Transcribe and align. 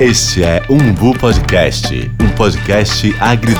Este 0.00 0.42
é 0.42 0.60
Umbu 0.68 1.16
Podcast, 1.16 2.10
um 2.20 2.28
podcast 2.30 3.14
agri... 3.20 3.54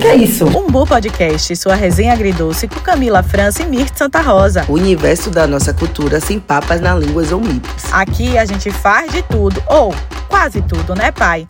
Que 0.00 0.06
é 0.06 0.14
isso? 0.14 0.46
Umbu 0.46 0.86
Podcast, 0.86 1.56
sua 1.56 1.74
resenha 1.74 2.12
agridoce 2.12 2.68
com 2.68 2.78
Camila 2.78 3.20
França 3.20 3.64
e 3.64 3.66
Mirth 3.66 3.96
Santa 3.96 4.20
Rosa. 4.20 4.64
O 4.68 4.74
universo 4.74 5.28
da 5.28 5.44
nossa 5.44 5.74
cultura 5.74 6.20
sem 6.20 6.38
papas 6.38 6.80
na 6.80 6.94
línguas 6.94 7.32
ou 7.32 7.40
mitos. 7.40 7.92
Aqui 7.92 8.38
a 8.38 8.44
gente 8.44 8.70
faz 8.70 9.10
de 9.10 9.22
tudo, 9.22 9.60
ou 9.66 9.92
quase 10.28 10.62
tudo, 10.62 10.94
né, 10.94 11.10
pai? 11.10 11.48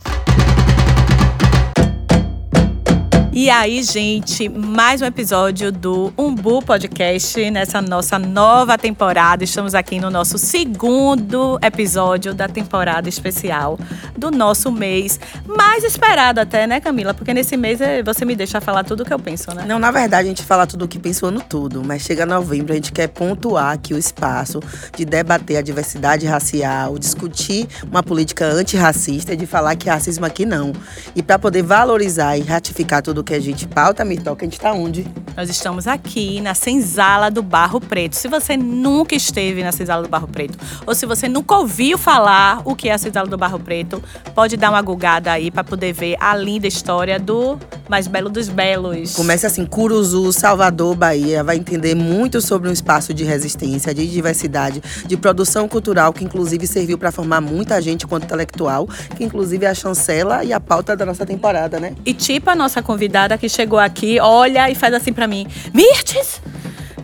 E 3.34 3.48
aí, 3.48 3.82
gente, 3.82 4.46
mais 4.46 5.00
um 5.00 5.06
episódio 5.06 5.72
do 5.72 6.12
Umbu 6.18 6.60
Podcast 6.60 7.50
nessa 7.50 7.80
nossa 7.80 8.18
nova 8.18 8.76
temporada. 8.76 9.42
Estamos 9.42 9.74
aqui 9.74 9.98
no 9.98 10.10
nosso 10.10 10.36
segundo 10.36 11.58
episódio 11.62 12.34
da 12.34 12.46
temporada 12.46 13.08
especial 13.08 13.78
do 14.14 14.30
nosso 14.30 14.70
mês. 14.70 15.18
Mais 15.46 15.82
esperado 15.82 16.40
até, 16.40 16.66
né, 16.66 16.78
Camila? 16.78 17.14
Porque 17.14 17.32
nesse 17.32 17.56
mês 17.56 17.80
eh, 17.80 18.02
você 18.02 18.26
me 18.26 18.36
deixa 18.36 18.60
falar 18.60 18.84
tudo 18.84 19.02
o 19.02 19.06
que 19.06 19.14
eu 19.14 19.18
penso, 19.18 19.54
né? 19.54 19.64
Não, 19.66 19.78
na 19.78 19.90
verdade, 19.90 20.26
a 20.26 20.28
gente 20.28 20.42
fala 20.42 20.66
tudo 20.66 20.84
o 20.84 20.88
que 20.88 20.98
pensa 20.98 21.24
o 21.24 21.30
ano 21.30 21.40
todo, 21.40 21.82
mas 21.82 22.02
chega 22.02 22.26
novembro, 22.26 22.72
a 22.72 22.76
gente 22.76 22.92
quer 22.92 23.08
pontuar 23.08 23.72
aqui 23.72 23.94
o 23.94 23.98
espaço 23.98 24.60
de 24.94 25.06
debater 25.06 25.56
a 25.56 25.62
diversidade 25.62 26.26
racial, 26.26 26.98
discutir 26.98 27.66
uma 27.90 28.02
política 28.02 28.44
antirracista 28.44 29.32
e 29.32 29.36
de 29.36 29.46
falar 29.46 29.74
que 29.74 29.88
racismo 29.88 30.26
aqui 30.26 30.44
não. 30.44 30.74
E 31.16 31.22
para 31.22 31.38
poder 31.38 31.62
valorizar 31.62 32.36
e 32.36 32.42
ratificar 32.42 33.00
tudo 33.00 33.21
o 33.22 33.24
que 33.24 33.34
a 33.34 33.40
gente 33.40 33.66
pauta, 33.68 34.04
me 34.04 34.18
toca, 34.18 34.44
a 34.44 34.46
gente 34.46 34.60
tá 34.60 34.72
onde? 34.72 35.06
Nós 35.36 35.48
estamos 35.48 35.86
aqui 35.86 36.40
na 36.40 36.54
Senzala 36.54 37.30
do 37.30 37.40
Barro 37.40 37.80
Preto. 37.80 38.16
Se 38.16 38.28
você 38.28 38.56
nunca 38.56 39.14
esteve 39.14 39.62
na 39.62 39.72
Senzala 39.72 40.02
do 40.02 40.08
Barro 40.08 40.26
Preto, 40.26 40.58
ou 40.84 40.94
se 40.94 41.06
você 41.06 41.28
nunca 41.28 41.56
ouviu 41.56 41.96
falar 41.96 42.60
o 42.64 42.74
que 42.74 42.88
é 42.88 42.92
a 42.92 42.98
Senzala 42.98 43.28
do 43.28 43.38
Barro 43.38 43.60
Preto, 43.60 44.02
pode 44.34 44.56
dar 44.56 44.70
uma 44.70 44.82
gugada 44.82 45.30
aí 45.30 45.50
para 45.50 45.62
poder 45.62 45.92
ver 45.92 46.16
a 46.20 46.36
linda 46.36 46.66
história 46.66 47.18
do 47.18 47.58
mais 47.88 48.06
belo 48.08 48.28
dos 48.28 48.48
belos. 48.48 49.14
Começa 49.14 49.46
assim, 49.46 49.64
Curuzu, 49.64 50.32
Salvador, 50.32 50.96
Bahia, 50.96 51.44
vai 51.44 51.56
entender 51.56 51.94
muito 51.94 52.40
sobre 52.40 52.68
um 52.68 52.72
espaço 52.72 53.14
de 53.14 53.22
resistência, 53.22 53.94
de 53.94 54.06
diversidade, 54.06 54.82
de 55.06 55.16
produção 55.16 55.68
cultural, 55.68 56.12
que 56.12 56.24
inclusive 56.24 56.66
serviu 56.66 56.98
para 56.98 57.12
formar 57.12 57.40
muita 57.40 57.80
gente 57.80 58.04
enquanto 58.04 58.24
intelectual, 58.24 58.88
que 59.16 59.22
inclusive 59.22 59.64
é 59.64 59.68
a 59.68 59.74
chancela 59.74 60.44
e 60.44 60.52
a 60.52 60.58
pauta 60.58 60.96
da 60.96 61.06
nossa 61.06 61.24
temporada, 61.24 61.78
né? 61.78 61.94
E 62.04 62.12
tipo 62.12 62.50
a 62.50 62.56
nossa 62.56 62.82
convidada 62.82 63.11
que 63.38 63.48
chegou 63.48 63.78
aqui, 63.78 64.18
olha 64.20 64.70
e 64.70 64.74
faz 64.74 64.94
assim 64.94 65.12
para 65.12 65.26
mim: 65.26 65.46
Mirtes, 65.72 66.40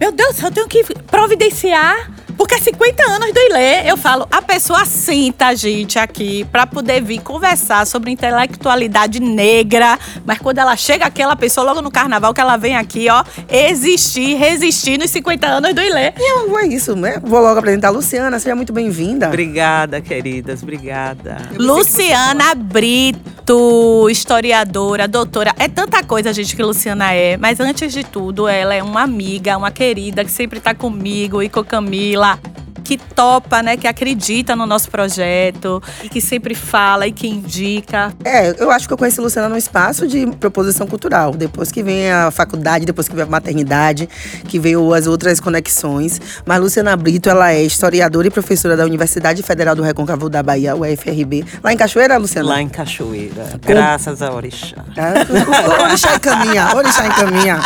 meu 0.01 0.13
Deus, 0.13 0.43
eu 0.43 0.51
tenho 0.51 0.69
que 0.69 0.83
providenciar 1.11 2.11
porque 2.39 2.55
é 2.55 2.59
50 2.59 3.03
anos 3.03 3.35
do 3.35 3.41
Ilê, 3.41 3.91
eu 3.91 3.97
falo, 3.97 4.27
a 4.31 4.41
pessoa 4.41 4.85
senta 4.85 5.49
a 5.49 5.55
gente 5.57 5.99
aqui 5.99 6.45
para 6.45 6.65
poder 6.65 7.03
vir 7.03 7.21
conversar 7.21 7.85
sobre 7.85 8.13
intelectualidade 8.13 9.19
negra, 9.19 9.99
mas 10.25 10.39
quando 10.39 10.59
ela 10.59 10.77
chega 10.77 11.05
aqui, 11.05 11.21
ela 11.21 11.35
pensou 11.35 11.65
logo 11.65 11.83
no 11.83 11.91
carnaval 11.91 12.33
que 12.33 12.41
ela 12.41 12.57
vem 12.57 12.77
aqui, 12.77 13.09
ó, 13.11 13.25
existir, 13.51 14.37
resistir 14.37 14.99
nos 14.99 15.11
50 15.11 15.49
anos 15.49 15.75
do 15.75 15.83
Ilê. 15.83 16.13
E 16.17 16.59
é 16.59 16.67
isso, 16.69 16.95
né? 16.95 17.21
Vou 17.25 17.41
logo 17.41 17.59
apresentar 17.59 17.89
a 17.89 17.91
Luciana, 17.91 18.39
seja 18.39 18.55
muito 18.55 18.73
bem-vinda. 18.73 19.27
Obrigada, 19.27 20.01
queridas, 20.01 20.63
obrigada. 20.63 21.39
Luciana 21.59 22.55
Brito, 22.55 24.09
historiadora, 24.09 25.09
doutora, 25.09 25.53
é 25.59 25.67
tanta 25.67 26.05
coisa, 26.05 26.33
gente, 26.33 26.55
que 26.55 26.63
Luciana 26.63 27.13
é, 27.13 27.37
mas 27.37 27.59
antes 27.59 27.93
de 27.93 28.05
tudo, 28.05 28.47
ela 28.47 28.75
é 28.75 28.83
uma 28.83 29.03
amiga, 29.03 29.57
uma 29.57 29.73
querida 29.73 30.25
que 30.25 30.31
sempre 30.31 30.61
tá 30.61 30.73
comigo 30.73 31.43
e 31.43 31.49
com 31.49 31.65
Camila 31.65 32.28
lá 32.29 32.68
que 32.89 32.97
topa, 32.97 33.63
né, 33.63 33.77
que 33.77 33.87
acredita 33.87 34.57
no 34.57 34.65
nosso 34.65 34.91
projeto 34.91 35.83
e 36.03 36.09
que 36.09 36.23
sempre 36.23 36.55
fala 36.55 37.07
e 37.07 37.13
que 37.13 37.29
indica. 37.29 38.15
É, 38.25 38.55
eu 38.59 38.71
acho 38.71 38.89
que 38.89 38.95
eu 38.95 38.97
conheci 38.97 39.21
a 39.21 39.23
Luciana 39.23 39.47
num 39.47 39.59
espaço 39.59 40.09
de 40.09 40.27
proposição 40.41 40.87
cultural. 40.87 41.33
Depois 41.33 41.71
que 41.71 41.83
vem 41.83 42.11
a 42.11 42.31
faculdade, 42.31 42.87
depois 42.87 43.07
que 43.07 43.15
vem 43.15 43.25
a 43.25 43.27
maternidade, 43.27 44.09
que 44.49 44.59
veio 44.59 44.95
as 44.95 45.07
outras 45.07 45.39
conexões. 45.39 46.19
Mas 46.47 46.59
Luciana 46.61 46.97
Brito, 46.97 47.29
ela 47.29 47.53
é 47.53 47.63
historiadora 47.63 48.29
e 48.29 48.31
professora 48.31 48.75
da 48.75 48.87
Universidade 48.87 49.43
Federal 49.43 49.77
do 49.77 49.83
Recôncavo 49.83 50.31
da 50.31 50.43
Bahia, 50.43 50.75
UFRB. 50.75 51.45
Lá 51.63 51.75
em 51.75 51.77
Cachoeira, 51.77 52.17
Luciana? 52.17 52.49
Lá 52.49 52.63
em 52.63 52.71
Cachoeira. 52.71 53.51
Graças 53.61 54.23
a 54.23 54.33
Orixá. 54.33 54.83
Ah, 54.97 55.83
Orixá 55.85 56.15
encaminha, 56.15 56.75
Orixá 56.75 57.07
encaminha. 57.07 57.61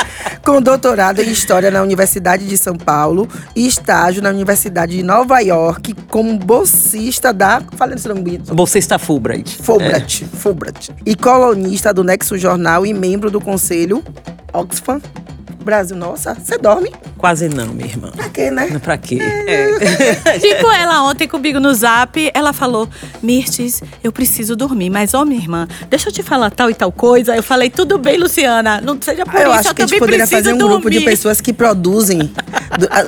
Com 0.44 0.60
doutorado 0.60 1.20
em 1.20 1.30
História 1.30 1.70
na 1.70 1.80
Universidade 1.80 2.44
de 2.44 2.58
São 2.58 2.76
Paulo 2.76 3.28
e 3.54 3.69
estágio 3.69 4.20
na 4.20 4.30
Universidade 4.30 4.96
de 4.96 5.02
Nova 5.12 5.40
York 5.40 5.94
como 6.08 6.38
bolsista 6.38 7.34
da. 7.34 7.62
Falei 7.76 7.96
esse 7.96 8.08
nome 8.08 8.22
bonito. 8.22 8.54
Bolsista 8.54 8.98
Fulbright. 8.98 9.58
Fulbright. 9.62 10.24
É. 10.24 10.36
Fulbright. 10.38 10.90
E 11.04 11.14
colunista 11.14 11.92
do 11.92 12.02
Nexo 12.02 12.38
Jornal 12.38 12.86
e 12.86 12.94
membro 12.94 13.30
do 13.30 13.38
Conselho 13.38 14.02
Oxfam 14.54 15.02
Brasil, 15.62 15.96
nossa, 15.96 16.34
você 16.34 16.58
dorme? 16.58 16.92
Quase 17.16 17.48
não, 17.48 17.68
minha 17.68 17.88
irmã. 17.88 18.10
Pra 18.10 18.28
quê, 18.28 18.50
né? 18.50 18.78
Pra 18.78 18.98
quê? 18.98 19.18
É. 19.20 20.38
tipo, 20.38 20.70
ela 20.70 21.02
ontem 21.04 21.28
comigo 21.28 21.60
no 21.60 21.72
zap, 21.72 22.30
ela 22.34 22.52
falou: 22.52 22.88
Mirtes, 23.22 23.82
eu 24.02 24.12
preciso 24.12 24.56
dormir. 24.56 24.90
Mas, 24.90 25.14
ó, 25.14 25.24
minha 25.24 25.40
irmã, 25.40 25.68
deixa 25.88 26.08
eu 26.08 26.12
te 26.12 26.22
falar 26.22 26.50
tal 26.50 26.70
e 26.70 26.74
tal 26.74 26.90
coisa. 26.90 27.36
Eu 27.36 27.42
falei, 27.42 27.70
tudo 27.70 27.98
bem, 27.98 28.18
Luciana. 28.18 28.80
Não 28.80 29.00
seja 29.00 29.24
por 29.24 29.36
ah, 29.36 29.42
eu 29.42 29.50
isso, 29.50 29.60
acho 29.60 29.68
eu 29.68 29.74
que 29.74 29.82
a 29.82 29.86
gente 29.86 29.98
poderia 29.98 30.26
fazer 30.26 30.52
um 30.52 30.58
dormir. 30.58 30.74
grupo 30.74 30.90
de 30.90 31.00
pessoas 31.00 31.40
que 31.40 31.52
produzem 31.52 32.30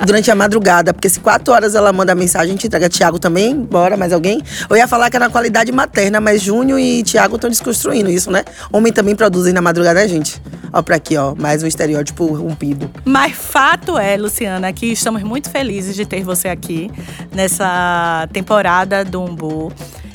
durante 0.06 0.30
a 0.30 0.34
madrugada. 0.34 0.92
Porque 0.94 1.08
se 1.08 1.20
quatro 1.20 1.52
horas 1.52 1.74
ela 1.74 1.92
manda 1.92 2.14
mensagem, 2.14 2.50
a 2.50 2.52
gente 2.52 2.66
entrega. 2.66 2.88
Tiago 2.88 3.18
também, 3.18 3.56
bora, 3.56 3.96
mais 3.96 4.12
alguém? 4.12 4.42
Eu 4.68 4.76
ia 4.76 4.86
falar 4.86 5.10
que 5.10 5.16
era 5.16 5.26
na 5.26 5.30
qualidade 5.32 5.72
materna, 5.72 6.20
mas 6.20 6.42
Júnior 6.42 6.78
e 6.78 7.02
Tiago 7.02 7.36
estão 7.36 7.50
desconstruindo 7.50 8.10
isso, 8.10 8.30
né? 8.30 8.44
Homem 8.72 8.92
também 8.92 9.16
produzem 9.16 9.52
na 9.52 9.60
madrugada, 9.60 10.00
né, 10.00 10.08
gente? 10.08 10.40
Ó, 10.76 10.82
pra 10.82 10.96
aqui, 10.96 11.16
ó, 11.16 11.36
mais 11.36 11.62
um 11.62 11.68
estereótipo 11.68 12.26
rompido. 12.26 12.90
Mas 13.04 13.30
fato 13.36 13.96
é, 13.96 14.16
Luciana, 14.16 14.72
que 14.72 14.86
estamos 14.86 15.22
muito 15.22 15.48
felizes 15.48 15.94
de 15.94 16.04
ter 16.04 16.24
você 16.24 16.48
aqui 16.48 16.90
nessa 17.32 18.28
temporada 18.32 19.04
do 19.04 19.22
Umbu 19.22 19.72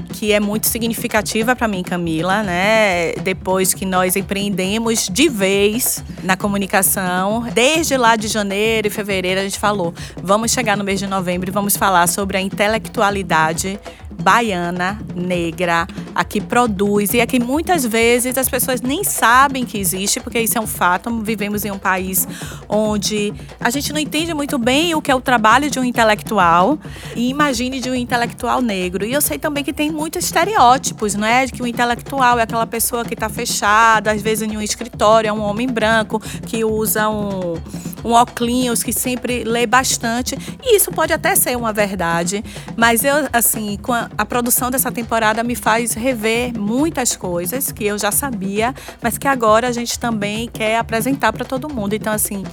que 0.09 0.33
é 0.33 0.39
muito 0.39 0.67
significativa 0.67 1.55
para 1.55 1.67
mim, 1.67 1.83
Camila, 1.83 2.43
né? 2.43 3.13
Depois 3.23 3.73
que 3.73 3.85
nós 3.85 4.15
empreendemos 4.15 5.07
de 5.11 5.29
vez 5.29 6.03
na 6.23 6.35
comunicação, 6.35 7.47
desde 7.53 7.95
lá 7.95 8.15
de 8.15 8.27
janeiro 8.27 8.87
e 8.87 8.89
fevereiro 8.89 9.39
a 9.39 9.43
gente 9.43 9.59
falou, 9.59 9.93
vamos 10.21 10.51
chegar 10.51 10.75
no 10.75 10.83
mês 10.83 10.99
de 10.99 11.07
novembro 11.07 11.49
e 11.49 11.51
vamos 11.51 11.77
falar 11.77 12.07
sobre 12.07 12.37
a 12.37 12.41
intelectualidade 12.41 13.79
baiana, 14.19 14.99
negra, 15.15 15.87
a 16.13 16.23
que 16.23 16.41
produz 16.41 17.13
e 17.13 17.21
a 17.21 17.27
que 17.27 17.39
muitas 17.39 17.85
vezes 17.85 18.37
as 18.37 18.49
pessoas 18.49 18.81
nem 18.81 19.03
sabem 19.03 19.65
que 19.65 19.77
existe, 19.77 20.19
porque 20.19 20.39
isso 20.39 20.57
é 20.57 20.61
um 20.61 20.67
fato. 20.67 21.09
Vivemos 21.21 21.63
em 21.63 21.71
um 21.71 21.77
país 21.77 22.27
onde 22.67 23.33
a 23.59 23.69
gente 23.69 23.93
não 23.93 23.99
entende 23.99 24.33
muito 24.33 24.57
bem 24.57 24.93
o 24.93 25.01
que 25.01 25.09
é 25.09 25.15
o 25.15 25.21
trabalho 25.21 25.69
de 25.69 25.79
um 25.79 25.83
intelectual 25.83 26.77
e 27.15 27.29
imagine 27.29 27.79
de 27.79 27.89
um 27.89 27.95
intelectual 27.95 28.61
negro. 28.61 29.05
E 29.05 29.13
eu 29.13 29.21
sei 29.21 29.39
também 29.39 29.63
que 29.63 29.71
tem 29.71 29.89
muitos 29.99 30.23
estereótipos, 30.23 31.13
não 31.13 31.27
é? 31.27 31.45
De 31.45 31.51
que 31.51 31.61
o 31.61 31.67
intelectual 31.67 32.39
é 32.39 32.43
aquela 32.43 32.65
pessoa 32.65 33.03
que 33.03 33.13
está 33.13 33.27
fechada, 33.27 34.11
às 34.11 34.21
vezes 34.21 34.49
em 34.49 34.55
um 34.55 34.61
escritório, 34.61 35.27
é 35.27 35.33
um 35.33 35.41
homem 35.41 35.67
branco 35.67 36.21
que 36.47 36.63
usa 36.63 37.09
um 37.09 37.59
um 38.03 38.11
óculos 38.11 38.81
que 38.81 38.93
sempre 38.93 39.43
lê 39.43 39.65
bastante. 39.65 40.37
E 40.63 40.75
isso 40.75 40.91
pode 40.91 41.11
até 41.13 41.35
ser 41.35 41.57
uma 41.57 41.73
verdade, 41.73 42.43
mas 42.77 43.03
eu, 43.03 43.27
assim, 43.33 43.77
com 43.81 43.93
a, 43.93 44.09
a, 44.17 44.25
produção 44.25 44.71
dessa 44.71 44.91
temporada 44.91 45.43
me 45.43 45.55
faz 45.55 45.93
rever 45.93 46.57
muitas 46.57 47.15
coisas 47.15 47.71
que 47.71 47.85
eu 47.85 47.97
já 47.97 48.11
sabia, 48.11 48.73
mas 49.01 49.17
que 49.17 49.27
agora 49.27 49.67
a 49.67 49.71
gente 49.71 49.99
também 49.99 50.47
quer 50.47 50.77
apresentar 50.77 51.33
para 51.33 51.43
todo 51.43 51.67
mundo. 51.67 51.93
Então, 51.93 52.13
assim. 52.13 52.43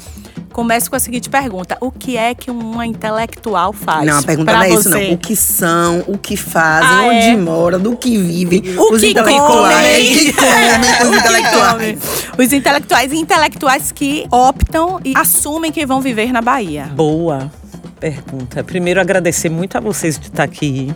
Começo 0.56 0.88
com 0.88 0.96
a 0.96 0.98
seguinte 0.98 1.28
pergunta: 1.28 1.76
O 1.82 1.90
que 1.90 2.16
é 2.16 2.34
que 2.34 2.50
uma 2.50 2.86
intelectual 2.86 3.74
faz? 3.74 4.06
Não, 4.06 4.20
a 4.20 4.22
pergunta 4.22 4.54
não 4.54 4.62
é 4.62 4.70
isso, 4.70 4.88
não. 4.88 5.12
O 5.12 5.18
que 5.18 5.36
são, 5.36 6.02
o 6.06 6.16
que 6.16 6.34
fazem, 6.34 6.88
ah, 6.88 7.12
onde 7.12 7.26
é? 7.26 7.36
moram, 7.36 7.78
do 7.78 7.94
que 7.94 8.16
vivem. 8.16 8.62
O 8.74 8.94
os 8.94 9.00
que 9.02 9.10
intelectuais. 9.10 9.44
comem. 9.44 10.14
que 10.16 10.32
comem, 10.32 11.10
os 11.10 11.12
intelectuais. 11.20 11.98
Os 12.38 12.52
intelectuais 12.54 13.12
e 13.12 13.16
intelectuais 13.16 13.92
que 13.92 14.26
optam 14.30 14.98
e 15.04 15.12
assumem 15.14 15.70
que 15.70 15.84
vão 15.84 16.00
viver 16.00 16.32
na 16.32 16.40
Bahia. 16.40 16.86
Boa 16.86 17.52
pergunta. 18.00 18.64
Primeiro, 18.64 18.98
agradecer 18.98 19.50
muito 19.50 19.76
a 19.76 19.80
vocês 19.80 20.18
de 20.18 20.28
estar 20.28 20.44
aqui. 20.44 20.90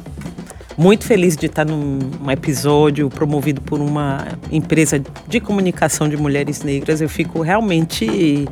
Muito 0.74 1.04
feliz 1.04 1.36
de 1.36 1.44
estar 1.44 1.66
num 1.66 1.98
um 2.24 2.30
episódio 2.30 3.10
promovido 3.10 3.60
por 3.60 3.78
uma 3.78 4.26
empresa 4.50 5.02
de 5.28 5.38
comunicação 5.38 6.08
de 6.08 6.16
mulheres 6.16 6.62
negras. 6.62 7.02
Eu 7.02 7.10
fico 7.10 7.42
realmente 7.42 8.48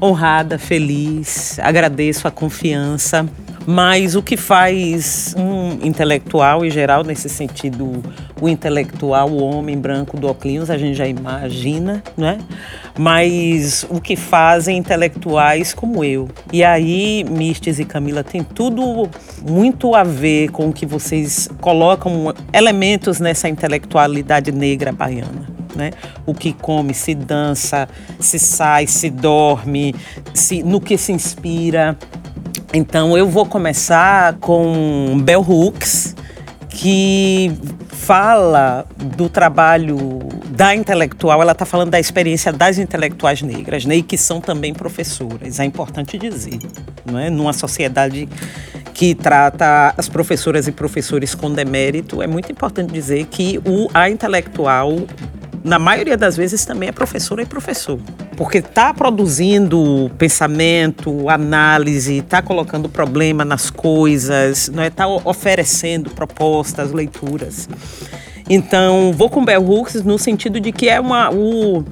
honrada, 0.00 0.58
feliz, 0.58 1.58
agradeço 1.58 2.26
a 2.28 2.30
confiança. 2.30 3.26
Mas 3.66 4.14
o 4.14 4.22
que 4.22 4.36
faz 4.36 5.34
um 5.38 5.78
intelectual, 5.86 6.64
em 6.64 6.70
geral, 6.70 7.02
nesse 7.02 7.30
sentido, 7.30 8.02
o 8.40 8.48
intelectual, 8.48 9.30
o 9.30 9.42
homem 9.42 9.78
branco 9.78 10.18
do 10.18 10.26
óculos, 10.26 10.68
a 10.68 10.76
gente 10.76 10.94
já 10.94 11.06
imagina, 11.06 12.02
né? 12.16 12.38
Mas 12.98 13.86
o 13.88 14.00
que 14.00 14.16
fazem 14.16 14.76
intelectuais 14.76 15.72
como 15.72 16.04
eu. 16.04 16.28
E 16.52 16.62
aí, 16.62 17.24
Mistes 17.24 17.78
e 17.78 17.86
Camila, 17.86 18.22
tem 18.22 18.42
tudo 18.42 19.08
muito 19.48 19.94
a 19.94 20.04
ver 20.04 20.50
com 20.50 20.68
o 20.68 20.72
que 20.72 20.84
vocês 20.84 21.48
colocam 21.60 22.34
elementos 22.52 23.18
nessa 23.18 23.48
intelectualidade 23.48 24.52
negra 24.52 24.92
baiana. 24.92 25.63
Né? 25.74 25.90
O 26.24 26.34
que 26.34 26.52
come, 26.52 26.94
se 26.94 27.14
dança, 27.14 27.88
se 28.20 28.38
sai, 28.38 28.86
se 28.86 29.10
dorme, 29.10 29.94
se, 30.32 30.62
no 30.62 30.80
que 30.80 30.96
se 30.96 31.12
inspira. 31.12 31.96
Então 32.72 33.16
eu 33.16 33.28
vou 33.28 33.46
começar 33.46 34.34
com 34.34 35.20
Bell 35.22 35.40
Hooks, 35.40 36.14
que 36.68 37.52
fala 38.04 38.84
do 38.96 39.28
trabalho 39.28 40.18
da 40.50 40.74
intelectual, 40.74 41.40
ela 41.40 41.52
está 41.52 41.64
falando 41.64 41.90
da 41.90 41.98
experiência 41.98 42.52
das 42.52 42.78
intelectuais 42.78 43.40
negras, 43.42 43.84
né, 43.84 43.96
e 43.96 44.02
que 44.02 44.18
são 44.18 44.40
também 44.40 44.74
professoras. 44.74 45.58
É 45.58 45.64
importante 45.64 46.18
dizer, 46.18 46.58
não 47.04 47.18
é? 47.18 47.30
Numa 47.30 47.52
sociedade 47.52 48.28
que 48.92 49.14
trata 49.14 49.94
as 49.96 50.08
professoras 50.08 50.68
e 50.68 50.72
professores 50.72 51.34
com 51.34 51.50
demérito, 51.50 52.22
é 52.22 52.26
muito 52.26 52.52
importante 52.52 52.92
dizer 52.92 53.26
que 53.26 53.58
o, 53.64 53.88
a 53.94 54.08
intelectual 54.10 54.90
na 55.64 55.78
maioria 55.78 56.16
das 56.16 56.36
vezes 56.36 56.66
também 56.66 56.90
é 56.90 56.92
professora 56.92 57.40
e 57.40 57.46
professor. 57.46 57.98
Porque 58.36 58.58
está 58.58 58.92
produzindo 58.92 60.10
pensamento, 60.18 61.30
análise, 61.30 62.18
está 62.18 62.42
colocando 62.42 62.86
problema 62.86 63.46
nas 63.46 63.70
coisas, 63.70 64.68
está 64.68 65.04
é? 65.04 65.06
Oferecendo 65.24 66.10
propostas, 66.10 66.92
leituras. 66.92 67.66
Então, 68.48 69.10
vou 69.16 69.30
com 69.30 69.42
Bell 69.42 69.64
Hooks 69.66 70.02
no 70.02 70.18
sentido 70.18 70.60
de 70.60 70.70
que 70.70 70.86
é 70.86 71.00
uma. 71.00 71.30
O, 71.32 71.82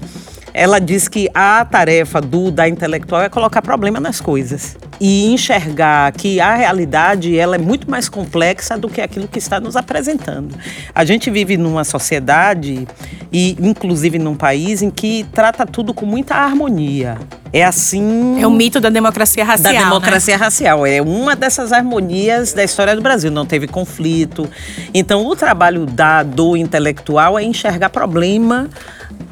ela 0.52 0.78
diz 0.78 1.08
que 1.08 1.30
a 1.32 1.64
tarefa 1.64 2.20
do 2.20 2.50
da 2.50 2.68
intelectual 2.68 3.22
é 3.22 3.30
colocar 3.30 3.62
problema 3.62 3.98
nas 3.98 4.20
coisas 4.20 4.76
e 5.04 5.26
enxergar 5.32 6.12
que 6.12 6.40
a 6.40 6.54
realidade 6.54 7.36
ela 7.36 7.56
é 7.56 7.58
muito 7.58 7.90
mais 7.90 8.08
complexa 8.08 8.78
do 8.78 8.88
que 8.88 9.00
aquilo 9.00 9.26
que 9.26 9.40
está 9.40 9.58
nos 9.58 9.74
apresentando. 9.74 10.54
A 10.94 11.04
gente 11.04 11.28
vive 11.28 11.56
numa 11.56 11.82
sociedade 11.82 12.86
e 13.32 13.56
inclusive 13.60 14.16
num 14.16 14.36
país 14.36 14.80
em 14.80 14.90
que 14.90 15.26
trata 15.32 15.66
tudo 15.66 15.92
com 15.92 16.06
muita 16.06 16.36
harmonia. 16.36 17.18
É 17.52 17.64
assim. 17.64 18.40
É 18.40 18.46
o 18.46 18.50
mito 18.50 18.80
da 18.80 18.90
democracia 18.90 19.44
racial. 19.44 19.72
Da 19.72 19.78
né? 19.80 19.84
democracia 19.84 20.38
né? 20.38 20.44
racial. 20.44 20.86
É 20.86 21.02
uma 21.02 21.34
dessas 21.34 21.72
harmonias 21.72 22.52
da 22.52 22.62
história 22.62 22.94
do 22.94 23.02
Brasil. 23.02 23.30
Não 23.30 23.44
teve 23.44 23.66
conflito. 23.66 24.48
Então, 24.94 25.26
o 25.26 25.34
trabalho 25.34 25.84
da, 25.84 26.22
do 26.22 26.56
intelectual 26.56 27.36
é 27.36 27.42
enxergar 27.42 27.90
problema 27.90 28.70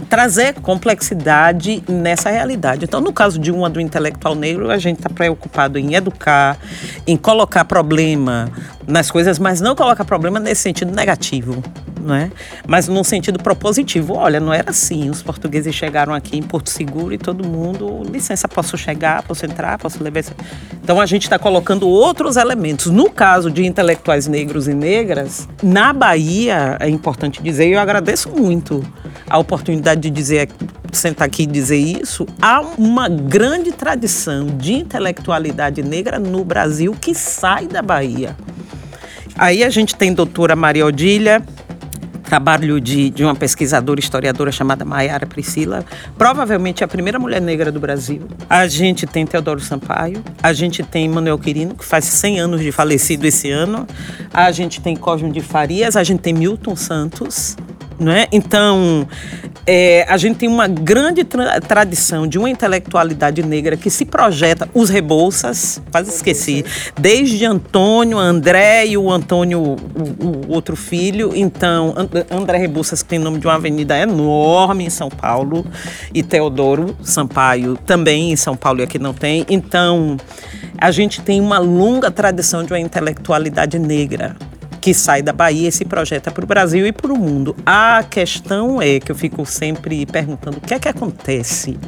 trazer 0.09 0.55
complexidade 0.55 1.83
nessa 1.89 2.31
realidade. 2.31 2.85
Então, 2.85 3.01
no 3.01 3.13
caso 3.13 3.39
de 3.39 3.53
uma 3.53 3.71
do 3.71 3.81
intelectual 3.81 4.35
negro, 4.35 4.71
a 4.71 4.77
gente 4.77 4.99
está 4.99 5.09
preocupado 5.09 5.60
em 5.79 5.95
educar, 5.95 6.59
em 7.07 7.17
colocar 7.17 7.65
problema 7.65 8.51
nas 8.87 9.11
coisas, 9.11 9.39
mas 9.39 9.61
não 9.61 9.75
colocar 9.75 10.05
problema 10.05 10.41
nesse 10.41 10.63
sentido 10.63 10.93
negativo, 10.93 11.63
não 12.01 12.15
é? 12.15 12.31
Mas 12.67 12.89
num 12.89 13.05
sentido 13.05 13.39
propositivo. 13.39 14.15
Olha, 14.15 14.41
não 14.41 14.53
era 14.53 14.71
assim. 14.71 15.09
Os 15.09 15.23
portugueses 15.23 15.75
chegaram 15.75 16.13
aqui 16.13 16.37
em 16.37 16.43
Porto 16.43 16.71
Seguro 16.71 17.15
e 17.15 17.19
todo 17.19 17.47
mundo, 17.47 18.03
licença, 18.11 18.49
posso 18.49 18.77
chegar, 18.77 19.23
posso 19.23 19.47
entrar, 19.47 19.79
posso 19.79 20.03
levar. 20.03 20.25
Então 20.83 21.01
a 21.01 21.07
gente 21.07 21.23
está 21.23 21.39
colocando 21.39 21.89
outros 21.89 22.37
elementos. 22.37 22.87
No 22.87 23.11
caso 23.11 23.51
de 23.51 23.65
intelectuais 23.65 24.27
negros 24.27 24.67
e 24.67 24.75
negras, 24.75 25.49
na 25.63 25.93
Bahia, 25.93 26.77
é 26.81 26.89
importante 26.89 27.43
dizer, 27.43 27.69
e 27.69 27.73
eu 27.73 27.81
agradeço 27.81 28.29
muito 28.31 28.85
a 29.29 29.39
oportunidade 29.39 30.01
de 30.01 30.11
dizer 30.11 30.49
sentar 30.93 31.27
aqui 31.27 31.45
e 31.45 31.47
dizer 31.47 31.77
isso, 31.77 32.27
há 32.43 32.61
uma 32.61 33.09
grande 33.09 33.71
tradição 33.71 34.47
de 34.47 34.73
intelectualidade 34.73 35.50
negra 35.85 36.19
no 36.19 36.45
Brasil 36.45 36.95
que 36.99 37.15
sai 37.15 37.67
da 37.67 37.83
Bahia. 37.83 38.37
Aí 39.37 39.65
a 39.65 39.71
gente 39.71 39.97
tem 39.97 40.13
doutora 40.13 40.55
Maria 40.55 40.85
Odília, 40.85 41.43
trabalho 42.31 42.81
de, 42.81 43.11
de 43.11 43.25
uma 43.25 43.35
pesquisadora 43.35 43.99
historiadora 43.99 44.53
chamada 44.53 44.85
Maiara 44.85 45.27
Priscila, 45.27 45.85
provavelmente 46.17 46.85
a 46.85 46.89
primeira 46.89 47.19
mulher 47.19 47.41
negra 47.41 47.73
do 47.73 47.81
Brasil. 47.81 48.23
A 48.49 48.69
gente 48.69 49.05
tem 49.05 49.27
Teodoro 49.27 49.59
Sampaio, 49.59 50.23
a 50.41 50.53
gente 50.53 50.85
tem 50.85 51.09
Manuel 51.09 51.37
Quirino, 51.39 51.75
que 51.75 51.85
faz 51.85 52.05
100 52.05 52.39
anos 52.39 52.61
de 52.61 52.71
falecido 52.71 53.27
esse 53.27 53.51
ano, 53.51 53.85
a 54.33 54.53
gente 54.53 54.81
tem 54.81 54.95
Cosme 54.95 55.33
de 55.33 55.41
Farias, 55.41 55.97
a 55.97 56.05
gente 56.05 56.21
tem 56.21 56.33
Milton 56.33 56.77
Santos, 56.77 57.57
não 58.01 58.11
é? 58.11 58.27
Então, 58.33 59.07
é, 59.67 60.07
a 60.09 60.17
gente 60.17 60.39
tem 60.39 60.49
uma 60.49 60.67
grande 60.67 61.23
tra 61.23 61.61
tradição 61.61 62.27
de 62.27 62.39
uma 62.39 62.49
intelectualidade 62.49 63.43
negra 63.43 63.77
que 63.77 63.91
se 63.91 64.07
projeta, 64.07 64.69
os 64.73 64.89
Rebouças, 64.89 65.81
quase 65.93 66.11
esqueci, 66.11 66.65
desde 66.99 67.45
Antônio, 67.45 68.19
André 68.19 68.87
e 68.87 68.97
o 68.97 69.11
Antônio, 69.11 69.61
o, 69.61 69.77
o 70.27 70.53
outro 70.53 70.75
filho. 70.75 71.33
Então, 71.35 71.95
André 72.31 72.59
Rebouças, 72.59 73.03
que 73.03 73.11
tem 73.11 73.19
nome 73.19 73.39
de 73.39 73.47
uma 73.47 73.55
avenida 73.55 73.97
enorme 73.99 74.87
em 74.87 74.91
São 74.91 75.11
Paulo, 75.11 75.67
e 76.15 76.23
Teodoro 76.23 76.97
Sampaio 77.03 77.77
também 77.85 78.33
em 78.33 78.37
São 78.37 78.57
Paulo 78.57 78.81
e 78.81 78.83
aqui 78.83 78.99
não 78.99 79.13
tem. 79.13 79.45
Então, 79.49 80.17
a 80.79 80.91
gente 80.91 81.21
tem 81.21 81.41
uma 81.41 81.59
longa 81.59 82.11
tradição 82.11 82.65
de 82.65 82.73
uma 82.73 82.81
intelectualidade 82.81 83.79
negra 83.79 84.37
que 84.81 84.95
sai 84.95 85.23
da 85.23 85.33
Bahia 85.33 85.69
e 85.69 85.73
se 85.73 85.85
projeta 85.85 86.31
para 86.31 86.45
o 86.45 86.47
Brasil 86.47 86.87
e 86.87 86.93
para 86.93 87.13
o 87.13 87.19
mundo. 87.19 87.55
A 87.67 88.05
questão 88.09 88.81
é 88.81 88.99
que 88.99 89.13
eu 89.13 89.17
fico 89.17 89.45
sempre 89.45 90.07
perguntando 90.07 90.59
o 90.59 90.61
que 90.61 90.75
é 90.75 90.79
que 90.79 90.89
acontece. 90.89 91.79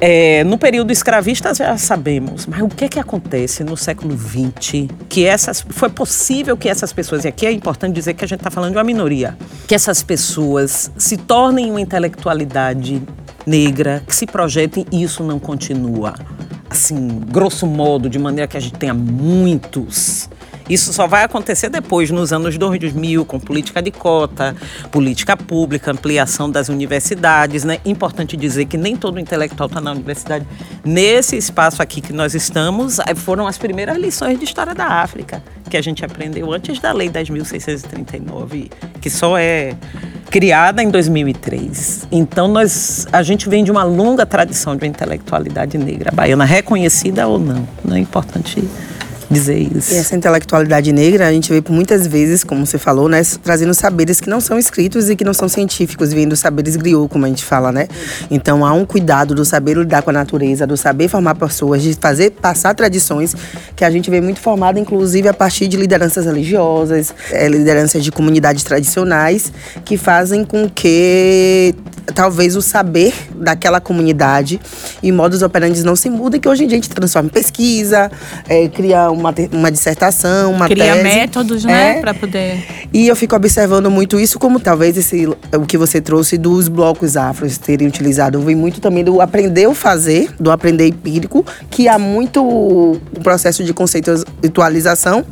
É, 0.00 0.44
no 0.44 0.58
período 0.58 0.90
escravista 0.90 1.54
já 1.54 1.78
sabemos, 1.78 2.46
mas 2.46 2.60
o 2.60 2.68
que 2.68 2.84
é 2.84 2.88
que 2.88 2.98
acontece 2.98 3.64
no 3.64 3.76
século 3.76 4.16
XX 4.16 4.88
que 5.08 5.24
essas 5.24 5.64
foi 5.66 5.88
possível 5.88 6.56
que 6.56 6.68
essas 6.68 6.92
pessoas 6.92 7.24
e 7.24 7.28
aqui 7.28 7.46
é 7.46 7.52
importante 7.52 7.94
dizer 7.94 8.12
que 8.14 8.24
a 8.24 8.28
gente 8.28 8.40
está 8.40 8.50
falando 8.50 8.72
de 8.72 8.76
uma 8.76 8.84
minoria, 8.84 9.36
que 9.66 9.74
essas 9.74 10.02
pessoas 10.02 10.90
se 10.98 11.16
tornem 11.16 11.70
uma 11.70 11.80
intelectualidade 11.80 13.02
negra, 13.46 14.02
que 14.06 14.14
se 14.14 14.26
projetem 14.26 14.84
e 14.90 15.02
isso 15.02 15.22
não 15.22 15.38
continua, 15.38 16.14
assim, 16.68 17.20
grosso 17.28 17.66
modo, 17.66 18.08
de 18.08 18.18
maneira 18.18 18.48
que 18.48 18.56
a 18.56 18.60
gente 18.60 18.74
tenha 18.74 18.94
muitos 18.94 20.28
isso 20.68 20.92
só 20.92 21.06
vai 21.06 21.24
acontecer 21.24 21.68
depois, 21.68 22.10
nos 22.10 22.32
anos 22.32 22.56
2000, 22.56 23.24
com 23.24 23.38
política 23.38 23.82
de 23.82 23.90
cota, 23.90 24.56
política 24.90 25.36
pública, 25.36 25.90
ampliação 25.90 26.50
das 26.50 26.68
universidades. 26.68 27.64
Né? 27.64 27.78
Importante 27.84 28.36
dizer 28.36 28.64
que 28.66 28.76
nem 28.76 28.96
todo 28.96 29.18
intelectual 29.18 29.68
está 29.68 29.80
na 29.80 29.92
universidade. 29.92 30.46
Nesse 30.84 31.36
espaço 31.36 31.82
aqui 31.82 32.00
que 32.00 32.12
nós 32.12 32.34
estamos, 32.34 32.98
foram 33.16 33.46
as 33.46 33.58
primeiras 33.58 33.96
lições 33.96 34.38
de 34.38 34.44
história 34.44 34.74
da 34.74 34.86
África 34.86 35.42
que 35.68 35.76
a 35.76 35.82
gente 35.82 36.04
aprendeu 36.04 36.52
antes 36.52 36.78
da 36.78 36.92
Lei 36.92 37.08
10.639, 37.08 38.70
que 39.00 39.10
só 39.10 39.36
é 39.36 39.74
criada 40.30 40.82
em 40.82 40.90
2003. 40.90 42.06
Então 42.12 42.46
nós, 42.46 43.06
a 43.12 43.22
gente 43.22 43.48
vem 43.48 43.64
de 43.64 43.70
uma 43.70 43.82
longa 43.82 44.24
tradição 44.24 44.76
de 44.76 44.86
intelectualidade 44.86 45.76
negra 45.76 46.10
baiana, 46.12 46.44
reconhecida 46.44 47.26
ou 47.26 47.38
não. 47.38 47.66
Não 47.84 47.96
é 47.96 47.98
importante 47.98 48.62
dizer 49.34 49.58
isso. 49.76 49.92
E 49.92 49.96
essa 49.96 50.14
intelectualidade 50.16 50.92
negra, 50.92 51.26
a 51.28 51.32
gente 51.32 51.52
vê 51.52 51.60
por 51.60 51.72
muitas 51.72 52.06
vezes, 52.06 52.42
como 52.42 52.64
você 52.64 52.78
falou, 52.78 53.08
né, 53.08 53.22
trazendo 53.42 53.74
saberes 53.74 54.20
que 54.20 54.28
não 54.28 54.40
são 54.40 54.58
escritos 54.58 55.10
e 55.10 55.16
que 55.16 55.24
não 55.24 55.34
são 55.34 55.48
científicos, 55.48 56.12
vindo 56.12 56.34
saberes 56.36 56.76
griot, 56.76 57.08
como 57.08 57.26
a 57.26 57.28
gente 57.28 57.44
fala, 57.44 57.70
né? 57.70 57.88
Então 58.30 58.64
há 58.64 58.72
um 58.72 58.84
cuidado 58.84 59.34
do 59.34 59.44
saber 59.44 59.76
lidar 59.76 60.02
com 60.02 60.10
a 60.10 60.12
natureza, 60.12 60.66
do 60.66 60.76
saber 60.76 61.08
formar 61.08 61.34
pessoas, 61.34 61.82
de 61.82 61.94
fazer 61.94 62.30
passar 62.30 62.74
tradições 62.74 63.34
que 63.76 63.84
a 63.84 63.90
gente 63.90 64.10
vê 64.10 64.20
muito 64.20 64.40
formada, 64.40 64.78
inclusive 64.78 65.28
a 65.28 65.34
partir 65.34 65.68
de 65.68 65.76
lideranças 65.76 66.24
religiosas, 66.24 67.14
é, 67.30 67.48
lideranças 67.48 68.02
de 68.02 68.10
comunidades 68.10 68.64
tradicionais, 68.64 69.52
que 69.84 69.96
fazem 69.96 70.44
com 70.44 70.68
que 70.68 71.74
talvez 72.14 72.56
o 72.56 72.62
saber 72.62 73.14
daquela 73.34 73.80
comunidade 73.80 74.60
e 75.02 75.10
modos 75.10 75.42
operantes 75.42 75.82
não 75.84 75.96
se 75.96 76.10
mudem, 76.10 76.40
que 76.40 76.48
hoje 76.48 76.64
em 76.64 76.66
dia 76.66 76.76
a 76.76 76.80
gente 76.80 76.90
transforma 76.90 77.28
em 77.28 77.32
pesquisa, 77.32 78.10
é, 78.48 78.68
cria 78.68 79.10
um 79.10 79.23
uma, 79.24 79.34
uma 79.52 79.72
dissertação, 79.72 80.52
uma 80.52 80.68
Cria 80.68 80.92
tese. 80.92 81.02
métodos, 81.02 81.64
né? 81.64 81.98
É. 81.98 82.00
Pra 82.00 82.12
poder. 82.14 82.64
E 82.92 83.08
eu 83.08 83.16
fico 83.16 83.34
observando 83.34 83.90
muito 83.90 84.20
isso, 84.20 84.38
como 84.38 84.60
talvez 84.60 84.96
esse, 84.96 85.26
o 85.26 85.66
que 85.66 85.78
você 85.78 86.00
trouxe 86.00 86.36
dos 86.36 86.68
blocos 86.68 87.16
afros 87.16 87.58
terem 87.58 87.88
utilizado. 87.88 88.40
Vem 88.40 88.54
muito 88.54 88.80
também 88.80 89.02
do 89.02 89.20
aprender 89.20 89.66
o 89.66 89.74
fazer, 89.74 90.30
do 90.38 90.50
aprender 90.50 90.88
empírico, 90.88 91.44
que 91.70 91.88
há 91.88 91.98
muito 91.98 92.42
um 92.44 93.22
processo 93.22 93.64
de 93.64 93.72
conceitualização, 93.72 95.24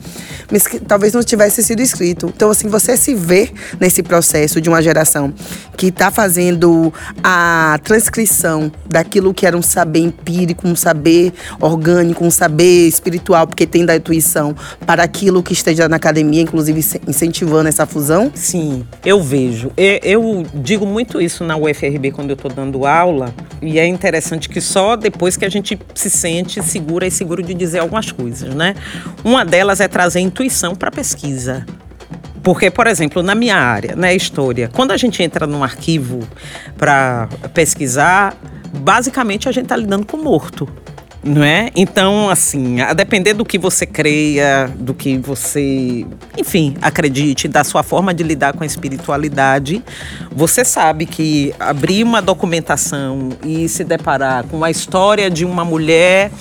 mas 0.50 0.66
que 0.66 0.80
talvez 0.80 1.12
não 1.12 1.22
tivesse 1.22 1.62
sido 1.62 1.80
escrito. 1.80 2.32
Então, 2.34 2.50
assim, 2.50 2.68
você 2.68 2.96
se 2.96 3.14
vê 3.14 3.50
nesse 3.80 4.02
processo 4.02 4.60
de 4.60 4.68
uma 4.68 4.82
geração 4.82 5.32
que 5.76 5.86
está 5.86 6.10
fazendo 6.10 6.92
a 7.22 7.78
transcrição 7.82 8.70
daquilo 8.88 9.32
que 9.34 9.46
era 9.46 9.56
um 9.56 9.62
saber 9.62 10.00
empírico, 10.00 10.66
um 10.68 10.76
saber 10.76 11.32
orgânico, 11.60 12.24
um 12.24 12.30
saber 12.30 12.86
espiritual, 12.86 13.46
porque 13.46 13.66
tem 13.72 13.84
da 13.86 13.96
intuição, 13.96 14.54
para 14.86 15.02
aquilo 15.02 15.42
que 15.42 15.52
esteja 15.52 15.88
na 15.88 15.96
academia, 15.96 16.42
inclusive 16.42 16.78
incentivando 17.08 17.68
essa 17.68 17.86
fusão? 17.86 18.30
Sim, 18.34 18.86
eu 19.04 19.22
vejo. 19.22 19.72
Eu 19.76 20.44
digo 20.54 20.86
muito 20.86 21.20
isso 21.20 21.42
na 21.42 21.56
UFRB 21.56 22.12
quando 22.12 22.30
eu 22.30 22.34
estou 22.34 22.50
dando 22.50 22.86
aula, 22.86 23.34
e 23.60 23.78
é 23.78 23.86
interessante 23.86 24.48
que 24.48 24.60
só 24.60 24.94
depois 24.94 25.36
que 25.36 25.44
a 25.44 25.48
gente 25.48 25.78
se 25.94 26.10
sente 26.10 26.62
segura 26.62 27.06
e 27.06 27.10
seguro 27.10 27.42
de 27.42 27.54
dizer 27.54 27.78
algumas 27.78 28.12
coisas, 28.12 28.54
né? 28.54 28.74
Uma 29.24 29.44
delas 29.44 29.80
é 29.80 29.88
trazer 29.88 30.20
intuição 30.20 30.74
para 30.74 30.90
a 30.90 30.92
pesquisa. 30.92 31.64
Porque, 32.42 32.70
por 32.70 32.88
exemplo, 32.88 33.22
na 33.22 33.34
minha 33.36 33.56
área, 33.56 33.94
na 33.94 34.12
história, 34.12 34.68
quando 34.72 34.90
a 34.90 34.96
gente 34.96 35.22
entra 35.22 35.46
num 35.46 35.62
arquivo 35.62 36.26
para 36.76 37.28
pesquisar, 37.54 38.36
basicamente 38.72 39.48
a 39.48 39.52
gente 39.52 39.66
está 39.66 39.76
lidando 39.76 40.04
com 40.04 40.16
morto. 40.16 40.68
Não 41.24 41.44
é? 41.44 41.70
Então, 41.76 42.28
assim, 42.28 42.80
a 42.80 42.92
depender 42.92 43.32
do 43.32 43.44
que 43.44 43.56
você 43.56 43.86
creia, 43.86 44.68
do 44.76 44.92
que 44.92 45.16
você, 45.18 46.04
enfim, 46.36 46.74
acredite, 46.82 47.46
da 47.46 47.62
sua 47.62 47.84
forma 47.84 48.12
de 48.12 48.24
lidar 48.24 48.54
com 48.54 48.64
a 48.64 48.66
espiritualidade, 48.66 49.82
você 50.34 50.64
sabe 50.64 51.06
que 51.06 51.54
abrir 51.60 52.02
uma 52.02 52.20
documentação 52.20 53.28
e 53.44 53.68
se 53.68 53.84
deparar 53.84 54.44
com 54.44 54.64
a 54.64 54.70
história 54.70 55.30
de 55.30 55.44
uma 55.44 55.64
mulher 55.64 56.32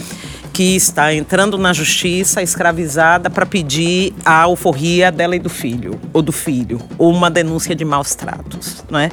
que 0.52 0.76
está 0.76 1.14
entrando 1.14 1.60
na 1.60 1.74
justiça 1.74 2.42
escravizada 2.42 3.30
para 3.30 3.46
pedir 3.46 4.14
a 4.26 4.42
alforria 4.42 5.12
dela 5.12 5.36
e 5.36 5.40
do 5.40 5.50
filho, 5.50 6.00
ou 6.12 6.24
do 6.24 6.32
filho, 6.32 6.82
ou 6.98 7.14
uma 7.14 7.30
denúncia 7.30 7.76
de 7.76 7.86
maus 7.86 8.16
tratos, 8.16 8.84
não 8.90 9.00
é? 9.00 9.10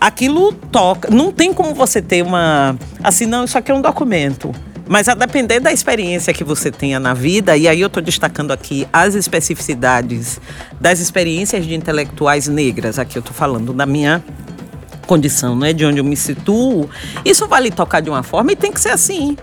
Aquilo 0.00 0.52
toca. 0.52 1.10
Não 1.10 1.30
tem 1.30 1.52
como 1.52 1.74
você 1.74 2.00
ter 2.00 2.22
uma. 2.22 2.74
Assim, 3.04 3.26
não, 3.26 3.44
isso 3.44 3.58
aqui 3.58 3.70
é 3.70 3.74
um 3.74 3.82
documento. 3.82 4.50
Mas 4.90 5.08
a 5.08 5.14
depender 5.14 5.60
da 5.60 5.72
experiência 5.72 6.34
que 6.34 6.42
você 6.42 6.68
tenha 6.68 6.98
na 6.98 7.14
vida, 7.14 7.56
e 7.56 7.68
aí 7.68 7.80
eu 7.80 7.86
estou 7.86 8.02
destacando 8.02 8.50
aqui 8.50 8.88
as 8.92 9.14
especificidades 9.14 10.40
das 10.80 10.98
experiências 10.98 11.64
de 11.64 11.76
intelectuais 11.76 12.48
negras, 12.48 12.98
aqui 12.98 13.16
eu 13.16 13.20
estou 13.20 13.32
falando 13.32 13.72
da 13.72 13.86
minha 13.86 14.20
condição, 15.06 15.54
né, 15.54 15.72
de 15.72 15.86
onde 15.86 15.98
eu 15.98 16.04
me 16.04 16.16
situo, 16.16 16.90
isso 17.24 17.46
vai 17.46 17.62
lhe 17.62 17.70
tocar 17.70 18.00
de 18.00 18.10
uma 18.10 18.24
forma 18.24 18.50
e 18.50 18.56
tem 18.56 18.72
que 18.72 18.80
ser 18.80 18.88
assim. 18.88 19.36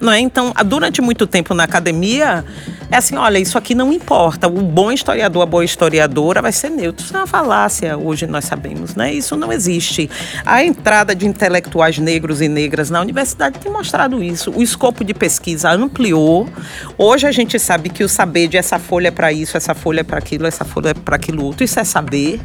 Não 0.00 0.12
é? 0.12 0.18
Então, 0.18 0.52
durante 0.66 1.00
muito 1.00 1.28
tempo 1.28 1.54
na 1.54 1.62
academia, 1.62 2.44
é 2.90 2.96
assim, 2.96 3.16
olha, 3.16 3.38
isso 3.38 3.58
aqui 3.58 3.74
não 3.74 3.92
importa. 3.92 4.48
O 4.48 4.62
bom 4.62 4.90
historiador, 4.90 5.42
a 5.42 5.46
boa 5.46 5.64
historiadora 5.64 6.40
vai 6.40 6.52
ser 6.52 6.70
neutro. 6.70 7.04
Isso 7.04 7.14
é 7.14 7.20
uma 7.20 7.26
falácia, 7.26 7.98
hoje 7.98 8.26
nós 8.26 8.46
sabemos, 8.46 8.94
né? 8.94 9.12
Isso 9.12 9.36
não 9.36 9.52
existe. 9.52 10.10
A 10.44 10.64
entrada 10.64 11.14
de 11.14 11.26
intelectuais 11.26 11.98
negros 11.98 12.40
e 12.40 12.48
negras 12.48 12.88
na 12.88 13.00
universidade 13.00 13.58
tem 13.58 13.70
mostrado 13.70 14.22
isso. 14.22 14.50
O 14.50 14.62
escopo 14.62 15.04
de 15.04 15.12
pesquisa 15.12 15.70
ampliou. 15.70 16.48
Hoje 16.96 17.26
a 17.26 17.32
gente 17.32 17.58
sabe 17.58 17.90
que 17.90 18.02
o 18.02 18.08
saber 18.08 18.48
de 18.48 18.56
essa 18.56 18.78
folha 18.78 19.08
é 19.08 19.10
para 19.10 19.32
isso, 19.32 19.56
essa 19.56 19.74
folha 19.74 20.00
é 20.00 20.04
para 20.04 20.18
aquilo, 20.18 20.46
essa 20.46 20.64
folha 20.64 20.90
é 20.90 20.94
para 20.94 21.16
aquilo 21.16 21.44
outro, 21.44 21.64
isso 21.64 21.78
é 21.78 21.84
saber. 21.84 22.40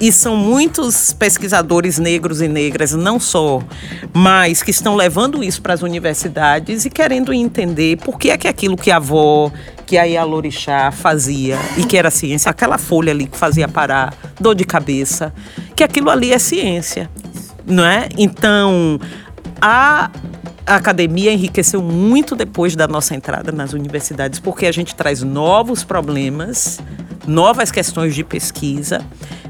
E 0.00 0.10
são 0.10 0.36
muitos 0.36 1.12
pesquisadores 1.12 1.98
negros 1.98 2.40
e 2.40 2.48
negras, 2.48 2.92
não 2.92 3.20
só, 3.20 3.62
mas 4.12 4.60
que 4.60 4.72
estão 4.72 4.96
levando 4.96 5.42
isso 5.44 5.62
para 5.62 5.72
as 5.72 5.82
universidades 5.82 6.84
e 6.84 6.90
querendo 6.90 7.32
entender 7.32 7.98
por 7.98 8.18
que 8.18 8.30
é 8.30 8.36
que 8.36 8.48
aquilo 8.48 8.76
que 8.76 8.90
a 8.90 8.96
avó, 8.96 9.52
que 9.86 9.98
a 9.98 10.04
Ialorixá 10.04 10.90
fazia 10.90 11.58
e 11.76 11.84
que 11.84 11.96
era 11.96 12.10
ciência, 12.10 12.50
aquela 12.50 12.78
folha 12.78 13.12
ali 13.12 13.26
que 13.26 13.36
fazia 13.36 13.68
parar 13.68 14.14
dor 14.40 14.54
de 14.54 14.64
cabeça, 14.64 15.32
que 15.76 15.84
aquilo 15.84 16.10
ali 16.10 16.32
é 16.32 16.38
ciência, 16.38 17.10
não 17.66 17.84
é? 17.84 18.08
Então, 18.16 18.98
a 19.60 20.10
a 20.66 20.76
academia 20.76 21.32
enriqueceu 21.32 21.82
muito 21.82 22.34
depois 22.34 22.74
da 22.74 22.88
nossa 22.88 23.14
entrada 23.14 23.52
nas 23.52 23.72
universidades, 23.74 24.40
porque 24.40 24.66
a 24.66 24.72
gente 24.72 24.94
traz 24.94 25.22
novos 25.22 25.84
problemas, 25.84 26.80
novas 27.26 27.70
questões 27.70 28.14
de 28.14 28.24
pesquisa 28.24 29.04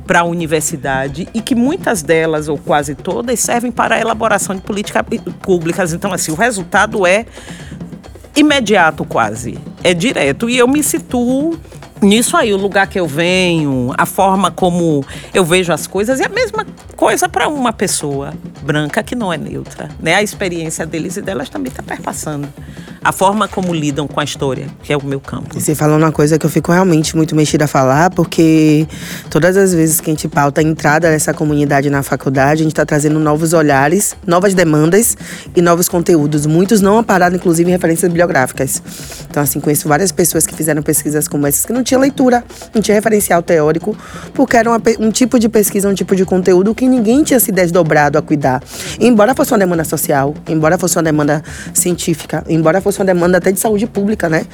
para 0.07 0.21
a 0.21 0.25
universidade 0.25 1.29
e 1.33 1.41
que 1.41 1.55
muitas 1.55 2.03
delas, 2.03 2.49
ou 2.49 2.59
quase 2.59 2.95
todas, 2.95 3.39
servem 3.39 3.71
para 3.71 3.95
a 3.95 4.01
elaboração 4.01 4.57
de 4.57 4.63
políticas 4.63 5.05
públicas. 5.41 5.93
Então, 5.93 6.13
assim, 6.13 6.33
o 6.33 6.35
resultado 6.35 7.07
é 7.07 7.25
imediato 8.37 9.05
quase, 9.05 9.57
é 9.85 9.93
direto. 9.93 10.49
E 10.49 10.57
eu 10.57 10.67
me 10.67 10.83
situo 10.83 11.57
nisso 12.03 12.37
aí, 12.37 12.53
o 12.53 12.57
lugar 12.57 12.87
que 12.87 12.99
eu 12.99 13.07
venho, 13.07 13.93
a 13.97 14.07
forma 14.07 14.51
como 14.51 15.05
eu 15.33 15.45
vejo 15.45 15.73
as 15.73 15.87
coisas, 15.87 16.21
é 16.21 16.27
a 16.27 16.29
mesma 16.29 16.67
coisa 16.97 17.29
para 17.29 17.49
uma 17.49 17.73
pessoa 17.73 18.33
branca 18.63 19.03
que 19.03 19.15
não 19.15 19.33
é 19.33 19.37
neutra. 19.37 19.91
Né? 20.01 20.15
A 20.15 20.23
experiência 20.23 20.87
deles 20.87 21.17
e 21.17 21.23
delas 21.23 21.49
também 21.49 21.71
está 21.71 21.83
perpassando. 21.83 22.49
A 23.05 23.13
forma 23.13 23.47
como 23.47 23.75
lidam 23.75 24.09
com 24.09 24.19
a 24.19 24.25
história, 24.25 24.67
que 24.83 24.91
é 24.91 24.97
o 24.97 25.05
meu 25.05 25.21
campo. 25.21 25.61
Você 25.61 25.75
falou 25.75 25.99
uma 25.99 26.11
coisa 26.11 26.39
que 26.39 26.47
eu 26.47 26.49
fico 26.49 26.73
realmente 26.73 27.15
muito 27.15 27.37
mexida 27.37 27.67
a 27.67 27.69
falar, 27.69 28.09
porque 28.09 28.89
todas 29.29 29.59
as 29.59 29.75
vezes 29.75 30.01
que 30.01 30.11
a 30.11 30.15
gente 30.15 30.27
pauta 30.27 30.63
a 30.63 30.65
entrada 30.65 31.11
dessa 31.11 31.35
comunidade 31.35 31.91
na 31.91 32.03
faculdade, 32.03 32.63
a 32.63 32.65
gente 32.65 32.73
está 32.73 32.87
trazendo 32.87 33.21
novos 33.21 33.53
olhares, 33.53 34.17
novas 34.27 34.55
demandas 34.55 35.19
e 35.55 35.61
novos 35.61 35.87
conteúdos. 35.87 36.47
Muitos 36.47 36.81
não 36.81 36.97
amparados, 36.97 37.39
inclusive, 37.39 37.69
em 37.69 37.73
referências 37.73 38.09
bibliográficas. 38.11 38.83
Então, 39.29 39.43
assim, 39.43 39.61
conheço 39.61 39.87
várias 39.87 40.11
pessoas 40.11 40.47
que 40.47 40.55
fizeram 40.55 40.83
pesquisas 40.83 41.29
como 41.29 41.47
essas, 41.47 41.67
que 41.67 41.75
não 41.75 41.83
tinha 41.83 42.01
leitura, 42.01 42.43
não 42.75 42.81
tinha 42.81 42.95
referencial 42.95 43.43
teórico, 43.43 43.95
porque 44.33 44.57
era 44.57 44.71
uma 44.71 44.81
um 44.99 45.11
tipo 45.11 45.39
de 45.39 45.51
pesquisa, 45.51 45.91
um 45.91 45.95
tipo 45.95 46.17
de 46.17 46.25
conteúdo 46.25 46.75
que 46.75 46.89
ninguém 46.89 47.23
tinha 47.23 47.39
se 47.39 47.53
desdobrado 47.53 48.17
a 48.17 48.23
cuidar. 48.23 48.63
Embora 48.99 49.35
fosse 49.35 49.53
uma 49.53 49.59
demanda 49.59 49.85
social, 49.85 50.35
embora 50.49 50.79
fosse 50.79 50.97
uma 50.97 51.03
demanda 51.03 51.43
científica, 51.75 52.43
embora 52.49 52.81
fosse 52.81 52.94
uma 53.01 53.05
demanda 53.05 53.39
até 53.39 53.53
de 53.53 53.61
saúde 53.61 53.87
pública, 53.87 54.29
né? 54.29 54.45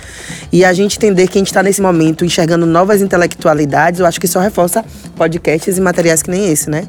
E 0.53 0.65
a 0.65 0.73
gente 0.73 0.97
entender 0.97 1.29
que 1.29 1.39
a 1.39 1.41
gente 1.41 1.49
está 1.49 1.63
nesse 1.63 1.81
momento 1.81 2.25
enxergando 2.25 2.67
novas 2.67 3.03
intelectualidades, 3.03 4.01
eu 4.01 4.07
acho 4.07 4.21
que 4.21 4.29
só 4.29 4.41
reforça 4.41 4.85
podcasts 5.17 5.77
e 5.77 5.81
materiais 5.81 6.23
que 6.23 6.31
nem 6.31 6.51
esse, 6.51 6.71
né? 6.71 6.85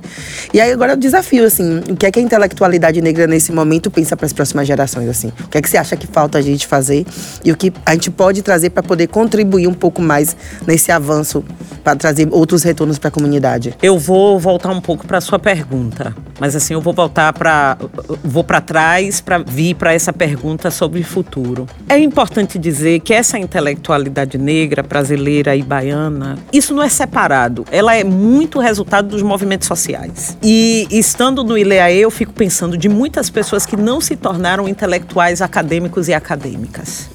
E 0.54 0.62
aí 0.62 0.72
agora 0.72 0.94
o 0.94 0.98
desafio, 0.98 1.46
assim, 1.46 1.80
o 1.90 1.96
que 1.96 2.06
é 2.06 2.12
que 2.12 2.20
a 2.20 2.22
intelectualidade 2.22 3.02
negra 3.02 3.28
nesse 3.28 3.52
momento 3.52 3.92
pensa 3.92 4.16
para 4.16 4.26
as 4.26 4.34
próximas 4.34 4.68
gerações, 4.68 5.10
assim? 5.10 5.32
O 5.46 5.50
que 5.50 5.58
é 5.58 5.62
que 5.62 5.70
você 5.70 5.78
acha 5.78 5.96
que 5.96 6.08
falta 6.08 6.38
a 6.38 6.42
gente 6.42 6.68
fazer 6.68 7.06
e 7.44 7.52
o 7.52 7.58
que 7.58 7.74
a 7.86 7.94
gente 7.94 8.10
pode 8.12 8.42
trazer 8.42 8.70
para 8.70 8.84
poder 8.84 9.08
contribuir 9.08 9.68
um 9.68 9.74
pouco 9.74 10.02
mais 10.02 10.36
nesse 10.66 10.92
avanço, 10.92 11.44
para 11.84 11.96
trazer 11.96 12.28
outros 12.32 12.64
retornos 12.64 12.98
para 12.98 13.10
a 13.10 13.12
comunidade? 13.12 13.76
Eu 13.82 13.98
vou 13.98 14.40
voltar 14.40 14.70
um 14.70 14.82
pouco 14.82 15.06
para 15.06 15.20
sua 15.22 15.40
pergunta, 15.40 16.16
mas 16.40 16.56
assim 16.56 16.74
eu 16.74 16.82
vou 16.82 16.94
voltar 16.94 17.34
para 17.34 17.78
vou 18.24 18.44
para 18.44 18.62
trás 18.62 19.22
para 19.22 19.40
vir 19.40 19.76
para 19.76 19.94
essa 19.94 20.14
pergunta 20.14 20.72
sobre 20.72 21.04
futuro. 21.04 21.41
É 21.88 21.98
importante 21.98 22.58
dizer 22.58 23.00
que 23.00 23.14
essa 23.14 23.38
intelectualidade 23.38 24.38
negra, 24.38 24.84
brasileira 24.84 25.56
e 25.56 25.64
baiana, 25.64 26.38
isso 26.52 26.74
não 26.74 26.84
é 26.84 26.90
separado. 26.90 27.66
Ela 27.72 27.96
é 27.96 28.04
muito 28.04 28.60
resultado 28.60 29.10
dos 29.10 29.22
movimentos 29.22 29.68
sociais. 29.68 30.38
E 30.42 30.88
estando 30.92 31.44
no 31.44 31.58
ILEAE, 31.58 32.00
eu 32.00 32.12
fico 32.12 32.34
pensando 32.34 32.78
de 32.78 32.88
muitas 32.88 33.30
pessoas 33.30 33.66
que 33.66 33.76
não 33.76 34.00
se 34.02 34.16
tornaram 34.16 34.68
intelectuais 34.68 35.42
acadêmicos 35.42 36.08
e 36.08 36.14
acadêmicas. 36.14 37.10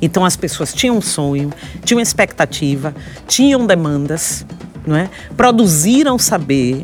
Então 0.00 0.24
as 0.24 0.36
pessoas 0.36 0.74
tinham 0.74 0.96
um 0.96 1.00
sonho, 1.00 1.52
tinham 1.84 2.00
expectativa, 2.00 2.92
tinham 3.28 3.64
demandas, 3.64 4.44
não 4.84 4.96
é? 4.96 5.08
Produziram 5.36 6.18
saber. 6.18 6.82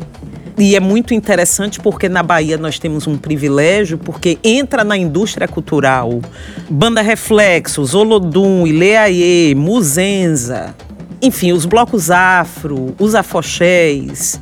E 0.59 0.75
é 0.75 0.79
muito 0.81 1.13
interessante 1.13 1.79
porque 1.79 2.09
na 2.09 2.21
Bahia 2.21 2.57
nós 2.57 2.77
temos 2.77 3.07
um 3.07 3.17
privilégio, 3.17 3.97
porque 3.97 4.37
entra 4.43 4.83
na 4.83 4.97
indústria 4.97 5.47
cultural. 5.47 6.19
Banda 6.69 7.01
Reflexos, 7.01 7.95
Olodum, 7.95 8.67
Ileaie, 8.67 9.55
Muzenza, 9.55 10.75
enfim, 11.21 11.53
os 11.53 11.65
blocos 11.65 12.11
afro, 12.11 12.93
os 12.99 13.15
afoxés, 13.15 14.39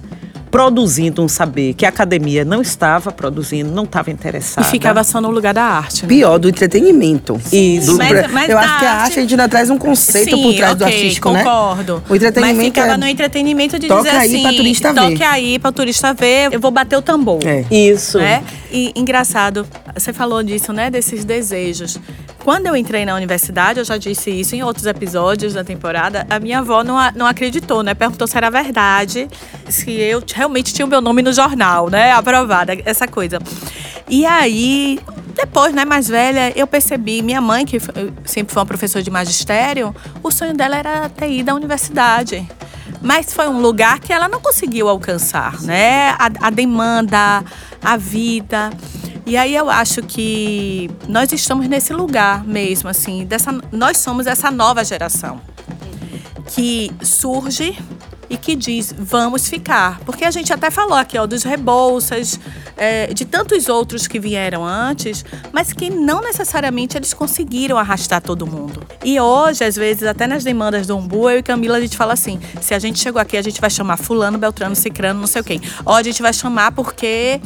produzindo 0.58 1.22
um 1.22 1.28
saber 1.28 1.76
que 1.76 1.86
a 1.86 1.90
academia 1.90 2.44
não 2.44 2.64
estava 2.64 3.12
produzindo, 3.12 3.70
não 3.72 3.84
estava 3.84 4.10
E 4.10 4.14
interessada. 4.14 4.66
ficava 4.68 5.04
só 5.04 5.22
no 5.22 5.30
lugar 5.30 5.54
da 5.54 5.62
arte. 5.64 6.02
né? 6.02 6.08
Pior, 6.10 6.40
do 6.40 6.50
entretenimento. 6.50 7.40
Isso. 7.54 7.92
Do- 7.92 7.98
Mas- 8.00 8.32
mas 8.32 8.50
eu 8.50 8.58
acho 8.58 8.80
que 8.80 8.86
a 8.86 8.92
arte- 8.92 9.04
arte 9.04 9.20
a 9.20 9.22
gente 9.22 9.34
ainda 9.36 9.48
traz 9.48 9.70
um 9.70 9.78
conceito 9.78 10.36
Sim, 10.36 10.42
por 10.42 10.56
trás 10.56 10.76
do 10.76 10.84
ok, 10.84 10.96
artístico, 10.96 11.30
né? 11.30 11.44
concordo. 11.44 12.04
O 12.10 12.16
entretenimento 12.16 12.58
Mas 12.58 12.66
ficava 12.66 12.94
é- 12.94 12.98
no 12.98 13.06
entretenimento 13.08 13.78
de 13.78 13.88
Toca 13.88 14.02
dizer 14.02 14.16
aí 14.18 14.28
assim, 14.34 14.42
pra 14.42 14.54
turista 14.54 14.94
ver. 14.94 15.00
toque 15.02 15.24
aí 15.24 15.60
pra 15.60 15.72
turista 15.72 16.14
ver, 16.16 16.50
eu 16.52 16.60
vou 16.60 16.72
bater 16.72 16.98
o 16.98 17.04
tambor. 17.04 17.40
É. 17.46 17.64
Isso. 17.70 18.18
Né? 18.18 18.44
E 18.72 18.92
engraçado, 18.96 19.64
você 19.96 20.12
falou 20.12 20.42
disso, 20.42 20.74
né? 20.74 20.90
Desses 20.90 21.24
desejos. 21.24 22.00
Quando 22.48 22.66
eu 22.68 22.78
entrei 22.78 23.06
na 23.06 23.14
universidade, 23.14 23.80
eu 23.80 23.84
já 23.84 23.98
disse 23.98 24.32
isso 24.32 24.56
em 24.56 24.64
outros 24.64 24.86
episódios 24.86 25.54
da 25.54 25.66
temporada, 25.66 26.26
a 26.30 26.40
minha 26.40 26.60
avó 26.60 26.82
não, 26.82 26.96
não 27.14 27.26
acreditou, 27.26 27.84
né? 27.84 27.94
Perguntou 27.94 28.26
se 28.26 28.38
era 28.38 28.50
verdade, 28.50 29.28
se 29.68 29.92
eu 29.92 30.24
realmente 30.34 30.74
tinha 30.74 30.86
o 30.86 30.90
meu 30.90 31.02
nome 31.02 31.22
no 31.22 31.34
jornal, 31.34 31.90
né? 31.90 32.14
Aprovada, 32.14 32.72
essa 32.86 33.06
coisa. 33.06 33.38
E 34.08 34.26
aí, 34.26 34.98
depois, 35.36 35.74
né, 35.74 35.84
mais 35.84 36.08
velha, 36.08 36.58
eu 36.58 36.66
percebi, 36.66 37.22
minha 37.22 37.42
mãe, 37.42 37.66
que 37.66 37.82
sempre 38.24 38.54
foi 38.54 38.62
uma 38.62 38.66
professora 38.66 39.04
de 39.04 39.12
magistério, 39.12 39.94
o 40.24 40.32
sonho 40.32 40.54
dela 40.54 40.78
era 40.78 41.10
ter 41.10 41.30
ido 41.30 41.50
à 41.50 41.54
universidade. 41.54 42.48
Mas 43.02 43.34
foi 43.34 43.50
um 43.50 43.60
lugar 43.60 44.00
que 44.00 44.14
ela 44.14 44.30
não 44.30 44.40
conseguiu 44.40 44.88
alcançar, 44.88 45.62
né? 45.64 46.12
A, 46.12 46.48
a 46.48 46.50
demanda, 46.50 47.44
a 47.84 47.98
vida. 47.98 48.70
E 49.28 49.36
aí 49.36 49.54
eu 49.54 49.70
acho 49.70 50.02
que 50.04 50.90
nós 51.06 51.34
estamos 51.34 51.68
nesse 51.68 51.92
lugar 51.92 52.46
mesmo, 52.46 52.88
assim, 52.88 53.26
dessa, 53.26 53.52
nós 53.74 53.98
somos 53.98 54.26
essa 54.26 54.50
nova 54.50 54.86
geração 54.86 55.42
que 56.56 56.90
surge 57.02 57.78
e 58.30 58.38
que 58.38 58.56
diz 58.56 58.94
vamos 58.98 59.48
ficar. 59.48 60.00
Porque 60.02 60.26
a 60.26 60.32
gente 60.32 60.52
até 60.52 60.70
falou 60.70 60.98
aqui 60.98 61.18
ó, 61.18 61.26
dos 61.26 61.44
Rebouças, 61.44 62.40
é, 62.76 63.08
de 63.14 63.26
tantos 63.26 63.70
outros 63.70 64.08
que 64.08 64.20
vieram 64.20 64.66
antes, 64.66 65.24
mas 65.52 65.74
que 65.74 65.90
não 65.90 66.22
necessariamente 66.22 66.98
eles 66.98 67.14
conseguiram 67.14 67.78
arrastar 67.78 68.22
todo 68.22 68.46
mundo. 68.46 68.86
E 69.04 69.20
hoje, 69.20 69.64
às 69.64 69.76
vezes, 69.76 70.04
até 70.04 70.28
nas 70.28 70.44
demandas 70.44 70.88
do 70.88 70.96
Umbu, 70.98 71.30
eu 71.30 71.40
e 71.40 71.44
Camila, 71.44 71.78
a 71.78 71.82
gente 71.82 71.96
fala 71.96 72.14
assim: 72.14 72.40
se 72.62 72.74
a 72.74 72.80
gente 72.80 73.00
chegou 73.00 73.22
aqui, 73.22 73.38
a 73.38 73.42
gente 73.42 73.62
vai 73.62 73.70
chamar 73.70 73.98
Fulano, 73.98 74.38
Beltrano, 74.38 74.76
Cicrano, 74.76 75.20
não 75.20 75.28
sei 75.28 75.42
o 75.42 75.46
quê. 75.46 75.62
Ou 75.86 75.94
a 75.94 76.04
gente 76.04 76.22
vai 76.22 76.34
chamar 76.34 76.72
porque 76.72 77.40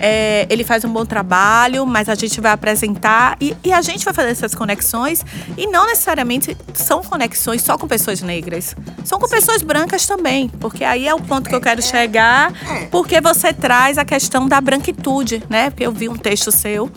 é, 0.00 0.46
ele 0.50 0.64
faz 0.64 0.84
um 0.84 0.92
bom 0.92 1.04
trabalho, 1.04 1.86
mas 1.86 2.08
a 2.08 2.14
gente 2.14 2.40
vai 2.40 2.52
apresentar 2.52 3.36
e, 3.40 3.56
e 3.64 3.72
a 3.72 3.82
gente 3.82 4.04
vai 4.04 4.12
fazer 4.12 4.30
essas 4.30 4.54
conexões 4.54 5.24
e 5.56 5.66
não 5.66 5.86
necessariamente 5.86 6.56
são 6.74 7.02
conexões 7.02 7.62
só 7.62 7.78
com 7.78 7.88
pessoas 7.88 8.20
negras, 8.20 8.74
são 9.04 9.18
com 9.18 9.28
pessoas 9.28 9.62
brancas 9.62 10.06
também 10.06 10.25
também, 10.26 10.48
porque 10.48 10.82
aí 10.82 11.06
é 11.06 11.14
o 11.14 11.20
ponto 11.20 11.48
que 11.48 11.54
eu 11.54 11.60
quero 11.60 11.80
chegar, 11.80 12.52
porque 12.90 13.20
você 13.20 13.52
traz 13.52 13.96
a 13.96 14.04
questão 14.04 14.48
da 14.48 14.60
branquitude, 14.60 15.40
né? 15.48 15.70
Porque 15.70 15.86
eu 15.86 15.92
vi 15.92 16.08
um 16.08 16.16
texto 16.16 16.50
seu 16.50 16.90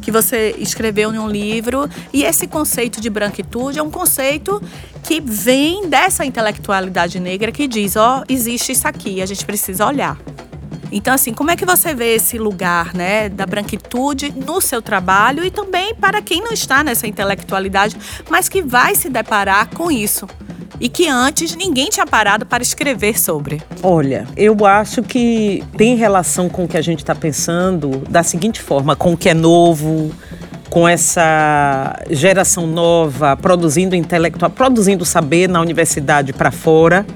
que 0.00 0.10
você 0.10 0.54
escreveu 0.58 1.14
em 1.14 1.18
um 1.18 1.28
livro, 1.28 1.88
e 2.12 2.24
esse 2.24 2.46
conceito 2.46 3.00
de 3.00 3.08
branquitude 3.08 3.78
é 3.78 3.82
um 3.82 3.90
conceito 3.90 4.60
que 5.02 5.18
vem 5.18 5.88
dessa 5.88 6.26
intelectualidade 6.26 7.18
negra 7.18 7.50
que 7.50 7.66
diz, 7.66 7.96
ó, 7.96 8.20
oh, 8.20 8.24
existe 8.28 8.72
isso 8.72 8.86
aqui, 8.86 9.22
a 9.22 9.26
gente 9.26 9.46
precisa 9.46 9.86
olhar. 9.86 10.18
Então, 10.92 11.14
assim, 11.14 11.32
como 11.32 11.50
é 11.50 11.56
que 11.56 11.64
você 11.64 11.94
vê 11.94 12.16
esse 12.16 12.36
lugar, 12.36 12.92
né, 12.92 13.28
da 13.28 13.46
branquitude 13.46 14.34
no 14.36 14.60
seu 14.60 14.82
trabalho 14.82 15.44
e 15.44 15.50
também 15.50 15.94
para 15.94 16.20
quem 16.20 16.42
não 16.42 16.52
está 16.52 16.84
nessa 16.84 17.06
intelectualidade, 17.06 17.96
mas 18.28 18.48
que 18.48 18.60
vai 18.60 18.94
se 18.94 19.08
deparar 19.08 19.70
com 19.70 19.90
isso? 19.90 20.26
E 20.80 20.88
que 20.88 21.08
antes 21.08 21.54
ninguém 21.54 21.88
tinha 21.88 22.06
parado 22.06 22.44
para 22.44 22.62
escrever 22.62 23.18
sobre? 23.18 23.62
Olha, 23.82 24.26
eu 24.36 24.66
acho 24.66 25.02
que 25.02 25.62
tem 25.76 25.96
relação 25.96 26.48
com 26.48 26.64
o 26.64 26.68
que 26.68 26.76
a 26.76 26.82
gente 26.82 27.00
está 27.00 27.14
pensando 27.14 28.02
da 28.08 28.22
seguinte 28.22 28.60
forma: 28.60 28.96
com 28.96 29.12
o 29.12 29.16
que 29.16 29.28
é 29.28 29.34
novo, 29.34 30.10
com 30.70 30.88
essa 30.88 31.96
geração 32.10 32.66
nova 32.66 33.36
produzindo 33.36 33.94
intelectual, 33.94 34.50
produzindo 34.50 35.04
saber 35.04 35.48
na 35.48 35.60
universidade 35.60 36.32
para 36.32 36.50
fora 36.50 37.06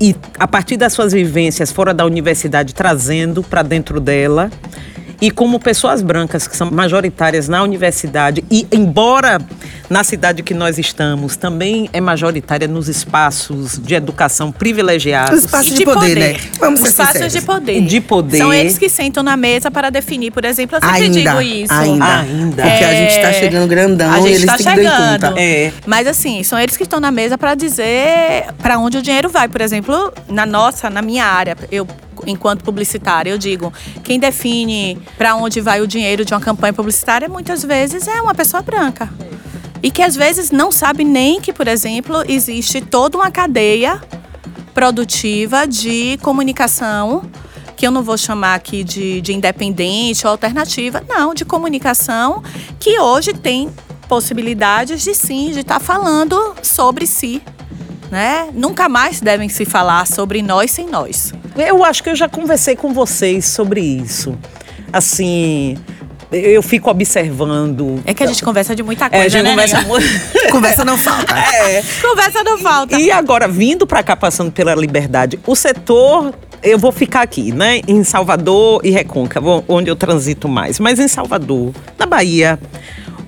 e 0.00 0.14
a 0.38 0.48
partir 0.48 0.76
das 0.76 0.92
suas 0.92 1.12
vivências 1.12 1.70
fora 1.70 1.92
da 1.92 2.04
universidade 2.04 2.74
trazendo 2.74 3.42
para 3.42 3.62
dentro 3.62 4.00
dela 4.00 4.50
e 5.20 5.30
como 5.30 5.58
pessoas 5.60 6.02
brancas 6.02 6.48
que 6.48 6.56
são 6.56 6.70
majoritárias 6.70 7.48
na 7.48 7.62
universidade 7.62 8.44
e 8.50 8.66
embora 8.72 9.38
na 9.88 10.02
cidade 10.04 10.42
que 10.42 10.54
nós 10.54 10.78
estamos 10.78 11.36
também 11.36 11.90
é 11.92 12.00
majoritária 12.00 12.66
nos 12.66 12.88
espaços 12.88 13.78
de 13.78 13.94
educação 13.94 14.52
privilegiados. 14.52 15.38
Os 15.38 15.44
espaços 15.44 15.70
de, 15.72 15.78
de 15.78 15.84
poder, 15.84 16.00
poder, 16.00 16.34
né? 16.34 16.40
Vamos 16.58 16.80
Os 16.80 16.88
espaços 16.88 17.12
sinceros. 17.12 17.32
de 17.32 17.42
poder. 17.42 17.80
De 17.82 18.00
poder. 18.00 18.38
São 18.38 18.54
eles 18.54 18.78
que 18.78 18.88
sentam 18.88 19.22
na 19.22 19.36
mesa 19.36 19.70
para 19.70 19.90
definir, 19.90 20.30
por 20.30 20.44
exemplo, 20.44 20.76
eu 20.76 20.80
sempre 20.80 21.02
ainda, 21.04 21.18
digo 21.18 21.42
isso. 21.42 21.72
Ainda, 21.72 22.20
ainda. 22.20 22.62
Porque 22.62 22.84
é... 22.84 22.90
a 22.90 22.94
gente 22.94 23.16
está 23.16 23.32
chegando 23.32 23.68
grandão 23.68 24.12
a 24.12 24.16
gente 24.20 24.28
e 24.28 24.34
eles 24.34 24.46
tá 24.46 24.56
têm 24.56 24.66
chegando. 24.66 25.12
que 25.12 25.18
dar 25.18 25.38
É. 25.38 25.72
Mas 25.86 26.06
assim, 26.06 26.42
são 26.42 26.58
eles 26.58 26.76
que 26.76 26.84
estão 26.84 27.00
na 27.00 27.10
mesa 27.10 27.36
para 27.36 27.54
dizer 27.54 28.46
para 28.58 28.78
onde 28.78 28.98
o 28.98 29.02
dinheiro 29.02 29.28
vai. 29.28 29.48
Por 29.48 29.60
exemplo, 29.60 30.12
na 30.28 30.46
nossa, 30.46 30.88
na 30.88 31.02
minha 31.02 31.24
área, 31.24 31.56
eu 31.70 31.86
enquanto 32.26 32.64
publicitária, 32.64 33.30
eu 33.30 33.38
digo, 33.38 33.72
quem 34.02 34.18
define 34.18 34.98
para 35.16 35.36
onde 35.36 35.60
vai 35.60 35.80
o 35.80 35.86
dinheiro 35.86 36.24
de 36.24 36.32
uma 36.32 36.40
campanha 36.40 36.72
publicitária 36.72 37.28
muitas 37.28 37.62
vezes 37.62 38.06
é 38.06 38.20
uma 38.20 38.34
pessoa 38.34 38.62
branca. 38.62 39.08
E 39.82 39.90
que 39.90 40.02
às 40.02 40.14
vezes 40.14 40.50
não 40.50 40.70
sabe 40.70 41.04
nem 41.04 41.40
que, 41.40 41.52
por 41.52 41.66
exemplo, 41.66 42.22
existe 42.28 42.80
toda 42.80 43.16
uma 43.16 43.30
cadeia 43.30 44.00
produtiva 44.74 45.66
de 45.66 46.18
comunicação 46.22 47.22
que 47.76 47.86
eu 47.86 47.90
não 47.90 48.02
vou 48.02 48.18
chamar 48.18 48.56
aqui 48.56 48.84
de, 48.84 49.22
de 49.22 49.32
independente 49.32 50.26
ou 50.26 50.32
alternativa, 50.32 51.02
não, 51.08 51.32
de 51.32 51.46
comunicação 51.46 52.42
que 52.78 53.00
hoje 53.00 53.32
tem 53.32 53.70
possibilidades 54.06 55.02
de 55.02 55.14
sim, 55.14 55.50
de 55.50 55.60
estar 55.60 55.78
tá 55.78 55.80
falando 55.80 56.54
sobre 56.62 57.06
si. 57.06 57.40
Né? 58.10 58.48
Nunca 58.52 58.88
mais 58.88 59.20
devem 59.20 59.48
se 59.48 59.64
falar 59.64 60.06
sobre 60.06 60.42
nós 60.42 60.70
sem 60.70 60.88
nós. 60.88 61.32
Eu 61.56 61.84
acho 61.84 62.02
que 62.02 62.10
eu 62.10 62.16
já 62.16 62.28
conversei 62.28 62.74
com 62.74 62.92
vocês 62.92 63.44
sobre 63.44 63.80
isso. 63.80 64.36
Assim, 64.92 65.76
eu 66.32 66.62
fico 66.62 66.90
observando. 66.90 68.00
É 68.04 68.14
que 68.14 68.22
a 68.22 68.26
gente 68.26 68.42
conversa 68.44 68.74
de 68.74 68.82
muita 68.82 69.08
coisa, 69.08 69.22
é, 69.22 69.26
a 69.26 69.28
gente 69.28 69.42
né? 69.42 69.50
Conversa, 69.50 69.82
muito... 69.82 70.06
conversa 70.50 70.84
não 70.84 70.96
falta. 70.96 71.38
É. 71.38 71.82
Conversa 72.00 72.44
não 72.44 72.58
falta. 72.58 72.98
E 72.98 73.10
agora, 73.10 73.48
vindo 73.48 73.86
para 73.86 74.02
cá, 74.02 74.16
passando 74.16 74.50
pela 74.50 74.74
liberdade, 74.74 75.38
o 75.46 75.54
setor 75.54 76.32
eu 76.62 76.78
vou 76.78 76.92
ficar 76.92 77.22
aqui, 77.22 77.52
né? 77.52 77.80
Em 77.88 78.04
Salvador 78.04 78.80
e 78.84 78.90
Recôncavo, 78.90 79.64
onde 79.66 79.90
eu 79.90 79.96
transito 79.96 80.48
mais. 80.48 80.78
Mas 80.78 80.98
em 80.98 81.08
Salvador, 81.08 81.72
na 81.98 82.06
Bahia, 82.06 82.58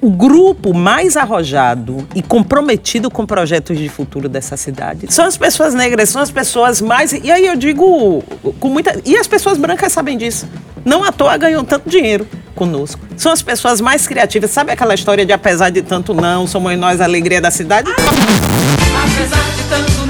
o 0.02 0.10
grupo 0.10 0.74
mais 0.74 1.16
arrojado 1.16 2.06
e 2.12 2.20
comprometido 2.20 3.08
com 3.08 3.24
projetos 3.24 3.78
de 3.78 3.88
futuro 3.88 4.28
dessa 4.28 4.56
cidade 4.56 5.06
são 5.08 5.24
as 5.24 5.36
pessoas 5.36 5.74
negras, 5.74 6.08
são 6.08 6.20
as 6.20 6.30
pessoas 6.30 6.80
mais. 6.80 7.12
E 7.12 7.30
aí 7.30 7.46
eu 7.46 7.54
digo 7.54 8.20
com 8.58 8.68
muita. 8.68 9.00
E 9.04 9.16
as 9.16 9.28
pessoas 9.28 9.56
brancas 9.56 9.92
sabem 9.92 10.18
disso. 10.18 10.48
Não 10.84 11.04
à 11.04 11.12
toa 11.12 11.36
ganham 11.36 11.64
tanto 11.64 11.88
dinheiro 11.88 12.26
conosco. 12.56 13.00
São 13.16 13.30
as 13.30 13.42
pessoas 13.42 13.80
mais 13.80 14.04
criativas. 14.04 14.50
Sabe 14.50 14.72
aquela 14.72 14.94
história 14.94 15.24
de 15.24 15.32
apesar 15.32 15.70
de 15.70 15.82
tanto 15.82 16.12
não, 16.12 16.48
somos 16.48 16.76
nós 16.76 17.00
a 17.00 17.04
alegria 17.04 17.40
da 17.40 17.52
cidade? 17.52 17.88
Apesar 17.88 19.50
de 19.56 19.62
tanto 19.70 20.01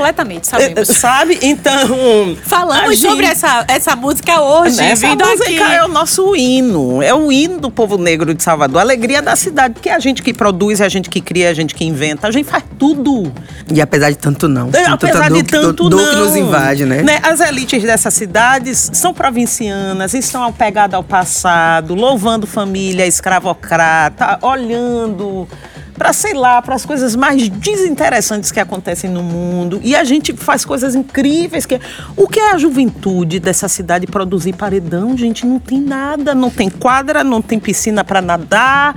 completamente, 0.00 0.46
sabemos. 0.46 0.90
Eh, 0.90 0.94
sabe? 0.94 1.38
Então. 1.42 2.36
Falamos 2.44 2.98
gente, 2.98 3.10
sobre 3.10 3.26
essa, 3.26 3.64
essa 3.68 3.94
música 3.94 4.40
hoje. 4.40 4.80
Essa 4.80 5.08
vindo 5.08 5.24
música 5.24 5.64
aqui. 5.64 5.74
é 5.74 5.84
o 5.84 5.88
nosso 5.88 6.34
hino. 6.34 7.02
É 7.02 7.14
o 7.14 7.30
hino 7.30 7.58
do 7.58 7.70
povo 7.70 7.98
negro 7.98 8.34
de 8.34 8.42
Salvador. 8.42 8.78
A 8.78 8.82
alegria 8.82 9.20
da 9.20 9.36
cidade. 9.36 9.74
Porque 9.74 9.90
é 9.90 9.94
a 9.94 9.98
gente 9.98 10.22
que 10.22 10.32
produz, 10.32 10.80
é 10.80 10.86
a 10.86 10.88
gente 10.88 11.10
que 11.10 11.20
cria, 11.20 11.46
é 11.46 11.50
a 11.50 11.54
gente 11.54 11.74
que 11.74 11.84
inventa. 11.84 12.26
A 12.26 12.30
gente 12.30 12.48
faz 12.48 12.64
tudo. 12.78 13.30
E 13.72 13.80
apesar 13.80 14.10
de 14.10 14.16
tanto 14.16 14.48
não. 14.48 14.70
É, 14.72 14.86
apesar 14.86 15.30
de 15.30 15.42
tanto 15.42 15.88
do, 15.88 15.96
não. 15.96 16.10
que 16.10 16.16
nos 16.16 16.36
invade, 16.36 16.84
né? 16.86 17.02
né? 17.02 17.20
As 17.22 17.40
elites 17.40 17.82
dessas 17.82 18.14
cidades 18.14 18.90
são 18.94 19.12
provincianas, 19.12 20.14
estão 20.14 20.42
apegadas 20.44 20.94
ao 20.94 21.04
passado, 21.04 21.94
louvando 21.94 22.46
família 22.46 23.06
escravocrata, 23.06 24.38
olhando 24.42 25.46
para 26.00 26.14
sei 26.14 26.32
lá, 26.32 26.62
para 26.62 26.74
as 26.74 26.86
coisas 26.86 27.14
mais 27.14 27.46
desinteressantes 27.50 28.50
que 28.50 28.58
acontecem 28.58 29.10
no 29.10 29.22
mundo. 29.22 29.78
E 29.84 29.94
a 29.94 30.02
gente 30.02 30.32
faz 30.32 30.64
coisas 30.64 30.94
incríveis 30.94 31.66
que 31.66 31.78
o 32.16 32.26
que 32.26 32.40
é 32.40 32.52
a 32.52 32.56
juventude 32.56 33.38
dessa 33.38 33.68
cidade 33.68 34.06
produzir 34.06 34.54
paredão, 34.54 35.14
gente, 35.14 35.44
não 35.44 35.58
tem 35.58 35.78
nada, 35.78 36.34
não 36.34 36.48
tem 36.48 36.70
quadra, 36.70 37.22
não 37.22 37.42
tem 37.42 37.60
piscina 37.60 38.02
para 38.02 38.22
nadar 38.22 38.94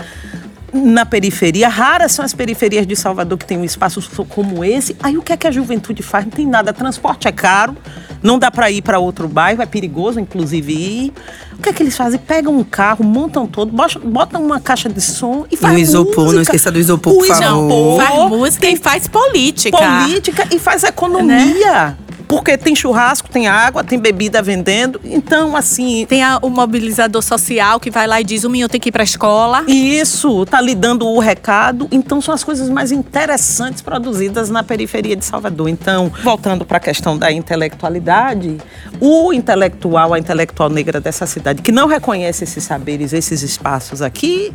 na 0.73 1.05
periferia. 1.05 1.69
Raras 1.69 2.12
são 2.12 2.25
as 2.25 2.33
periferias 2.33 2.88
de 2.88 2.95
Salvador 2.95 3.38
que 3.38 3.45
tem 3.45 3.57
um 3.57 3.63
espaço 3.63 4.01
como 4.27 4.63
esse. 4.63 4.95
Aí 5.01 5.17
o 5.17 5.21
que 5.21 5.31
é 5.31 5.38
que 5.38 5.47
a 5.47 5.51
juventude 5.51 6.01
faz? 6.01 6.25
Não 6.25 6.31
tem 6.31 6.47
nada. 6.47 6.73
Transporte 6.73 7.27
é 7.27 7.31
caro, 7.31 7.77
não 8.21 8.39
dá 8.39 8.49
para 8.49 8.71
ir 8.71 8.81
para 8.81 8.97
outro 8.97 9.27
bairro, 9.27 9.62
é 9.62 9.65
perigoso, 9.65 10.19
inclusive, 10.19 10.73
ir. 10.73 11.13
O 11.57 11.62
que 11.62 11.69
é 11.69 11.73
que 11.73 11.83
eles 11.83 11.95
fazem? 11.95 12.19
Pegam 12.19 12.57
um 12.57 12.63
carro, 12.63 13.05
montam 13.05 13.45
todo, 13.45 13.71
botam 14.03 14.43
uma 14.43 14.59
caixa 14.59 14.89
de 14.89 15.01
som 15.01 15.45
e 15.51 15.55
faz 15.55 15.73
e 15.73 15.77
o 15.77 15.79
isopor, 15.81 16.15
música. 16.15 16.36
não 16.36 16.41
esqueça 16.41 16.71
do 16.71 16.79
isopor, 16.79 17.13
por 17.13 17.25
favor. 17.27 18.01
Faz 18.01 18.29
música 18.29 18.69
e 18.69 18.75
faz 18.75 19.07
política. 19.07 19.77
Política 19.77 20.47
e 20.51 20.59
faz 20.59 20.83
economia. 20.83 21.36
Né? 21.36 21.97
Porque 22.36 22.58
tem 22.58 22.76
churrasco, 22.76 23.30
tem 23.30 23.48
água, 23.48 23.84
tem 23.84 24.00
bebida 24.00 24.41
vendendo. 24.41 25.00
Então, 25.04 25.56
assim. 25.56 26.06
Tem 26.08 26.24
a- 26.24 26.39
o 26.41 26.50
mobilizador 26.50 27.22
social 27.22 27.80
que 27.80 27.91
vai 27.91 28.08
lá 28.08 28.19
e 28.19 28.24
diz: 28.24 28.43
o 28.43 28.50
menino 28.50 28.67
tem 28.69 28.80
que 28.82 28.89
ir 28.89 28.91
pra 28.91 29.04
escola. 29.04 29.63
Isso, 29.67 30.46
tá 30.46 30.60
lhe 30.60 30.74
dando 30.76 31.08
o 31.08 31.19
recado. 31.19 31.88
Então, 31.91 32.19
são 32.22 32.34
as 32.34 32.43
coisas 32.43 32.69
mais 32.69 32.91
interessantes 32.91 33.82
produzidas 33.82 34.50
na 34.50 34.63
periferia 34.63 35.15
de 35.15 35.24
Salvador. 35.26 35.69
Então, 35.69 36.12
voltando 36.24 36.65
para 36.65 36.78
a 36.78 36.80
questão 36.80 37.17
da 37.17 37.32
intelectualidade, 37.32 38.58
o 39.00 39.32
intelectual, 39.34 40.13
a 40.13 40.19
intelectual 40.19 40.69
negra 40.69 41.00
dessa 41.00 41.26
cidade, 41.26 41.62
que 41.62 41.72
não 41.72 41.88
reconhece 41.88 42.43
esses 42.43 42.63
saberes, 42.63 43.13
esses 43.13 43.41
espaços 43.41 44.02
aqui, 44.02 44.52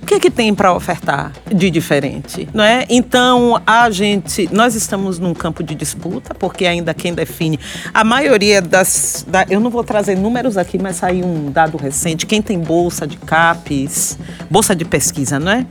o 0.00 0.06
que, 0.06 0.18
que 0.18 0.30
tem 0.30 0.54
para 0.54 0.72
ofertar 0.72 1.32
de 1.52 1.70
diferente, 1.70 2.48
não 2.52 2.62
é? 2.64 2.84
Então 2.88 3.60
a 3.66 3.88
gente, 3.90 4.48
nós 4.52 4.74
estamos 4.74 5.18
num 5.18 5.32
campo 5.34 5.62
de 5.62 5.74
disputa, 5.74 6.34
porque 6.34 6.66
ainda 6.66 6.92
quem 6.94 7.12
define 7.14 7.58
a 7.92 8.02
maioria 8.04 8.60
das, 8.60 9.24
da- 9.28 9.46
eu 9.48 9.60
não 9.60 9.70
vou 9.70 9.84
trazer 9.84 10.16
números 10.16 10.56
aqui, 10.56 10.78
mas 10.78 10.96
saiu 10.96 11.24
um 11.26 11.50
dado 11.50 11.76
recente, 11.76 12.26
quem 12.26 12.40
tem 12.42 12.58
bolsa 12.58 13.06
de 13.06 13.16
CAPES, 13.16 14.18
bolsa 14.50 14.74
de 14.74 14.84
pesquisa, 14.84 15.38
não 15.38 15.52
é? 15.52 15.66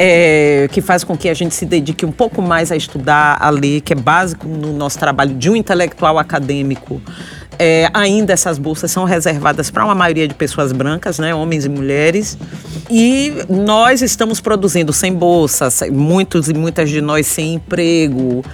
É, 0.00 0.68
que 0.70 0.80
faz 0.80 1.02
com 1.02 1.16
que 1.16 1.28
a 1.28 1.34
gente 1.34 1.52
se 1.54 1.66
dedique 1.66 2.06
um 2.06 2.12
pouco 2.12 2.40
mais 2.40 2.70
a 2.70 2.76
estudar, 2.76 3.36
a 3.40 3.50
ler, 3.50 3.80
que 3.80 3.92
é 3.92 3.96
básico 3.96 4.46
no 4.46 4.72
nosso 4.72 4.96
trabalho 4.96 5.34
de 5.34 5.50
um 5.50 5.56
intelectual 5.56 6.18
acadêmico. 6.20 7.02
É, 7.58 7.90
ainda 7.92 8.32
essas 8.32 8.56
bolsas 8.56 8.90
são 8.90 9.04
reservadas 9.04 9.68
para 9.68 9.84
uma 9.84 9.94
maioria 9.94 10.28
de 10.28 10.34
pessoas 10.34 10.70
brancas, 10.70 11.18
né, 11.18 11.34
homens 11.34 11.64
e 11.64 11.68
mulheres. 11.68 12.38
E 12.88 13.32
nós 13.48 14.00
estamos 14.00 14.40
produzindo 14.40 14.92
sem 14.92 15.12
bolsa, 15.12 15.68
muitos 15.90 16.48
e 16.48 16.54
muitas 16.54 16.88
de 16.88 17.00
nós 17.00 17.26
sem 17.26 17.54
emprego, 17.54 18.44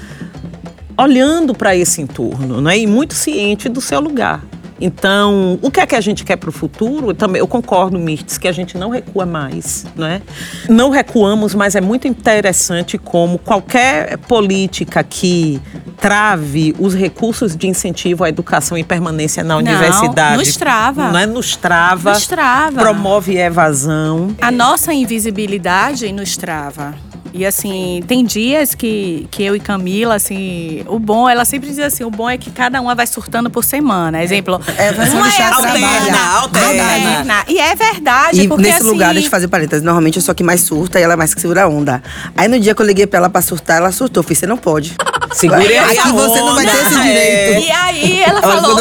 olhando 0.97 1.55
para 1.55 1.77
esse 1.77 2.01
entorno, 2.01 2.61
né? 2.61 2.79
E 2.79 2.87
muito 2.87 3.15
ciente 3.15 3.69
do 3.69 3.81
seu 3.81 4.01
lugar. 4.01 4.43
Então, 4.81 5.59
o 5.63 5.71
que 5.71 5.81
é 5.81 5.87
que 5.87 5.95
a 5.95 6.01
gente 6.01 6.25
quer 6.25 6.37
para 6.37 6.49
o 6.49 6.53
futuro? 6.53 7.11
Eu 7.11 7.15
também 7.15 7.39
eu 7.41 7.47
concordo, 7.47 7.99
Mirtes, 7.99 8.39
que 8.39 8.49
a 8.49 8.53
gente 8.53 8.77
não 8.77 8.91
recua 8.91 9.25
mais, 9.25 9.87
né? 9.97 10.21
Não 10.69 10.91
recuamos, 10.91 11.55
mas 11.55 11.75
é 11.77 11.81
muito 11.81 12.09
interessante 12.09 12.99
como 12.99 13.39
qualquer 13.39 14.19
política 14.19 15.03
que 15.03 15.61
trave 16.01 16.75
os 16.79 16.95
recursos 16.95 17.57
de 17.57 17.67
incentivo 17.69 18.25
à 18.25 18.29
educação 18.29 18.77
e 18.77 18.85
permanência 18.85 19.43
na 19.43 19.55
Não, 19.55 19.61
universidade. 19.61 20.37
nos 20.39 20.57
trava. 20.57 21.11
Não 21.11 21.19
é 21.19 21.27
nos 21.27 21.57
trava. 21.57 22.13
Nos 22.13 22.27
trava. 22.27 22.81
Promove 22.81 23.37
evasão. 23.39 24.35
A 24.41 24.51
nossa 24.51 24.93
invisibilidade 24.93 26.11
nos 26.13 26.37
trava. 26.37 26.95
E 27.37 27.45
assim, 27.45 28.01
tem 28.07 28.25
dias 28.25 28.77
que, 28.77 29.27
que 29.29 29.43
eu 29.43 29.57
e 29.57 29.61
Camila, 29.61 30.15
assim, 30.15 30.85
o 30.87 31.01
bom, 31.01 31.29
ela 31.29 31.45
sempre 31.45 31.69
diz 31.69 31.81
assim, 31.81 32.05
o 32.05 32.11
bom 32.11 32.31
é 32.31 32.39
que 32.39 32.49
cada 32.49 32.81
uma 32.81 32.95
vai 32.95 33.09
surtando 33.09 33.51
por 33.51 33.65
semana. 33.65 34.23
Exemplo, 34.23 34.61
É, 34.79 34.93
vai 34.93 35.05
ser 35.09 35.17
uma 35.17 35.25
deixar 35.25 35.53
assim. 35.53 35.67
Alterna, 35.67 36.19
alterna. 36.37 37.45
E 37.49 37.59
é 37.59 37.75
verdade, 37.75 38.41
E 38.43 38.47
porque 38.49 38.63
nesse 38.63 38.79
assim, 38.79 38.87
lugar, 38.87 39.13
deixa 39.13 39.27
eu 39.27 39.31
fazer 39.33 39.49
parênteses. 39.49 39.83
Normalmente 39.85 40.17
eu 40.17 40.23
sou 40.23 40.31
a 40.31 40.35
que 40.37 40.45
mais 40.45 40.61
surta 40.61 41.01
e 41.01 41.03
ela 41.03 41.15
é 41.15 41.17
mais 41.17 41.35
que 41.35 41.41
segura 41.41 41.65
a 41.65 41.69
onda. 41.69 42.01
Aí 42.37 42.47
no 42.47 42.61
dia 42.61 42.73
que 42.73 42.81
eu 42.81 42.87
liguei 42.87 43.05
pra 43.05 43.19
ela 43.19 43.29
pra 43.29 43.43
surtar, 43.43 43.79
ela 43.79 43.91
surtou. 43.91 44.21
Eu 44.21 44.25
falei, 44.25 44.37
você 44.37 44.47
não 44.47 44.57
pode. 44.57 44.95
Segure 45.33 45.77
Aqui 45.77 45.99
essa 45.99 46.13
você 46.13 46.39
não 46.41 46.55
vai 46.55 46.65
ter 46.67 46.77
esse 46.77 46.95
onda. 46.95 47.03
direito. 47.03 47.67
E 47.67 47.71
aí 48.05 48.21
ela 48.21 48.41
Ela 48.41 48.61
falou, 48.61 48.77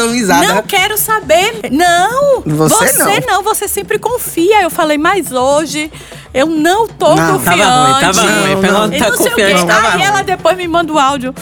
não 0.54 0.62
quero 0.62 0.96
saber. 0.96 1.70
Não, 1.70 2.42
Você 2.46 3.20
não. 3.26 3.42
você 3.42 3.66
sempre 3.68 3.98
confia. 3.98 4.62
Eu 4.62 4.70
falei, 4.70 4.98
mas 4.98 5.32
hoje 5.32 5.90
eu 6.32 6.46
não 6.46 6.86
tô 6.86 7.14
Não, 7.14 7.38
confiante. 7.38 7.58
Tava 7.60 7.92
ruim, 7.92 8.00
tava 8.00 8.22
Não, 8.22 8.54
ruim. 8.54 8.60
Não. 8.70 8.92
E 8.92 8.98
tá 8.98 9.10
não 9.10 9.16
sei 9.16 9.32
o 9.32 9.34
quê. 9.34 9.42
Aí 9.42 10.02
ela 10.02 10.22
depois 10.22 10.56
me 10.56 10.68
manda 10.68 10.92
o 10.92 10.98
áudio. 10.98 11.34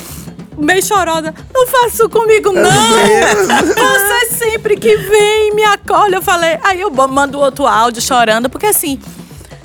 Meio 0.58 0.82
chorosa, 0.84 1.34
não 1.52 1.66
faça 1.66 1.88
isso 1.88 2.08
comigo, 2.10 2.52
não! 2.52 2.70
Você 2.70 4.34
sempre 4.36 4.76
que 4.76 4.96
vem 4.96 5.54
me 5.54 5.64
acolhe. 5.64 6.14
Eu 6.14 6.22
falei, 6.22 6.58
aí 6.62 6.80
eu 6.80 6.90
mando 6.90 7.40
outro 7.40 7.66
áudio 7.66 8.02
chorando, 8.02 8.50
porque 8.50 8.66
assim, 8.66 9.00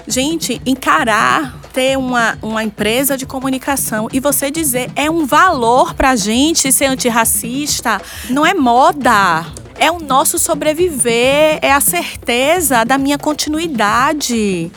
gente, 0.07 0.61
encarar 0.65 1.55
ter 1.77 1.95
uma, 1.95 2.35
uma 2.41 2.63
empresa 2.63 3.15
de 3.15 3.23
comunicação 3.27 4.07
e 4.11 4.19
você 4.19 4.49
dizer 4.49 4.89
é 4.95 5.11
um 5.11 5.27
valor 5.27 5.93
pra 5.93 6.15
gente 6.15 6.71
ser 6.71 6.85
antirracista, 6.85 8.01
não 8.31 8.43
é 8.43 8.51
moda. 8.51 9.45
É 9.77 9.91
o 9.91 9.99
nosso 9.99 10.39
sobreviver, 10.39 11.59
é 11.61 11.71
a 11.71 11.79
certeza 11.79 12.83
da 12.83 12.97
minha 12.97 13.19
continuidade. 13.19 14.71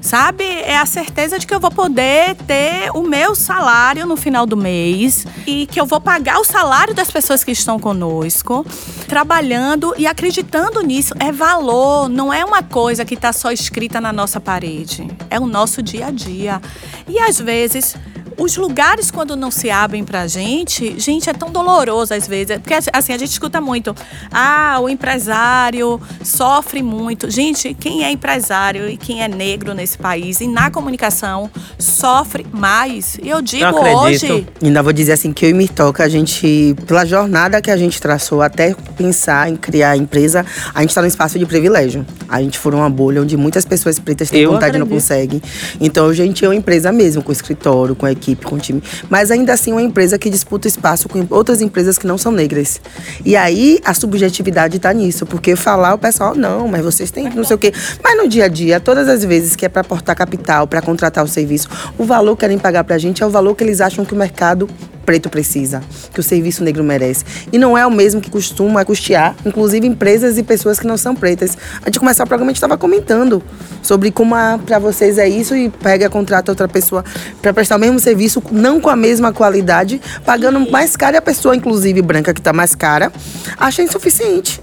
Sabe? 0.00 0.44
É 0.44 0.78
a 0.78 0.86
certeza 0.86 1.38
de 1.38 1.46
que 1.46 1.54
eu 1.54 1.60
vou 1.60 1.70
poder 1.70 2.34
ter 2.46 2.90
o 2.94 3.02
meu 3.02 3.34
salário 3.34 4.06
no 4.06 4.16
final 4.16 4.46
do 4.46 4.56
mês 4.56 5.26
e 5.46 5.66
que 5.66 5.80
eu 5.80 5.84
vou 5.84 6.00
pagar 6.00 6.38
o 6.38 6.44
salário 6.44 6.94
das 6.94 7.10
pessoas 7.10 7.44
que 7.44 7.50
estão 7.50 7.78
conosco, 7.78 8.64
trabalhando 9.06 9.94
e 9.98 10.06
acreditando 10.06 10.80
nisso. 10.80 11.14
É 11.20 11.30
valor, 11.30 12.08
não 12.08 12.32
é 12.32 12.44
uma 12.44 12.62
coisa 12.62 13.04
que 13.04 13.14
está 13.14 13.32
só 13.32 13.52
escrita 13.52 14.00
na 14.00 14.12
nossa 14.12 14.40
parede. 14.40 15.06
É 15.28 15.38
o 15.38 15.46
nosso 15.46 15.82
dia 15.82 16.06
a 16.06 16.10
dia. 16.10 16.60
E 17.06 17.18
às 17.18 17.38
vezes. 17.38 17.94
Os 18.40 18.56
lugares, 18.56 19.10
quando 19.10 19.36
não 19.36 19.50
se 19.50 19.68
abrem 19.68 20.02
pra 20.02 20.26
gente, 20.26 20.98
gente, 20.98 21.28
é 21.28 21.32
tão 21.34 21.52
doloroso 21.52 22.14
às 22.14 22.26
vezes. 22.26 22.56
Porque, 22.56 22.72
assim, 22.90 23.12
a 23.12 23.18
gente 23.18 23.32
escuta 23.32 23.60
muito. 23.60 23.94
Ah, 24.32 24.78
o 24.80 24.88
empresário 24.88 26.00
sofre 26.24 26.82
muito. 26.82 27.30
Gente, 27.30 27.74
quem 27.74 28.02
é 28.02 28.10
empresário 28.10 28.88
e 28.88 28.96
quem 28.96 29.22
é 29.22 29.28
negro 29.28 29.74
nesse 29.74 29.98
país 29.98 30.40
e 30.40 30.46
na 30.46 30.70
comunicação 30.70 31.50
sofre 31.78 32.46
mais. 32.50 33.18
E 33.22 33.28
eu 33.28 33.42
digo 33.42 33.78
hoje. 33.78 34.46
Ainda 34.62 34.82
vou 34.82 34.94
dizer 34.94 35.12
assim 35.12 35.34
que 35.34 35.44
eu 35.44 35.50
e 35.50 35.52
Mirtoca, 35.52 36.02
a 36.02 36.08
gente, 36.08 36.74
pela 36.86 37.04
jornada 37.04 37.60
que 37.60 37.70
a 37.70 37.76
gente 37.76 38.00
traçou 38.00 38.40
até 38.40 38.74
pensar 38.96 39.50
em 39.50 39.56
criar 39.56 39.90
a 39.90 39.96
empresa, 39.98 40.46
a 40.74 40.80
gente 40.80 40.94
tá 40.94 41.02
num 41.02 41.08
espaço 41.08 41.38
de 41.38 41.44
privilégio. 41.44 42.06
A 42.26 42.40
gente 42.40 42.58
for 42.58 42.74
uma 42.74 42.88
bolha 42.88 43.20
onde 43.20 43.36
muitas 43.36 43.66
pessoas 43.66 43.98
pretas 43.98 44.30
têm 44.30 44.40
Eu 44.40 44.52
vontade 44.52 44.76
e 44.76 44.78
não 44.78 44.86
conseguem. 44.86 45.42
Então 45.78 46.06
a 46.06 46.14
gente 46.14 46.42
é 46.42 46.48
uma 46.48 46.56
empresa 46.56 46.90
mesmo, 46.90 47.22
com 47.22 47.32
escritório, 47.32 47.94
com 47.94 48.08
equipe, 48.08 48.29
com 48.36 48.58
time. 48.58 48.82
Mas 49.08 49.30
ainda 49.30 49.52
assim 49.52 49.72
uma 49.72 49.82
empresa 49.82 50.18
que 50.18 50.28
disputa 50.28 50.68
espaço 50.68 51.08
com 51.08 51.26
outras 51.30 51.60
empresas 51.60 51.98
que 51.98 52.06
não 52.06 52.18
são 52.18 52.32
negras. 52.32 52.80
E 53.24 53.36
aí 53.36 53.80
a 53.84 53.94
subjetividade 53.94 54.78
tá 54.78 54.92
nisso, 54.92 55.24
porque 55.24 55.56
falar 55.56 55.94
o 55.94 55.98
pessoal, 55.98 56.34
não, 56.34 56.68
mas 56.68 56.82
vocês 56.82 57.10
têm 57.10 57.30
não 57.30 57.44
sei 57.44 57.56
o 57.56 57.58
quê. 57.58 57.72
Mas 58.02 58.16
no 58.16 58.28
dia 58.28 58.44
a 58.44 58.48
dia, 58.48 58.80
todas 58.80 59.08
as 59.08 59.24
vezes 59.24 59.54
que 59.56 59.64
é 59.64 59.68
para 59.68 59.82
aportar 59.82 60.16
capital, 60.16 60.66
para 60.66 60.82
contratar 60.82 61.24
o 61.24 61.28
serviço, 61.28 61.68
o 61.96 62.04
valor 62.04 62.36
que 62.36 62.40
querem 62.40 62.58
pagar 62.58 62.84
pra 62.84 62.98
gente 62.98 63.22
é 63.22 63.26
o 63.26 63.30
valor 63.30 63.54
que 63.54 63.62
eles 63.62 63.80
acham 63.80 64.04
que 64.04 64.14
o 64.14 64.16
mercado 64.16 64.68
preto 65.04 65.28
precisa, 65.28 65.82
que 66.12 66.20
o 66.20 66.22
serviço 66.22 66.62
negro 66.62 66.84
merece. 66.84 67.24
E 67.52 67.58
não 67.58 67.76
é 67.76 67.86
o 67.86 67.90
mesmo 67.90 68.20
que 68.20 68.30
costuma 68.30 68.84
custear, 68.84 69.34
inclusive 69.44 69.86
empresas 69.86 70.38
e 70.38 70.42
pessoas 70.42 70.78
que 70.78 70.86
não 70.86 70.96
são 70.96 71.14
pretas. 71.14 71.56
Antes 71.80 71.92
de 71.92 71.98
começar 71.98 72.24
o 72.24 72.26
programa, 72.26 72.50
a 72.50 72.52
gente 72.52 72.56
estava 72.56 72.76
comentando 72.76 73.42
sobre 73.82 74.10
como 74.10 74.34
para 74.64 74.78
vocês 74.78 75.18
é 75.18 75.28
isso 75.28 75.56
e 75.56 75.68
pega, 75.68 76.08
contrata 76.08 76.52
outra 76.52 76.68
pessoa 76.68 77.04
para 77.40 77.52
prestar 77.52 77.76
o 77.76 77.78
mesmo 77.78 77.98
serviço, 77.98 78.42
não 78.50 78.80
com 78.80 78.88
a 78.88 78.96
mesma 78.96 79.32
qualidade, 79.32 80.00
pagando 80.24 80.70
mais 80.70 80.96
caro 80.96 81.16
e 81.16 81.18
a 81.18 81.22
pessoa, 81.22 81.56
inclusive 81.56 82.00
branca, 82.02 82.32
que 82.32 82.40
está 82.40 82.52
mais 82.52 82.74
cara, 82.74 83.12
acha 83.58 83.82
insuficiente. 83.82 84.60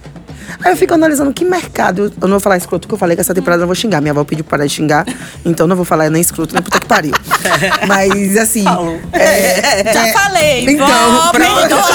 Aí 0.63 0.71
eu 0.71 0.77
fico 0.77 0.93
analisando 0.93 1.33
que 1.33 1.45
mercado. 1.45 2.11
Eu 2.19 2.27
não 2.27 2.31
vou 2.31 2.39
falar 2.39 2.57
escroto, 2.57 2.87
que 2.87 2.93
eu 2.93 2.97
falei 2.97 3.15
que 3.15 3.21
essa 3.21 3.33
temporada 3.33 3.61
eu 3.61 3.61
não 3.61 3.67
vou 3.67 3.75
xingar. 3.75 4.01
Minha 4.01 4.11
avó 4.11 4.23
pediu 4.23 4.43
para 4.43 4.57
parar 4.57 4.67
de 4.67 4.73
xingar, 4.73 5.05
então 5.45 5.67
não 5.67 5.75
vou 5.75 5.85
falar 5.85 6.09
nem 6.09 6.21
escroto, 6.21 6.53
nem 6.53 6.63
puta 6.63 6.79
que 6.79 6.85
pariu. 6.85 7.13
Mas 7.87 8.37
assim. 8.37 8.65
é, 9.13 9.83
Já 9.93 10.07
é, 10.07 10.13
falei, 10.13 10.69
Então, 10.69 10.87
vó, 10.87 11.31
perdoa. 11.31 11.87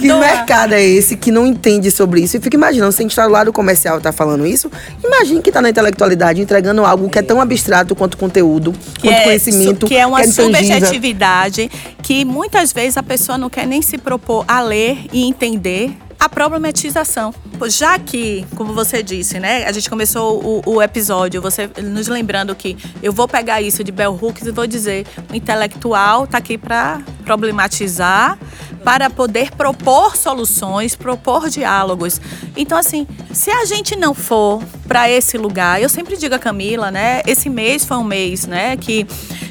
Que 0.00 0.12
mercado 0.12 0.74
é 0.74 0.82
esse 0.82 1.16
que 1.16 1.30
não 1.30 1.46
entende 1.46 1.90
sobre 1.90 2.20
isso? 2.20 2.36
E 2.36 2.40
fica 2.40 2.56
imaginando, 2.56 2.92
se 2.92 3.02
a 3.02 3.02
gente 3.02 3.14
tá 3.14 3.44
do 3.44 3.52
comercial 3.52 3.98
e 3.98 4.02
tá 4.02 4.12
falando 4.12 4.46
isso, 4.46 4.70
imagine 5.02 5.42
que 5.42 5.52
tá 5.52 5.60
na 5.60 5.70
intelectualidade 5.70 6.40
entregando 6.40 6.84
algo 6.84 7.08
que 7.08 7.18
é 7.18 7.22
tão 7.22 7.40
abstrato 7.40 7.94
quanto 7.94 8.16
conteúdo, 8.16 8.72
que 8.94 9.08
quanto 9.08 9.14
é, 9.14 9.24
conhecimento. 9.24 9.86
que 9.86 9.96
é 9.96 10.06
uma 10.06 10.22
intangível. 10.24 10.54
subjetividade 10.54 11.70
que 12.02 12.24
muitas 12.24 12.72
vezes 12.72 12.96
a 12.96 13.02
pessoa 13.02 13.36
não 13.36 13.50
quer 13.50 13.66
nem 13.66 13.82
se 13.82 13.98
propor 13.98 14.44
a 14.48 14.60
ler 14.60 14.98
e 15.12 15.26
entender 15.26 15.92
a 16.18 16.28
problematização. 16.28 17.32
Já 17.68 17.98
que, 17.98 18.44
como 18.56 18.72
você 18.72 19.02
disse, 19.02 19.38
né, 19.38 19.64
a 19.64 19.72
gente 19.72 19.88
começou 19.88 20.62
o, 20.66 20.74
o 20.74 20.82
episódio, 20.82 21.40
você 21.40 21.70
nos 21.82 22.08
lembrando 22.08 22.54
que 22.54 22.76
eu 23.02 23.12
vou 23.12 23.28
pegar 23.28 23.62
isso 23.62 23.84
de 23.84 23.92
Bell 23.92 24.18
Hooks 24.20 24.46
e 24.46 24.50
vou 24.50 24.66
dizer, 24.66 25.06
o 25.30 25.34
intelectual 25.34 26.24
está 26.24 26.38
aqui 26.38 26.58
para 26.58 27.00
problematizar, 27.24 28.38
para 28.82 29.10
poder 29.10 29.52
propor 29.52 30.16
soluções, 30.16 30.96
propor 30.96 31.48
diálogos. 31.48 32.20
Então, 32.56 32.76
assim, 32.76 33.06
se 33.32 33.50
a 33.50 33.64
gente 33.64 33.94
não 33.94 34.14
for 34.14 34.62
para 34.86 35.10
esse 35.10 35.38
lugar, 35.38 35.80
eu 35.80 35.88
sempre 35.88 36.16
digo 36.16 36.34
a 36.34 36.38
Camila, 36.38 36.90
né, 36.90 37.22
esse 37.26 37.48
mês 37.48 37.84
foi 37.84 37.96
um 37.96 38.04
mês, 38.04 38.46
né, 38.46 38.76
que 38.76 39.06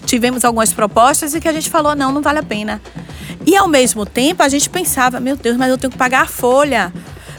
tivemos 0.06 0.44
algumas 0.44 0.74
propostas 0.74 1.34
e 1.34 1.40
que 1.40 1.48
a 1.48 1.54
gente 1.54 1.70
falou, 1.70 1.96
não, 1.96 2.12
não 2.12 2.22
vale 2.22 2.40
a 2.40 2.44
pena. 2.44 2.82
E 3.48 3.56
ao 3.56 3.70
mesmo 3.70 4.06
tempo 4.06 4.44
a 4.44 4.50
gente 4.50 4.70
pensava, 4.70 5.22
meu 5.22 5.38
Deus, 5.38 5.56
mas 5.56 5.70
eu 5.70 5.78
tenho 5.78 5.90
que 5.90 5.98
pagar 5.98 6.24
a 6.24 6.28
folha. 6.28 6.94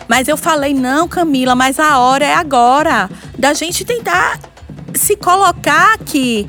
Mas 0.08 0.26
eu 0.26 0.38
falei, 0.38 0.72
não, 0.72 1.06
Camila, 1.06 1.54
mas 1.54 1.78
a 1.78 1.98
hora 1.98 2.24
é 2.24 2.32
agora. 2.32 3.10
Da 3.36 3.52
gente 3.52 3.84
tentar 3.84 4.40
se 4.94 5.14
colocar 5.16 5.92
aqui. 5.92 6.48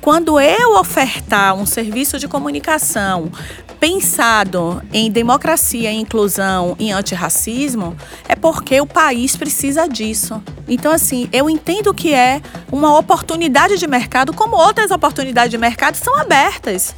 Quando 0.00 0.38
eu 0.40 0.76
ofertar 0.78 1.54
um 1.56 1.66
serviço 1.66 2.20
de 2.20 2.28
comunicação 2.28 3.32
pensado 3.80 4.82
em 4.92 5.10
democracia, 5.10 5.90
em 5.90 6.02
inclusão, 6.02 6.76
em 6.78 6.92
antirracismo, 6.92 7.96
é 8.28 8.36
porque 8.36 8.78
o 8.78 8.86
país 8.86 9.36
precisa 9.36 9.88
disso. 9.88 10.40
Então, 10.68 10.92
assim, 10.92 11.28
eu 11.32 11.48
entendo 11.48 11.92
que 11.94 12.12
é 12.12 12.42
uma 12.70 12.96
oportunidade 12.98 13.78
de 13.78 13.86
mercado, 13.86 14.34
como 14.34 14.54
outras 14.54 14.90
oportunidades 14.90 15.50
de 15.50 15.56
mercado 15.58 15.94
são 15.96 16.14
abertas, 16.16 16.94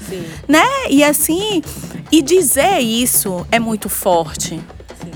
né? 0.49 0.66
E 0.90 1.05
assim, 1.05 1.62
e 2.11 2.21
dizer 2.21 2.81
isso 2.81 3.47
é 3.53 3.61
muito 3.61 3.88
forte. 3.88 4.61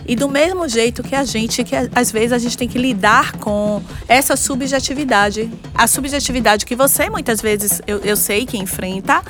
E 0.08 0.14
do 0.14 0.28
mesmo 0.28 0.68
jeito 0.68 1.02
que 1.02 1.14
a 1.14 1.24
gente, 1.24 1.64
que 1.64 1.74
às 1.74 2.12
vezes 2.12 2.32
a 2.32 2.38
gente 2.38 2.56
tem 2.56 2.68
que 2.68 2.78
lidar 2.78 3.32
com 3.38 3.82
essa 4.06 4.36
subjetividade. 4.36 5.50
A 5.74 5.86
subjetividade 5.86 6.64
que 6.64 6.76
você 6.76 7.10
muitas 7.10 7.40
vezes, 7.40 7.82
eu, 7.86 7.98
eu 7.98 8.16
sei 8.16 8.46
que 8.46 8.56
enfrenta, 8.56 9.22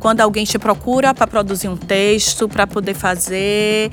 quando 0.00 0.22
alguém 0.22 0.44
te 0.44 0.58
procura 0.58 1.14
para 1.14 1.26
produzir 1.26 1.68
um 1.68 1.76
texto, 1.76 2.48
para 2.48 2.66
poder 2.66 2.94
fazer. 2.94 3.92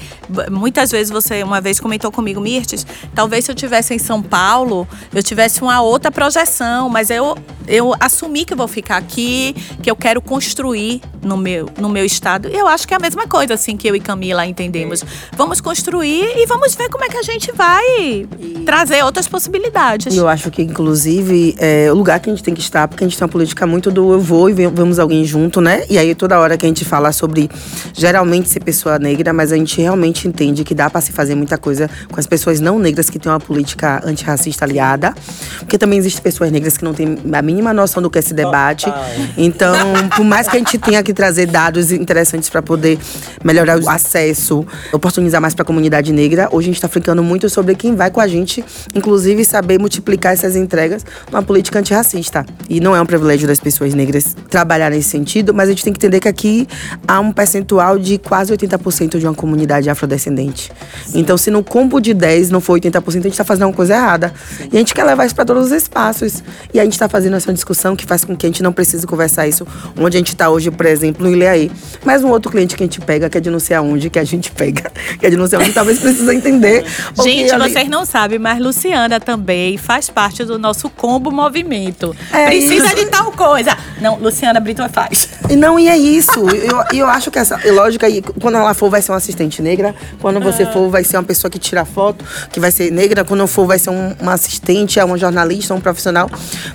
Muitas 0.49 0.89
vezes 0.89 1.11
você, 1.11 1.43
uma 1.43 1.61
vez 1.61 1.79
comentou 1.79 2.11
comigo, 2.11 2.39
Mirtes, 2.39 2.87
talvez 3.13 3.45
se 3.45 3.51
eu 3.51 3.55
tivesse 3.55 3.93
em 3.93 3.99
São 3.99 4.23
Paulo, 4.23 4.87
eu 5.13 5.21
tivesse 5.21 5.61
uma 5.61 5.81
outra 5.81 6.09
projeção, 6.09 6.89
mas 6.89 7.09
eu, 7.09 7.37
eu 7.67 7.93
assumi 7.99 8.45
que 8.45 8.55
vou 8.55 8.67
ficar 8.67 8.97
aqui, 8.97 9.53
que 9.83 9.91
eu 9.91 9.95
quero 9.95 10.21
construir 10.21 11.01
no 11.21 11.35
meu, 11.35 11.69
no 11.77 11.89
meu 11.89 12.05
estado. 12.05 12.47
E 12.47 12.55
eu 12.55 12.67
acho 12.67 12.87
que 12.87 12.93
é 12.93 12.97
a 12.97 12.99
mesma 12.99 13.27
coisa, 13.27 13.53
assim, 13.53 13.75
que 13.75 13.87
eu 13.87 13.95
e 13.95 13.99
Camila 13.99 14.45
entendemos. 14.45 15.03
Vamos 15.35 15.59
construir 15.59 16.37
e 16.37 16.45
vamos 16.45 16.73
ver 16.73 16.89
como 16.89 17.03
é 17.03 17.09
que 17.09 17.17
a 17.17 17.21
gente 17.21 17.51
vai 17.51 18.25
trazer 18.65 19.03
outras 19.03 19.27
possibilidades. 19.27 20.13
E 20.13 20.17
eu 20.17 20.27
acho 20.27 20.49
que, 20.49 20.61
inclusive, 20.61 21.55
é 21.59 21.91
o 21.91 21.95
lugar 21.95 22.19
que 22.19 22.29
a 22.29 22.33
gente 22.33 22.43
tem 22.43 22.53
que 22.53 22.61
estar, 22.61 22.87
porque 22.87 23.03
a 23.03 23.07
gente 23.07 23.17
tem 23.17 23.25
uma 23.25 23.31
política 23.31 23.67
muito 23.67 23.91
do 23.91 24.13
eu 24.13 24.19
vou 24.19 24.49
e 24.49 24.53
vamos 24.67 24.99
alguém 24.99 25.25
junto, 25.25 25.59
né? 25.59 25.83
E 25.89 25.96
aí, 25.99 26.15
toda 26.15 26.39
hora 26.39 26.57
que 26.57 26.65
a 26.65 26.69
gente 26.69 26.85
fala 26.85 27.11
sobre 27.11 27.49
geralmente 27.93 28.49
ser 28.49 28.59
pessoa 28.59 28.99
negra, 28.99 29.33
mas 29.33 29.51
a 29.51 29.55
gente 29.55 29.81
realmente 29.81 30.27
entende 30.27 30.63
que 30.63 30.73
dá 30.73 30.89
pra 30.89 31.01
se 31.01 31.11
fazer 31.11 31.35
muita 31.35 31.57
coisa 31.57 31.89
com 32.11 32.19
as 32.19 32.27
pessoas 32.27 32.59
não 32.59 32.79
negras 32.79 33.09
que 33.09 33.19
têm 33.19 33.31
uma 33.31 33.39
política 33.39 34.01
antirracista 34.05 34.65
aliada. 34.65 35.13
Porque 35.59 35.77
também 35.77 35.99
existem 35.99 36.21
pessoas 36.21 36.51
negras 36.51 36.77
que 36.77 36.83
não 36.83 36.93
têm 36.93 37.17
a 37.31 37.41
mínima 37.41 37.73
noção 37.73 38.01
do 38.01 38.09
que 38.09 38.17
é 38.17 38.19
esse 38.19 38.33
debate. 38.33 38.91
Então, 39.37 39.75
por 40.15 40.25
mais 40.25 40.47
que 40.47 40.55
a 40.55 40.59
gente 40.59 40.77
tenha 40.77 41.01
que 41.03 41.13
trazer 41.13 41.45
dados 41.45 41.91
interessantes 41.91 42.49
para 42.49 42.61
poder 42.61 42.97
melhorar 43.43 43.79
o 43.79 43.89
acesso, 43.89 44.65
oportunizar 44.91 45.41
mais 45.41 45.53
para 45.53 45.63
a 45.63 45.65
comunidade 45.65 46.11
negra, 46.11 46.49
hoje 46.51 46.67
a 46.67 46.69
gente 46.69 46.77
está 46.77 46.87
ficando 46.87 47.23
muito 47.23 47.49
sobre 47.49 47.75
quem 47.75 47.95
vai 47.95 48.11
com 48.11 48.19
a 48.19 48.27
gente, 48.27 48.63
inclusive 48.93 49.43
saber 49.45 49.79
multiplicar 49.79 50.33
essas 50.33 50.55
entregas 50.55 51.05
numa 51.31 51.43
política 51.43 51.79
antirracista. 51.79 52.45
E 52.69 52.79
não 52.79 52.95
é 52.95 53.01
um 53.01 53.05
privilégio 53.05 53.47
das 53.47 53.59
pessoas 53.59 53.93
negras 53.93 54.35
trabalhar 54.49 54.89
nesse 54.89 55.09
sentido, 55.09 55.53
mas 55.53 55.69
a 55.69 55.71
gente 55.71 55.83
tem 55.87 55.93
que 55.93 55.99
entender 55.99 56.19
que 56.19 56.27
aqui 56.27 56.67
há 57.07 57.19
um 57.21 57.31
percentual 57.31 57.97
de 57.97 58.17
quase 58.17 58.51
80% 58.53 59.17
de 59.17 59.25
uma 59.25 59.33
comunidade 59.33 59.89
afrodescendente. 59.89 60.69
Então, 61.15 61.37
se 61.37 61.49
no 61.49 61.63
combo 61.63 62.01
de 62.01 62.13
10 62.13 62.49
não 62.49 62.59
for 62.59 62.77
80%, 62.77 63.07
a 63.07 63.11
gente 63.11 63.27
está 63.29 63.45
fazendo 63.45 63.67
uma 63.67 63.73
coisa 63.73 63.93
errada. 63.95 64.33
E 64.71 64.75
a 64.75 64.79
gente 64.79 64.93
quer 64.93 65.05
levar 65.05 65.25
isso 65.25 65.33
para 65.35 65.45
todos 65.45 65.67
os 65.67 65.71
espaços. 65.71 66.43
E 66.73 66.79
a 66.79 66.83
gente 66.83 66.93
está 66.93 67.07
fazendo 67.07 67.37
essa 67.37 67.53
discussão 67.53 67.95
que 67.95 68.05
faz 68.05 68.25
com 68.25 68.35
que 68.35 68.45
a 68.45 68.49
gente 68.49 68.61
não 68.61 68.73
precise 68.73 69.07
conversar 69.07 69.47
isso 69.47 69.65
onde 69.97 70.17
a 70.17 70.19
gente 70.19 70.33
está 70.33 70.49
hoje, 70.49 70.69
por 70.69 70.85
exemplo, 70.85 71.25
no 71.25 71.33
Ilhaí. 71.33 71.71
Mas 72.03 72.21
um 72.23 72.29
outro 72.29 72.51
cliente 72.51 72.75
que 72.75 72.83
a 72.83 72.85
gente 72.85 72.99
pega, 72.99 73.29
quer 73.29 73.39
denunciar 73.39 73.81
onde, 73.81 74.09
que 74.09 74.19
a 74.19 74.23
gente 74.25 74.51
pega, 74.51 74.91
quer 75.19 75.29
denunciar 75.29 75.61
onde, 75.61 75.71
talvez 75.71 75.99
precisa 75.99 76.33
entender. 76.33 76.83
que 77.15 77.23
Gente, 77.23 77.51
ali- 77.53 77.71
vocês 77.71 77.87
não 77.87 78.05
sabem, 78.05 78.37
mas 78.39 78.59
Luciana 78.59 79.19
também 79.21 79.77
faz 79.77 80.09
parte 80.09 80.43
do 80.43 80.59
nosso 80.59 80.89
combo 80.89 81.31
movimento. 81.31 82.13
É 82.33 82.47
Precisa 82.47 82.87
isso. 82.87 82.95
de 82.95 83.05
tal 83.05 83.31
coisa. 83.31 83.77
Não, 84.01 84.17
Luciana 84.17 84.59
Brito 84.59 84.87
faz. 84.89 85.29
E 85.49 85.55
não, 85.55 85.76
e 85.79 85.87
é 85.87 85.97
isso. 85.97 86.45
E 86.49 86.67
eu, 86.67 87.01
eu 87.01 87.07
acho 87.07 87.29
que 87.31 87.39
essa 87.39 87.59
lógica 87.71 88.05
aí, 88.05 88.21
quando 88.21 88.55
ela 88.55 88.73
for, 88.73 88.89
vai 88.89 89.01
ser 89.01 89.11
uma 89.11 89.17
assistente 89.17 89.61
negra. 89.61 89.95
Quando 90.21 90.39
você 90.39 90.65
for, 90.65 90.89
vai 90.89 91.03
ser 91.03 91.17
uma 91.17 91.23
pessoa 91.23 91.49
que 91.49 91.59
tira 91.59 91.85
foto, 91.85 92.23
que 92.51 92.59
vai 92.59 92.71
ser 92.71 92.91
negra. 92.91 93.23
Quando 93.23 93.41
eu 93.41 93.47
for, 93.47 93.65
vai 93.65 93.79
ser 93.79 93.89
um, 93.89 94.15
uma 94.19 94.33
assistente, 94.33 94.99
é 94.99 95.05
uma 95.05 95.17
jornalista, 95.17 95.73
um 95.73 95.81
profissional. 95.81 96.29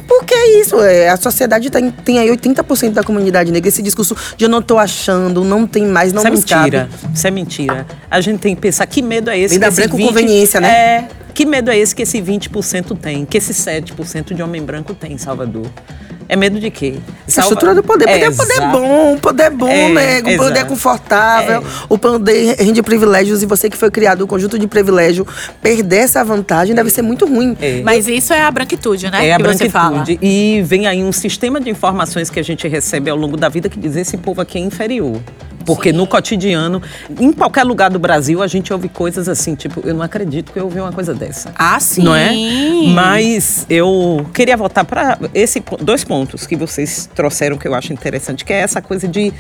Porque 0.07 0.35
é 0.35 0.61
isso. 0.61 0.81
É, 0.81 1.09
a 1.09 1.17
sociedade 1.17 1.71
tem, 1.71 1.91
tem 1.91 2.19
aí 2.19 2.29
80% 2.29 2.91
da 2.91 3.03
comunidade 3.03 3.51
negra. 3.51 3.69
Esse 3.69 3.83
discurso 3.83 4.17
de 4.37 4.45
eu 4.45 4.49
não 4.49 4.63
tô 4.63 4.79
achando, 4.79 5.45
não 5.45 5.67
tem 5.67 5.87
mais, 5.87 6.13
não 6.13 6.21
Isso 6.21 6.29
é 6.29 6.31
nos 6.31 6.45
cabe. 6.45 6.63
mentira. 6.65 6.89
Isso 7.15 7.27
é 7.27 7.31
mentira. 7.31 7.87
A 8.11 8.21
gente 8.21 8.41
tem 8.41 8.55
que 8.55 8.61
pensar 8.61 8.87
que 8.87 9.03
medo 9.03 9.31
é 9.31 9.39
esse 9.39 9.59
branca 9.59 9.89
com 9.89 9.99
conveniência, 9.99 10.61
né? 10.61 10.69
É. 10.69 11.09
Que 11.35 11.47
medo 11.47 11.71
é 11.71 11.79
esse 11.79 11.95
que 11.95 12.03
esse 12.03 12.21
20% 12.21 12.99
tem, 12.99 13.25
que 13.25 13.39
esse 13.39 13.55
7% 13.55 14.35
de 14.35 14.43
homem 14.43 14.63
branco 14.63 14.93
tem 14.95 15.13
em 15.13 15.19
Salvador? 15.19 15.67
É 16.29 16.37
medo 16.37 16.59
de 16.61 16.71
quê? 16.71 16.95
Essa 17.27 17.41
estrutura 17.43 17.75
do 17.75 17.83
poder. 17.83 18.07
Poder 18.07 18.21
é 18.21 18.31
poder 18.31 18.53
exato. 18.53 18.79
bom, 18.79 19.19
poder 19.19 19.51
bom, 19.51 19.69
É, 19.69 19.89
nego. 19.89 20.31
O 20.31 20.37
poder 20.37 20.53
exato. 20.53 20.67
confortável. 20.69 21.65
O 21.89 21.99
poder 21.99 22.57
rende 22.59 22.83
privilégios. 22.83 23.43
E 23.43 23.47
você 23.47 23.69
que 23.69 23.77
foi 23.77 23.91
criado 23.91 24.25
um 24.25 24.27
conjunto 24.27 24.59
de 24.59 24.67
privilégio, 24.67 25.27
perder 25.61 25.99
essa 25.99 26.25
vantagem 26.25 26.75
deve 26.75 26.91
ser 26.91 27.03
muito 27.03 27.27
ruim. 27.27 27.57
É. 27.61 27.81
Mas 27.83 28.09
isso 28.09 28.33
é 28.33 28.43
a 28.43 28.51
branquitude, 28.51 29.11
né? 29.11 29.27
É 29.29 29.35
a 29.35 29.37
que 29.37 29.43
você 29.43 29.69
fala. 29.69 29.97
branquitude. 29.97 30.19
E 30.23 30.63
vem 30.63 30.87
aí 30.87 31.03
um 31.03 31.13
sistema 31.13 31.61
de 31.61 31.71
informações 31.71 32.31
que 32.31 32.41
a 32.41 32.45
gente 32.45 32.67
recebe 32.69 33.11
ao 33.11 33.17
longo 33.17 33.37
da 33.37 33.49
vida 33.49 33.69
que 33.69 33.79
diz 33.79 33.97
esse 33.97 34.17
povo 34.17 34.41
aqui 34.41 34.59
é 34.59 34.61
inferior. 34.61 35.21
Porque 35.65 35.93
no 35.93 36.07
cotidiano, 36.07 36.83
em 37.19 37.33
qualquer 37.33 37.65
lugar 37.65 37.91
do 37.91 37.99
Brasil, 37.99 38.43
a 38.43 38.47
gente 38.47 38.73
ouve 38.73 38.89
coisas 38.89 39.29
assim, 39.29 39.55
tipo, 39.55 39.81
eu 39.85 39.95
não 39.95 40.03
acredito 40.03 40.53
que 40.53 40.59
eu 40.59 40.65
ouvi 40.65 40.81
uma 40.81 40.93
coisa 40.93 41.15
dessa. 41.15 41.53
Ah, 41.55 41.79
sim. 41.81 42.03
Não 42.03 42.15
é? 42.15 42.33
Mas 42.93 43.67
eu 43.69 44.27
queria 44.33 44.57
voltar 44.57 44.85
para 44.85 45.19
esse 45.35 45.63
dois 45.81 46.05
pontos 46.05 46.47
que 46.47 46.57
vocês 46.57 47.09
trouxeram 47.15 47.57
que 47.57 47.67
eu 47.67 47.75
acho 47.75 47.93
interessante, 47.93 48.45
que 48.45 48.53
é 48.53 48.59
essa 48.59 48.81
coisa 48.81 49.07
de 49.07 49.33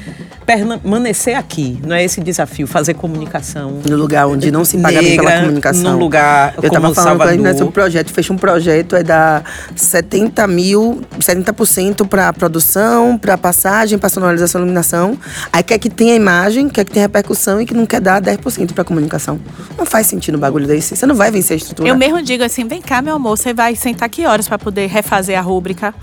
permanecer 0.46 1.36
aqui, 1.36 1.80
não 1.86 1.94
é 1.94 2.04
esse 2.04 2.20
desafio, 2.20 2.66
fazer 2.66 2.94
comunicação. 2.94 3.80
No 3.88 3.96
lugar 3.96 4.26
onde 4.26 4.50
não 4.50 4.64
se 4.64 4.78
paga 4.78 5.02
bem 5.02 5.16
pela 5.16 5.40
comunicação. 5.40 5.92
num 5.92 5.98
lugar 5.98 6.54
Eu 6.56 6.70
tava 6.70 6.82
como 6.82 6.94
falando 6.94 6.94
com 6.94 7.24
Salvador. 7.24 7.38
nesse 7.38 7.64
projeto, 7.66 8.12
fecha 8.12 8.32
um 8.32 8.36
projeto, 8.36 8.96
é 8.96 9.02
dar 9.02 9.44
70 9.74 10.46
mil, 10.46 11.02
70% 11.18 12.06
para 12.06 12.32
produção, 12.32 13.18
para 13.18 13.36
passagem, 13.38 13.98
para 13.98 14.08
sonorização 14.08 14.60
e 14.60 14.62
iluminação. 14.62 15.18
Aí 15.52 15.62
quer 15.62 15.78
que 15.78 15.90
tenha 15.90 16.11
imagem, 16.14 16.68
quer 16.68 16.84
que 16.84 16.92
tenha 16.92 17.06
repercussão 17.06 17.60
e 17.60 17.66
que 17.66 17.74
não 17.74 17.86
quer 17.86 18.00
dar 18.00 18.20
10% 18.20 18.72
para 18.72 18.84
comunicação. 18.84 19.40
Não 19.76 19.86
faz 19.86 20.06
sentido 20.06 20.36
um 20.36 20.40
bagulho 20.40 20.66
desse. 20.66 20.96
Você 20.96 21.06
não 21.06 21.14
vai 21.14 21.30
vencer 21.30 21.54
a 21.54 21.56
estrutura. 21.56 21.88
Eu 21.88 21.96
mesmo 21.96 22.22
digo 22.22 22.42
assim, 22.44 22.66
vem 22.66 22.80
cá, 22.80 23.02
meu 23.02 23.16
amor, 23.16 23.36
você 23.36 23.52
vai 23.52 23.76
sentar 23.76 24.08
que 24.08 24.26
horas 24.26 24.48
para 24.48 24.58
poder 24.58 24.86
refazer 24.86 25.38
a 25.38 25.42
rúbrica? 25.42 25.94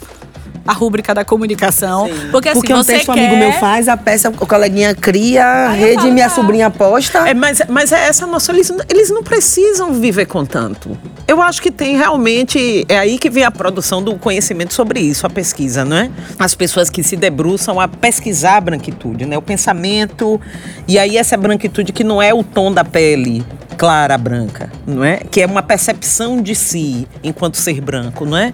A 0.70 0.74
rúbrica 0.74 1.16
da 1.16 1.26
comunicação. 1.26 2.10
Porque 2.32 2.50
assim, 2.50 2.60
Porque 2.60 2.74
um 2.74 2.78
você 2.78 2.94
texto 2.94 3.10
um 3.10 3.14
quer... 3.16 3.26
amigo 3.26 3.38
meu 3.38 3.54
faz, 3.54 3.88
a 3.88 3.98
peça 3.98 4.30
o 4.30 4.46
coleguinha 4.46 4.94
cria, 4.94 5.44
a 5.44 5.70
rede 5.70 6.02
falo, 6.02 6.14
minha 6.14 6.28
ah. 6.28 6.30
sobrinha 6.30 6.70
posta. 6.70 7.28
É, 7.28 7.34
mas, 7.34 7.62
mas 7.68 7.92
é 7.92 8.08
essa 8.08 8.28
noção, 8.28 8.54
eles, 8.54 8.72
eles 8.88 9.10
não 9.10 9.24
precisam 9.24 9.94
viver 9.94 10.26
com 10.26 10.46
tanto. 10.46 10.98
Eu 11.28 11.42
acho 11.42 11.62
que 11.62 11.72
tem 11.72 11.98
realmente. 11.98 12.86
É 12.88 12.98
aí 12.98 13.18
que 13.18 13.30
vem 13.30 13.44
a 13.44 13.52
produção 13.52 14.04
do 14.04 14.16
conhecimento 14.16 14.74
sobre 14.74 15.00
isso, 15.00 15.26
a 15.26 15.30
pesquisa, 15.30 15.84
não 15.84 15.98
é? 15.98 16.12
As 16.38 16.54
pessoas 16.54 16.90
que 16.90 17.04
se 17.04 17.16
debruçam 17.16 17.80
a 17.80 17.88
pesquisar 17.88 18.58
a 18.58 18.62
branquitude, 18.62 19.26
né? 19.26 19.38
O 19.38 19.42
pensamento. 19.42 20.40
E 20.88 21.00
aí, 21.00 21.18
essa 21.18 21.36
branquitude 21.36 21.92
que 21.92 22.04
não 22.04 22.22
é 22.22 22.34
o 22.34 22.44
tom 22.44 22.72
da 22.72 22.84
pele 22.84 23.46
clara, 23.80 24.18
branca, 24.18 24.70
não 24.86 25.06
é? 25.06 25.22
Que 25.32 25.40
é 25.40 25.46
uma 25.46 25.64
percepção 25.64 26.42
de 26.42 26.54
si 26.54 27.08
enquanto 27.24 27.56
ser 27.56 27.80
branco, 27.80 28.26
não 28.26 28.38
é? 28.38 28.54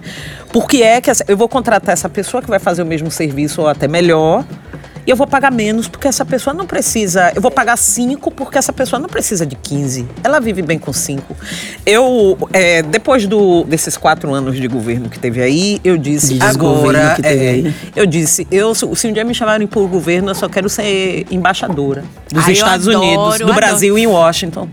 Porque 0.52 0.84
é 0.84 1.00
que 1.00 1.10
essa- 1.10 1.24
eu 1.26 1.36
vou 1.36 1.48
contratar 1.48 1.92
essa 1.92 2.05
pessoa 2.08 2.42
que 2.42 2.48
vai 2.48 2.58
fazer 2.58 2.82
o 2.82 2.86
mesmo 2.86 3.10
serviço 3.10 3.62
ou 3.62 3.68
até 3.68 3.88
melhor. 3.88 4.44
E 5.06 5.10
eu 5.10 5.14
vou 5.14 5.26
pagar 5.26 5.52
menos 5.52 5.86
porque 5.86 6.08
essa 6.08 6.24
pessoa 6.24 6.52
não 6.52 6.66
precisa. 6.66 7.30
Eu 7.32 7.40
vou 7.40 7.50
pagar 7.50 7.76
5 7.76 8.28
porque 8.32 8.58
essa 8.58 8.72
pessoa 8.72 8.98
não 8.98 9.08
precisa 9.08 9.46
de 9.46 9.54
15. 9.54 10.04
Ela 10.24 10.40
vive 10.40 10.62
bem 10.62 10.80
com 10.80 10.92
5. 10.92 11.36
Eu, 11.86 12.36
é, 12.52 12.82
depois 12.82 13.24
do, 13.24 13.62
desses 13.62 13.96
quatro 13.96 14.34
anos 14.34 14.56
de 14.56 14.66
governo 14.66 15.08
que 15.08 15.18
teve 15.18 15.40
aí, 15.40 15.80
eu 15.84 15.96
disse. 15.96 16.34
De 16.34 16.44
Agora, 16.44 17.14
que 17.14 17.22
teve 17.22 17.44
é, 17.44 17.50
aí. 17.50 17.74
eu 17.94 18.04
disse, 18.04 18.48
eu, 18.50 18.74
se 18.74 19.06
um 19.06 19.12
dia 19.12 19.22
me 19.22 19.32
chamarem 19.32 19.68
por 19.68 19.86
governo, 19.86 20.30
eu 20.30 20.34
só 20.34 20.48
quero 20.48 20.68
ser 20.68 21.24
embaixadora 21.30 22.02
dos 22.32 22.44
Ai, 22.44 22.52
Estados 22.52 22.88
adoro, 22.88 23.04
Unidos, 23.04 23.38
do 23.38 23.44
adoro. 23.44 23.54
Brasil 23.54 23.96
em 23.96 24.08
Washington. 24.08 24.68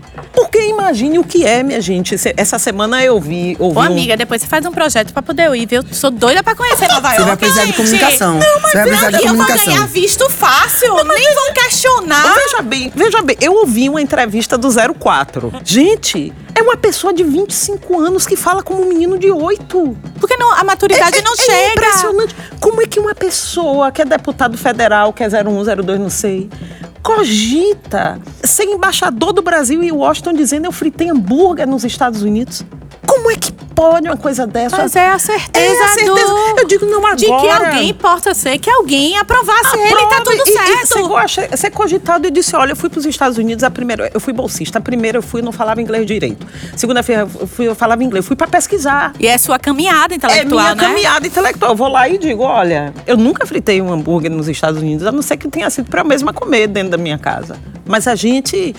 Porque 0.54 0.68
imagine 0.68 1.18
o 1.18 1.24
que 1.24 1.44
é, 1.44 1.64
minha 1.64 1.80
gente. 1.80 2.14
Essa 2.36 2.60
semana 2.60 3.02
eu 3.02 3.20
vi. 3.20 3.56
Ouvi 3.58 3.76
Ô, 3.76 3.80
um- 3.80 3.82
amiga, 3.82 4.16
depois 4.16 4.40
você 4.40 4.46
faz 4.46 4.64
um 4.64 4.70
projeto 4.70 5.12
pra 5.12 5.20
poder 5.20 5.46
eu 5.48 5.56
ir, 5.56 5.66
viu? 5.66 5.82
Eu 5.82 5.92
sou 5.92 6.12
doida 6.12 6.44
pra 6.44 6.54
conhecer 6.54 6.86
Nova 6.86 7.08
York. 7.08 7.16
Você 7.16 7.24
vai 7.24 7.36
precisar 7.36 7.64
de 7.64 7.72
comunicação. 7.72 8.34
Não, 8.38 8.60
mas 8.62 8.70
Você 8.70 8.78
vai 8.78 8.86
precisar 8.86 9.10
de 9.10 9.12
não, 9.16 9.18
e 9.18 9.26
eu 9.26 9.34
vou 9.34 9.44
comunicação. 9.46 9.74
ganhar 9.74 9.86
visto 9.88 10.30
fácil. 10.30 10.94
Nem 11.06 11.34
vão 11.34 11.52
questionar. 11.54 12.34
Veja 12.36 12.62
bem, 12.62 12.92
veja 12.94 13.20
bem, 13.22 13.36
eu 13.40 13.52
ouvi 13.54 13.88
uma 13.88 14.00
entrevista 14.00 14.56
do 14.56 14.68
04. 14.70 15.52
Gente, 15.64 16.32
é 16.54 16.62
uma 16.62 16.76
pessoa 16.76 17.12
de 17.12 17.24
25 17.24 17.98
anos 18.00 18.26
que 18.26 18.36
fala 18.36 18.62
como 18.62 18.82
um 18.82 18.86
menino 18.86 19.18
de 19.18 19.30
8. 19.30 19.96
Porque 20.20 20.36
não, 20.36 20.52
a 20.52 20.62
maturidade 20.62 21.20
não 21.22 21.32
é 21.32 21.36
chega. 21.36 21.72
impressionante. 21.72 22.34
Como 22.60 22.80
é 22.80 22.86
que 22.86 23.00
uma 23.00 23.14
pessoa 23.14 23.90
que 23.90 24.00
é 24.00 24.04
deputado 24.04 24.56
federal, 24.56 25.12
que 25.12 25.24
é 25.24 25.26
01, 25.26 25.82
02, 25.82 26.00
não 26.00 26.10
sei, 26.10 26.48
cogita 27.02 28.20
ser 28.42 28.64
embaixador 28.64 29.32
do 29.32 29.42
Brasil 29.42 29.82
e 29.82 29.90
Washington 29.90 30.32
dizendo 30.32 30.66
eu 30.66 30.72
fritei 30.72 31.10
hambúrguer 31.10 31.66
nos 31.66 31.84
Estados 31.84 32.22
Unidos? 32.22 32.64
Como 33.06 33.30
é 33.30 33.36
que 33.36 33.52
pode 33.52 34.08
uma 34.08 34.16
coisa 34.16 34.46
dessa? 34.46 34.76
Mas 34.78 34.94
é 34.96 35.08
a 35.08 35.18
certeza, 35.18 35.66
É 35.82 35.84
a 35.84 35.88
certeza. 35.88 36.12
do- 36.26 36.60
Eu 36.60 36.66
digo, 36.66 36.86
não, 36.86 37.14
De 37.14 37.26
que 37.26 37.32
agora. 37.32 37.68
alguém 37.68 37.92
possa 37.94 38.32
ser, 38.34 38.58
que 38.58 38.70
alguém 38.70 39.16
aprovasse 39.18 39.76
ele, 39.78 40.06
tá 40.08 40.20
tudo 40.24 40.32
e- 40.36 40.50
e 40.50 40.52
certo. 40.86 41.28
Ser, 41.28 41.56
ser 41.56 41.70
cogitado 41.70 42.26
e 42.26 42.30
disse: 42.30 42.54
olha, 42.56 42.72
eu 42.72 42.76
fui 42.76 42.88
para 42.88 42.98
os 42.98 43.06
Estados 43.06 43.36
Unidos 43.38 43.62
a 43.64 43.70
primeira. 43.70 44.10
Eu 44.12 44.20
fui 44.20 44.32
bolsista. 44.32 44.78
A 44.78 44.80
primeira 44.80 45.18
eu 45.18 45.22
fui 45.22 45.42
não 45.42 45.52
falava 45.52 45.80
inglês 45.82 46.06
direito. 46.06 46.46
Segunda-feira 46.76 47.28
eu, 47.40 47.46
fui, 47.46 47.68
eu 47.68 47.74
falava 47.74 48.02
inglês. 48.02 48.24
Eu 48.24 48.28
fui 48.28 48.36
para 48.36 48.46
pesquisar. 48.46 49.12
E 49.18 49.26
é 49.26 49.36
sua 49.38 49.58
caminhada 49.58 50.14
É 50.14 50.16
intelectual, 50.16 50.62
minha 50.62 50.74
né? 50.74 50.82
caminhada 50.88 51.26
intelectual. 51.26 51.72
Eu 51.72 51.76
vou 51.76 51.88
lá 51.88 52.08
e 52.08 52.18
digo: 52.18 52.42
olha, 52.42 52.92
eu 53.06 53.16
nunca 53.16 53.46
fritei 53.46 53.80
um 53.82 53.92
hambúrguer 53.92 54.30
nos 54.30 54.48
Estados 54.48 54.80
Unidos, 54.80 55.06
a 55.06 55.12
não 55.12 55.22
ser 55.22 55.36
que 55.36 55.48
tenha 55.48 55.68
sido 55.70 55.90
para 55.90 56.00
a 56.02 56.04
mesma 56.04 56.32
comer 56.32 56.66
dentro 56.68 56.90
da 56.90 56.96
minha 56.98 57.18
casa. 57.18 57.56
Mas 57.86 58.06
a 58.08 58.14
gente. 58.14 58.74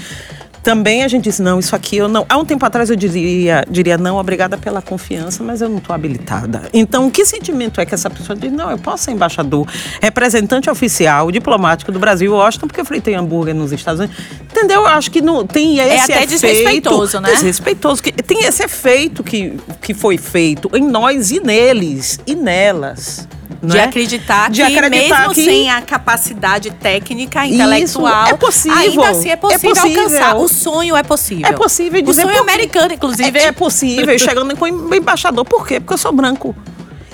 Também 0.65 1.04
a 1.04 1.08
gente 1.08 1.25
disse, 1.25 1.43
não, 1.43 1.60
isso 1.60 1.75
aqui 1.75 1.97
eu 1.97 2.08
não. 2.08 2.25
Há 2.28 2.38
um 2.38 2.43
tempo 2.43 2.65
atrás 2.65 2.89
eu 2.89 2.95
diria, 2.95 3.63
diria 3.69 3.99
não, 3.99 4.17
obrigada 4.17 4.58
pela 4.58 4.82
confiança, 4.82 5.43
mas 5.43 5.62
eu 5.62 5.69
não 5.69 5.78
estou 5.78 5.93
habilitada. 5.93 6.63
Então, 6.73 7.08
que 7.12 7.23
sentimento 7.23 7.80
é 7.80 7.86
que 7.86 7.93
essa 7.93 8.10
pessoa 8.10 8.36
diz, 8.36 8.51
não, 8.51 8.71
eu 8.71 8.78
posso 8.80 9.04
ser 9.04 9.12
embaixador, 9.12 9.67
representante 10.01 10.67
oficial, 10.67 11.32
diplomático 11.32 11.91
do 11.91 11.99
Brasil, 11.99 12.34
Washington, 12.34 12.65
porque 12.65 12.82
eu 12.82 12.86
fritei 12.86 13.13
hambúrguer 13.13 13.54
nos 13.54 13.71
Estados 13.71 13.99
Unidos. 13.99 14.17
Entendeu? 14.41 14.82
Eu 14.82 14.88
acho 14.88 15.12
que 15.12 15.21
não, 15.21 15.45
tem 15.45 15.78
esse 15.78 15.89
É 15.91 16.01
até 16.01 16.13
efeito. 16.23 16.30
desrespeitoso, 16.32 17.19
né? 17.19 17.30
Desrespeitoso. 17.30 18.01
Que, 18.01 18.12
tem 18.12 18.45
esse 18.45 18.63
efeito 18.63 19.23
que, 19.23 19.54
que 19.84 19.93
foi 19.93 20.17
feito 20.17 20.71
em 20.73 20.82
nós 20.82 21.30
e 21.30 21.39
neles 21.39 22.19
e 22.25 22.34
nelas. 22.34 23.28
De 23.65 23.73
não 23.73 23.82
é? 23.82 23.84
acreditar 23.86 24.49
De 24.49 24.63
que 24.65 24.75
acreditar 24.78 25.19
mesmo 25.19 25.34
que- 25.34 25.43
sem 25.45 25.69
a 25.69 25.82
capacidade 25.82 26.69
técnica, 26.71 27.45
Isso, 27.45 27.56
intelectual, 27.56 28.28
é 28.28 28.34
possível. 28.34 28.78
ainda 28.78 29.10
assim 29.10 29.30
é 29.30 29.36
possível, 29.36 29.71
É 29.71 29.73
possível. 29.75 30.01
alcançar. 30.04 30.36
O 30.36 30.47
sonho 30.47 30.95
é 30.95 31.04
possível. 31.04 31.47
É 31.47 31.51
possível 31.54 31.99
O 31.99 32.04
dizer 32.04 32.21
sonho 32.23 32.36
porque- 32.38 32.51
americano, 32.51 32.93
inclusive. 32.93 33.39
É, 33.39 33.43
é 33.45 33.51
possível, 33.51 34.19
chegando 34.19 34.56
com 34.56 34.67
embaixador. 34.67 35.45
Por 35.45 35.67
quê? 35.67 35.80
Porque 35.80 35.93
eu 35.93 35.97
sou 35.97 36.12
branco. 36.12 36.56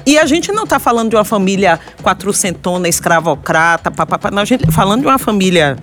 E 0.06 0.18
a 0.18 0.26
gente 0.26 0.52
não 0.52 0.64
está 0.64 0.80
falando 0.80 1.12
de 1.12 1.16
uma 1.16 1.24
família 1.24 1.80
quatrocentona, 2.02 2.88
escravocrata, 2.90 3.92
papapá. 3.92 4.32
Não, 4.32 4.42
a 4.42 4.46
gente 4.46 4.66
tá 4.66 4.72
falando 4.72 5.02
de 5.02 5.08
uma 5.08 5.20
família 5.20 5.78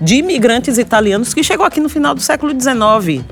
de 0.00 0.16
imigrantes 0.16 0.78
italianos 0.78 1.32
que 1.32 1.44
chegou 1.44 1.64
aqui 1.64 1.78
no 1.80 1.88
final 1.88 2.12
do 2.14 2.20
século 2.20 2.52
XIX. 2.52 3.24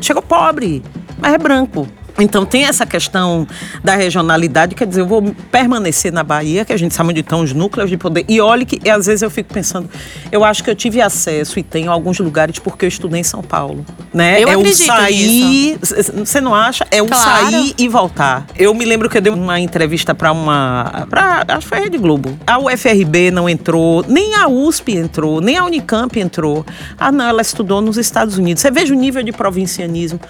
Chegou 0.00 0.22
pobre, 0.22 0.82
mas 1.18 1.34
é 1.34 1.38
branco. 1.38 1.86
Então 2.18 2.46
tem 2.46 2.64
essa 2.64 2.86
questão 2.86 3.46
da 3.84 3.94
regionalidade, 3.94 4.74
quer 4.74 4.86
dizer, 4.86 5.02
eu 5.02 5.06
vou 5.06 5.34
permanecer 5.50 6.12
na 6.12 6.22
Bahia, 6.22 6.64
que 6.64 6.72
a 6.72 6.76
gente 6.76 6.94
sabe 6.94 7.10
onde 7.10 7.20
estão 7.20 7.42
os 7.42 7.52
núcleos 7.52 7.90
de 7.90 7.96
poder. 7.96 8.24
E 8.28 8.40
olhe 8.40 8.64
que 8.64 8.80
e 8.84 8.90
às 8.90 9.06
vezes 9.06 9.22
eu 9.22 9.30
fico 9.30 9.52
pensando, 9.52 9.88
eu 10.30 10.44
acho 10.44 10.62
que 10.62 10.70
eu 10.70 10.74
tive 10.74 11.00
acesso 11.00 11.58
e 11.58 11.62
tenho 11.62 11.90
alguns 11.90 12.18
lugares 12.18 12.58
porque 12.58 12.84
eu 12.84 12.88
estudei 12.88 13.20
em 13.20 13.24
São 13.24 13.42
Paulo, 13.42 13.84
né? 14.12 14.42
Eu 14.42 14.48
é 14.48 14.56
o 14.56 14.74
sair, 14.74 15.78
você 15.80 16.40
não 16.40 16.54
acha? 16.54 16.86
É 16.90 17.02
o 17.02 17.06
Claro. 17.06 17.50
sair 17.50 17.74
e 17.78 17.88
voltar. 17.88 18.46
Eu 18.56 18.74
me 18.74 18.84
lembro 18.84 19.08
que 19.08 19.16
eu 19.18 19.22
dei 19.22 19.32
uma 19.32 19.58
entrevista 19.60 20.14
para 20.14 20.32
uma, 20.32 21.06
para 21.08 21.44
acho 21.48 21.60
que 21.60 21.68
foi 21.68 21.78
a 21.78 21.80
Rede 21.82 21.98
Globo. 21.98 22.38
A 22.46 22.58
UFRB 22.58 23.30
não 23.30 23.48
entrou, 23.48 24.04
nem 24.08 24.34
a 24.34 24.48
USP 24.48 24.96
entrou, 24.96 25.40
nem 25.40 25.56
a 25.56 25.64
Unicamp 25.64 26.18
entrou. 26.18 26.64
Ah, 26.98 27.12
não, 27.12 27.26
ela 27.26 27.42
estudou 27.42 27.80
nos 27.80 27.96
Estados 27.96 28.38
Unidos. 28.38 28.60
Você 28.62 28.70
veja 28.70 28.92
o 28.94 28.96
nível 28.96 29.22
de 29.22 29.32
provincianismo. 29.32 30.20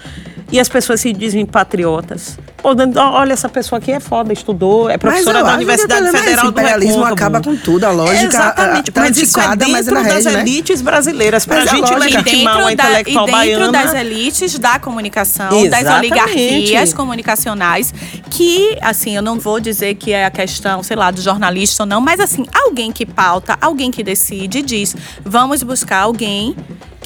E 0.49 0.59
as 0.59 0.69
pessoas 0.69 1.01
se 1.01 1.11
dizem 1.11 1.45
patriotas. 1.77 2.37
Pô, 2.57 2.69
olha, 2.99 3.33
essa 3.33 3.47
pessoa 3.47 3.77
aqui 3.77 3.91
é 3.91 3.99
foda, 3.99 4.33
estudou, 4.33 4.89
é 4.89 4.97
professora 4.97 5.39
eu 5.39 5.43
da 5.43 5.49
acho 5.51 5.57
que 5.59 5.63
o 5.63 5.67
Universidade 5.67 6.05
é 6.05 6.09
esse, 6.09 6.17
Federal 6.17 6.45
o 6.45 6.51
do 6.51 6.51
imperialismo 6.59 7.03
Recôncavo. 7.03 7.13
acaba 7.13 7.41
com 7.41 7.55
tudo, 7.55 7.83
a 7.85 7.91
lógica, 7.91 8.25
Exatamente, 8.25 8.91
a- 8.95 8.99
a- 8.99 9.03
mas 9.03 9.17
isso 9.17 9.39
é 9.39 9.47
mas 9.47 9.53
é 9.53 9.55
dentro 9.65 9.93
na 9.93 10.01
das 10.03 10.13
rede, 10.25 10.29
né? 10.37 10.41
elites 10.41 10.81
brasileiras. 10.81 11.45
Pra 11.45 11.57
Mas 11.57 11.67
a 11.71 11.75
gente 11.75 11.93
legitimar 11.95 12.57
uma 12.59 12.69
dentro, 12.69 12.77
da, 12.77 12.83
e 12.89 12.91
intelectual 13.01 13.25
dentro 13.25 13.37
baiana... 13.37 13.71
das 13.71 13.93
elites 13.93 14.59
da 14.59 14.79
comunicação, 14.79 15.49
das 15.49 15.81
Exatamente. 15.81 16.11
oligarquias 16.13 16.93
comunicacionais, 16.93 17.93
que, 18.29 18.77
assim, 18.81 19.15
eu 19.15 19.21
não 19.21 19.37
vou 19.39 19.59
dizer 19.59 19.93
que 19.95 20.11
é 20.11 20.25
a 20.25 20.31
questão, 20.31 20.81
sei 20.81 20.97
lá, 20.97 21.11
do 21.11 21.21
jornalista 21.21 21.83
ou 21.83 21.87
não, 21.87 22.01
mas, 22.01 22.19
assim, 22.19 22.45
alguém 22.65 22.91
que 22.91 23.05
pauta, 23.05 23.55
alguém 23.61 23.91
que 23.91 24.03
decide, 24.03 24.61
diz: 24.63 24.95
vamos 25.23 25.61
buscar 25.61 25.99
alguém 26.01 26.55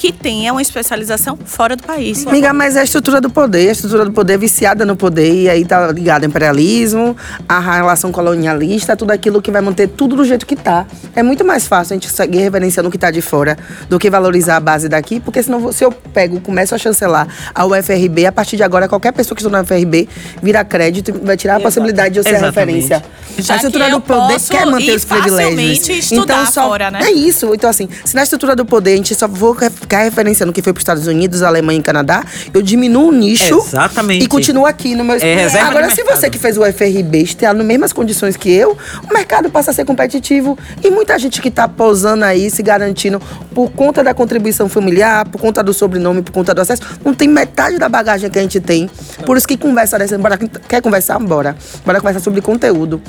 que 0.02 0.10
tenha 0.10 0.52
uma 0.52 0.60
especialização 0.60 1.38
fora 1.44 1.76
do 1.76 1.84
país. 1.84 2.26
Amiga, 2.26 2.52
mas 2.52 2.74
é 2.74 2.80
a 2.80 2.82
estrutura 2.82 3.20
do 3.20 3.30
poder, 3.30 3.68
a 3.68 3.72
estrutura 3.72 4.04
do 4.04 4.10
poder 4.10 4.32
é 4.32 4.36
viciada 4.36 4.84
no 4.84 4.96
poder, 4.96 5.32
e 5.32 5.48
aí 5.48 5.64
tá 5.64 5.92
ligado 5.92 6.24
ao 6.24 6.28
imperialismo, 6.28 7.16
a 7.48 7.60
relação 7.60 8.10
colonialista, 8.10 8.96
tudo 8.96 9.12
aquilo 9.12 9.40
que 9.40 9.52
vai 9.52 9.62
manter 9.62 9.86
tudo 9.86 10.16
do 10.16 10.24
jeito 10.24 10.44
que 10.44 10.56
tá. 10.56 10.88
É 11.14 11.22
muito 11.22 11.44
mais 11.44 11.68
fácil 11.68 11.94
a 11.94 11.96
gente 11.96 12.10
seguir 12.10 12.38
reverenciando 12.38 12.88
o 12.88 12.90
que 12.90 12.98
tá 12.98 13.12
de 13.12 13.22
fora 13.22 13.56
do 13.88 13.96
que 13.96 14.10
valorizar 14.10 14.56
a 14.56 14.60
base 14.60 14.88
daqui, 14.88 15.20
porque 15.20 15.40
senão 15.40 15.70
se 15.70 15.84
eu 15.84 15.92
pego, 15.92 16.40
começo 16.40 16.74
a 16.74 16.78
chancelar 16.78 17.28
a 17.54 17.64
UFRB, 17.64 18.26
a 18.26 18.32
partir 18.32 18.56
de 18.56 18.64
agora 18.64 18.88
qualquer 18.88 19.12
pessoa 19.12 19.36
que 19.36 19.42
estuda 19.42 19.58
na 19.58 19.62
UFRB 19.62 20.08
vira 20.42 20.64
crédito 20.64 21.10
e 21.10 21.12
vai 21.12 21.36
tirar 21.36 21.58
a 21.58 21.60
possibilidade 21.60 22.14
de 22.14 22.18
eu 22.18 22.24
ser 22.24 22.30
a 22.30 22.38
Exatamente. 22.38 22.88
referência. 22.88 23.04
Já 23.38 23.54
a 23.54 23.56
estrutura 23.58 23.88
do 23.88 24.00
poder 24.00 24.40
quer 24.40 24.66
manter 24.66 24.96
os 24.96 25.04
privilégios. 25.04 25.88
estudar 25.88 26.50
só, 26.50 26.68
fora, 26.68 26.90
né? 26.90 27.04
É 27.04 27.12
isso. 27.12 27.54
Então, 27.54 27.70
assim, 27.70 27.88
se 28.04 28.16
na 28.16 28.24
estrutura 28.24 28.56
do 28.56 28.64
poder 28.64 28.94
a 28.94 28.96
gente 28.96 29.14
só 29.14 29.28
for 29.28 29.56
ficar 29.92 30.04
referenciando 30.04 30.50
o 30.50 30.54
que 30.54 30.62
foi 30.62 30.72
para 30.72 30.78
os 30.78 30.82
Estados 30.82 31.06
Unidos, 31.06 31.42
Alemanha 31.42 31.78
e 31.78 31.82
Canadá, 31.82 32.24
eu 32.54 32.62
diminuo 32.62 33.08
o 33.08 33.12
nicho 33.12 33.58
Exatamente. 33.58 34.24
e 34.24 34.26
continuo 34.26 34.64
aqui 34.64 34.94
no 34.94 35.04
meu 35.04 35.16
É 35.16 35.44
Agora, 35.60 35.90
se 35.90 35.96
mercado. 35.96 36.16
você 36.16 36.30
que 36.30 36.38
fez 36.38 36.56
o 36.56 36.64
FRB 36.64 37.18
está 37.18 37.52
nas 37.52 37.66
mesmas 37.66 37.92
condições 37.92 38.34
que 38.34 38.50
eu, 38.50 38.76
o 39.08 39.12
mercado 39.12 39.50
passa 39.50 39.70
a 39.70 39.74
ser 39.74 39.84
competitivo. 39.84 40.58
E 40.82 40.90
muita 40.90 41.18
gente 41.18 41.42
que 41.42 41.48
está 41.48 41.68
pousando 41.68 42.24
aí, 42.24 42.48
se 42.48 42.62
garantindo 42.62 43.20
por 43.54 43.70
conta 43.70 44.02
da 44.02 44.14
contribuição 44.14 44.66
familiar, 44.66 45.28
por 45.28 45.38
conta 45.38 45.62
do 45.62 45.74
sobrenome, 45.74 46.22
por 46.22 46.32
conta 46.32 46.54
do 46.54 46.62
acesso, 46.62 46.82
não 47.04 47.12
tem 47.12 47.28
metade 47.28 47.76
da 47.78 47.88
bagagem 47.88 48.30
que 48.30 48.38
a 48.38 48.42
gente 48.42 48.60
tem. 48.60 48.88
Por 49.26 49.36
isso 49.36 49.46
que 49.46 49.58
conversa 49.58 49.98
dessa, 49.98 50.16
bora, 50.16 50.38
quer 50.38 50.80
conversar? 50.80 51.18
Bora. 51.18 51.54
Bora 51.84 52.00
conversar 52.00 52.20
sobre 52.20 52.40
conteúdo. 52.40 53.02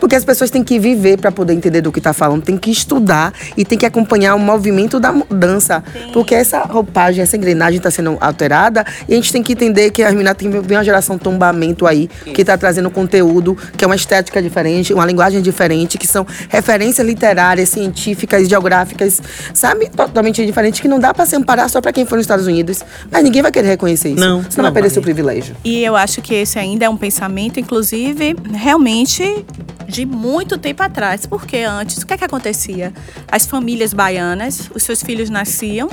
Porque 0.00 0.16
as 0.16 0.24
pessoas 0.24 0.50
têm 0.50 0.62
que 0.64 0.78
viver 0.78 1.18
para 1.18 1.30
poder 1.30 1.52
entender 1.52 1.80
do 1.80 1.92
que 1.92 1.98
está 1.98 2.12
falando, 2.12 2.42
tem 2.42 2.56
que 2.56 2.70
estudar 2.70 3.32
e 3.56 3.64
tem 3.64 3.78
que 3.78 3.86
acompanhar 3.86 4.34
o 4.34 4.38
movimento 4.38 4.98
da 4.98 5.12
mudança. 5.12 5.82
Porque 6.12 6.34
essa 6.34 6.60
roupagem, 6.60 7.22
essa 7.22 7.36
engrenagem 7.36 7.78
está 7.78 7.90
sendo 7.90 8.16
alterada 8.20 8.84
e 9.08 9.12
a 9.12 9.16
gente 9.16 9.32
tem 9.32 9.42
que 9.42 9.52
entender 9.52 9.90
que 9.90 10.02
a 10.02 10.10
meninas 10.10 10.36
tem 10.36 10.48
uma 10.48 10.84
geração 10.84 11.18
tombamento 11.18 11.86
aí 11.86 12.08
que 12.34 12.40
está 12.40 12.56
trazendo 12.56 12.90
conteúdo, 12.90 13.56
que 13.76 13.84
é 13.84 13.86
uma 13.86 13.96
estética 13.96 14.42
diferente, 14.42 14.92
uma 14.92 15.06
linguagem 15.06 15.40
diferente, 15.40 15.98
que 15.98 16.06
são 16.06 16.26
referências 16.48 17.06
literárias, 17.06 17.68
científicas, 17.68 18.48
geográficas, 18.48 19.20
sabe? 19.52 19.88
Totalmente 19.90 20.44
diferentes, 20.44 20.80
que 20.80 20.88
não 20.88 20.98
dá 20.98 21.12
para 21.12 21.26
se 21.26 21.36
amparar 21.36 21.68
só 21.68 21.80
para 21.80 21.92
quem 21.92 22.04
for 22.04 22.16
nos 22.16 22.24
Estados 22.24 22.46
Unidos. 22.46 22.82
Mas 23.10 23.22
ninguém 23.22 23.42
vai 23.42 23.52
querer 23.52 23.68
reconhecer 23.68 24.10
isso. 24.10 24.20
Não, 24.20 24.42
Senão 24.42 24.56
não 24.56 24.62
vai 24.64 24.72
perder 24.72 24.88
vai. 24.88 24.94
seu 24.94 25.02
privilégio. 25.02 25.56
E 25.64 25.82
eu 25.82 25.96
acho 25.96 26.20
que 26.22 26.34
esse 26.34 26.58
ainda 26.58 26.84
é 26.84 26.88
um 26.88 26.96
pensamento, 26.96 27.60
inclusive, 27.60 28.36
realmente 28.54 29.44
de 29.86 30.04
muito 30.04 30.58
tempo 30.58 30.82
atrás. 30.82 31.26
Porque 31.26 31.58
antes, 31.58 31.98
o 31.98 32.06
que 32.06 32.14
é 32.14 32.18
que 32.18 32.24
acontecia? 32.24 32.92
As 33.30 33.46
famílias 33.46 33.92
baianas, 33.92 34.70
os 34.74 34.82
seus 34.82 35.02
filhos 35.02 35.30
nasciam 35.30 35.88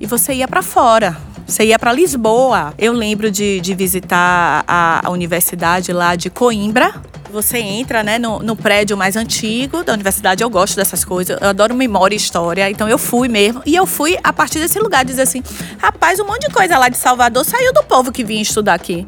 e 0.00 0.06
você 0.06 0.34
ia 0.34 0.48
para 0.48 0.62
fora. 0.62 1.16
Você 1.46 1.64
ia 1.64 1.78
para 1.78 1.92
Lisboa. 1.92 2.72
Eu 2.78 2.92
lembro 2.92 3.30
de, 3.30 3.60
de 3.60 3.74
visitar 3.74 4.64
a, 4.66 5.06
a 5.06 5.10
universidade 5.10 5.92
lá 5.92 6.16
de 6.16 6.30
Coimbra. 6.30 6.94
Você 7.30 7.58
entra 7.58 8.02
né, 8.02 8.18
no, 8.18 8.40
no 8.40 8.54
prédio 8.54 8.96
mais 8.96 9.16
antigo 9.16 9.82
da 9.82 9.92
universidade. 9.92 10.42
Eu 10.42 10.50
gosto 10.50 10.76
dessas 10.76 11.04
coisas. 11.04 11.38
Eu 11.40 11.48
adoro 11.48 11.74
memória 11.74 12.14
e 12.14 12.18
história. 12.18 12.70
Então 12.70 12.88
eu 12.88 12.98
fui 12.98 13.28
mesmo. 13.28 13.62
E 13.64 13.74
eu 13.74 13.86
fui 13.86 14.18
a 14.22 14.32
partir 14.32 14.60
desse 14.60 14.78
lugar 14.78 15.04
dizer 15.04 15.22
assim: 15.22 15.42
rapaz, 15.78 16.20
um 16.20 16.26
monte 16.26 16.48
de 16.48 16.54
coisa 16.54 16.78
lá 16.78 16.88
de 16.88 16.96
Salvador 16.96 17.44
saiu 17.44 17.72
do 17.72 17.82
povo 17.84 18.12
que 18.12 18.22
vinha 18.22 18.42
estudar 18.42 18.74
aqui. 18.74 19.06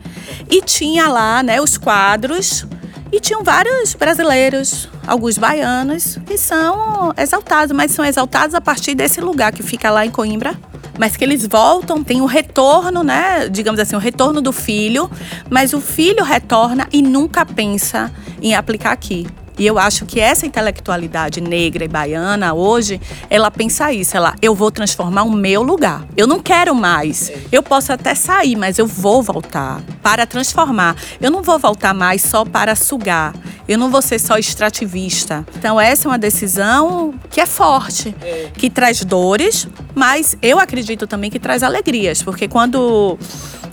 E 0.50 0.61
tinha 0.62 1.09
lá 1.09 1.42
né, 1.42 1.61
os 1.61 1.77
quadros. 1.77 2.66
E 3.14 3.20
tinham 3.20 3.44
vários 3.44 3.94
brasileiros, 3.94 4.88
alguns 5.07 5.38
baianos, 5.38 6.18
que 6.27 6.37
são 6.37 7.14
exaltados, 7.16 7.70
mas 7.70 7.92
são 7.92 8.05
exaltados 8.05 8.57
a 8.57 8.61
partir 8.61 8.96
desse 8.96 9.20
lugar 9.20 9.53
que 9.53 9.62
fica 9.62 9.88
lá 9.88 10.05
em 10.05 10.11
Coimbra. 10.11 10.53
Mas 10.98 11.16
que 11.16 11.22
eles 11.22 11.46
voltam, 11.46 12.03
tem 12.03 12.20
o 12.20 12.27
retorno, 12.27 13.05
né? 13.05 13.48
Digamos 13.48 13.79
assim, 13.79 13.94
o 13.94 14.00
retorno 14.00 14.42
do 14.42 14.50
filho, 14.50 15.09
mas 15.48 15.72
o 15.72 15.81
filho 15.81 16.24
retorna 16.24 16.88
e 16.92 17.00
nunca 17.03 17.46
pensa 17.46 18.11
em 18.42 18.57
aplicar 18.57 18.90
aqui. 18.90 19.29
E 19.58 19.66
eu 19.66 19.78
acho 19.78 20.04
que 20.04 20.18
essa 20.18 20.46
intelectualidade 20.46 21.40
negra 21.40 21.84
e 21.84 21.88
baiana 21.88 22.54
hoje, 22.54 23.00
ela 23.30 23.50
pensa 23.50 23.92
isso, 23.92 24.16
ela, 24.16 24.34
eu 24.42 24.54
vou 24.54 24.70
transformar 24.70 25.22
o 25.22 25.30
meu 25.30 25.62
lugar. 25.62 26.04
Eu 26.16 26.26
não 26.26 26.40
quero 26.40 26.74
mais. 26.74 27.30
Eu 27.52 27.62
posso 27.62 27.92
até 27.92 28.14
sair, 28.14 28.56
mas 28.56 28.78
eu 28.78 28.86
vou 28.86 29.22
voltar 29.22 29.80
para 30.02 30.26
transformar. 30.26 30.96
Eu 31.20 31.30
não 31.30 31.42
vou 31.42 31.58
voltar 31.58 31.94
mais 31.94 32.22
só 32.22 32.44
para 32.44 32.74
sugar. 32.74 33.34
Eu 33.66 33.78
não 33.78 33.90
vou 33.90 34.02
ser 34.02 34.18
só 34.18 34.36
extrativista. 34.36 35.46
Então 35.56 35.80
essa 35.80 36.06
é 36.06 36.10
uma 36.10 36.18
decisão 36.18 37.14
que 37.30 37.40
é 37.40 37.46
forte, 37.46 38.14
que 38.54 38.68
traz 38.68 39.04
dores, 39.04 39.68
mas 39.94 40.36
eu 40.42 40.58
acredito 40.58 41.06
também 41.06 41.30
que 41.30 41.38
traz 41.38 41.62
alegrias, 41.62 42.22
porque 42.22 42.48
quando 42.48 43.18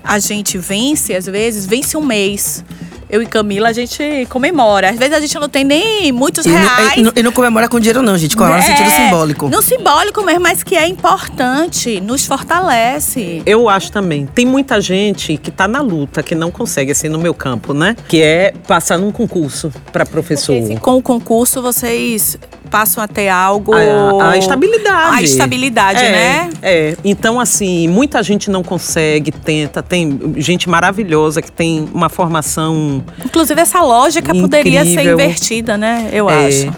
a 0.03 0.19
gente 0.19 0.57
vence, 0.57 1.15
às 1.15 1.25
vezes, 1.25 1.65
vence 1.65 1.97
um 1.97 2.03
mês. 2.03 2.63
Eu 3.11 3.21
e 3.21 3.25
Camila, 3.25 3.69
a 3.69 3.73
gente 3.73 4.25
comemora. 4.29 4.89
Às 4.89 4.97
vezes 4.97 5.13
a 5.13 5.19
gente 5.19 5.37
não 5.37 5.49
tem 5.49 5.63
nem 5.65 6.11
muitos 6.13 6.45
E 6.45 6.49
não, 6.49 6.57
reais. 6.57 6.93
e 6.97 7.01
não- 7.01 7.11
e 7.15 7.21
não 7.23 7.31
comemora 7.31 7.67
com 7.67 7.77
dinheiro, 7.79 8.01
não, 8.01 8.17
gente. 8.17 8.35
Comemora 8.37 8.61
no 8.61 8.67
É, 8.67 8.75
sentido 8.75 8.89
simbólico. 8.95 9.49
No 9.49 9.61
simbólico 9.61 10.23
mesmo, 10.23 10.41
mas 10.41 10.63
que 10.63 10.75
é 10.77 10.87
importante, 10.87 11.99
nos 12.01 12.25
fortalece. 12.25 13.41
Eu 13.45 13.67
acho 13.69 13.91
também. 13.91 14.25
Tem 14.25 14.45
muita 14.45 14.79
gente 14.79 15.37
que 15.37 15.51
tá 15.51 15.67
na 15.67 15.81
luta, 15.81 16.23
que 16.23 16.33
não 16.33 16.49
consegue, 16.51 16.91
assim, 16.91 17.09
no 17.09 17.19
meu 17.19 17.33
campo, 17.33 17.73
né? 17.73 17.95
Que 18.07 18.21
é 18.21 18.53
passar 18.67 18.97
num 18.97 19.11
concurso 19.11 19.71
para 19.91 20.05
professor. 20.05 20.55
Esse- 20.55 20.77
com 20.77 20.97
o 20.97 21.01
concurso, 21.01 21.61
vocês 21.61 22.37
passam 22.69 23.03
a 23.03 23.07
ter 23.07 23.27
algo. 23.27 23.73
A, 23.73 24.31
a 24.31 24.37
estabilidade. 24.37 25.15
A 25.17 25.21
estabilidade, 25.21 25.99
É, 25.99 26.11
né? 26.11 26.49
É. 26.61 26.97
Então, 27.03 27.39
assim, 27.39 27.87
muita 27.89 28.23
gente 28.23 28.49
não 28.49 28.63
consegue, 28.63 29.31
tenta. 29.31 29.83
Tem 29.83 30.17
gente 30.37 30.69
maravilhosa 30.69 31.41
que 31.41 31.51
tem 31.51 31.89
uma 31.93 32.07
formação. 32.09 33.00
Inclusive, 33.25 33.61
essa 33.61 33.81
lógica 33.81 34.33
poderia 34.33 34.83
ser 34.83 34.91
Incrível. 34.91 35.13
invertida, 35.13 35.77
né? 35.77 36.09
Eu 36.11 36.29
é, 36.29 36.47
acho. 36.47 36.73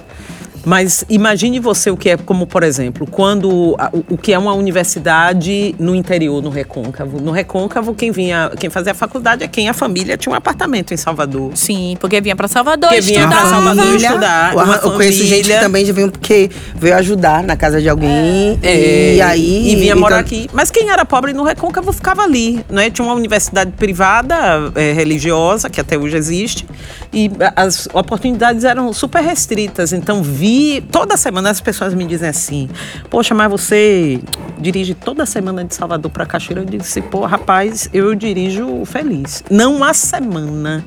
Mas 0.66 1.04
imagine 1.10 1.60
você 1.60 1.92
o 1.92 1.98
que 1.98 2.10
é, 2.12 2.18
como 2.18 2.48
por 2.48 2.64
exemplo, 2.64 3.06
quando 3.10 3.76
a- 3.78 3.90
o, 3.94 4.14
o 4.14 4.18
que 4.18 4.32
é 4.34 4.40
uma 4.40 4.54
universidade 4.54 5.76
no 5.80 5.94
interior, 5.96 6.42
no 6.42 6.50
Recôncavo. 6.50 7.20
No 7.20 7.32
Recôncavo, 7.32 7.94
quem 7.94 8.12
vinha, 8.12 8.52
quem 8.60 8.70
fazia 8.70 8.92
a 8.92 8.96
faculdade 8.96 9.44
é 9.44 9.48
quem 9.48 9.68
a 9.70 9.74
família 9.74 10.18
tinha 10.18 10.32
um 10.34 10.36
apartamento 10.36 10.94
em 10.94 10.98
Salvador. 10.98 11.52
Sim, 11.56 11.98
porque 12.00 12.22
vinha 12.22 12.36
pra 12.36 12.48
Salvador 12.48 12.90
Porque 12.90 13.02
vinha 13.02 13.20
estudar. 13.22 13.40
pra 13.42 13.50
Salvador 13.50 13.84
família, 13.86 14.08
estudar, 14.08 14.54
Eu, 14.54 14.60
uma 14.64 14.76
eu 14.76 14.92
conheço 14.92 15.24
gente 15.26 15.50
que 15.50 15.60
também 15.60 15.86
já 15.86 15.94
veio 15.94 16.12
porque 16.12 16.50
veio 16.76 16.96
ajudar 16.96 17.44
na 17.44 17.56
casa 17.58 17.82
de 17.82 17.90
alguém. 17.90 18.60
É, 18.62 19.16
e 19.16 19.22
aí. 19.22 19.72
e 19.72 19.76
vinha 19.76 19.88
então- 19.92 20.00
morar 20.00 20.20
aqui. 20.20 20.50
Mas 20.54 20.72
quem 20.72 20.90
era 20.90 21.04
pobre 21.06 21.34
no 21.34 21.44
Recôncavo 21.44 21.92
ficava 21.92 22.22
ali, 22.24 22.64
né? 22.70 22.90
Tinha 22.90 23.06
uma 23.06 23.16
universidade 23.16 23.72
privada, 23.72 24.72
é, 24.76 24.94
religiosa, 24.94 25.70
que 25.70 25.82
até 25.82 25.98
hoje 25.98 26.16
existe, 26.16 26.66
e 27.12 27.30
as 27.56 27.88
oportunidades 27.94 28.64
eram 28.64 28.94
super 28.94 29.22
restritas. 29.22 29.92
Então 29.92 30.22
vi 30.24 30.53
toda 30.92 31.16
semana 31.18 31.50
as 31.50 31.62
pessoas 31.62 31.94
me 31.94 32.06
dizem 32.06 32.30
assim: 32.30 32.70
"Poxa, 33.10 33.34
mas 33.34 33.50
você 33.50 34.20
dirige 34.60 34.94
toda 34.94 35.26
semana 35.26 35.64
de 35.64 35.74
Salvador 35.74 36.12
para 36.12 36.26
Cachoeira?" 36.26 36.62
Eu 36.62 36.66
disse: 36.66 37.02
"Pô, 37.02 37.26
rapaz, 37.26 37.90
eu 37.94 38.14
dirijo 38.16 38.84
feliz. 38.86 39.44
Não 39.50 39.84
há 39.84 39.94
semana 39.94 40.86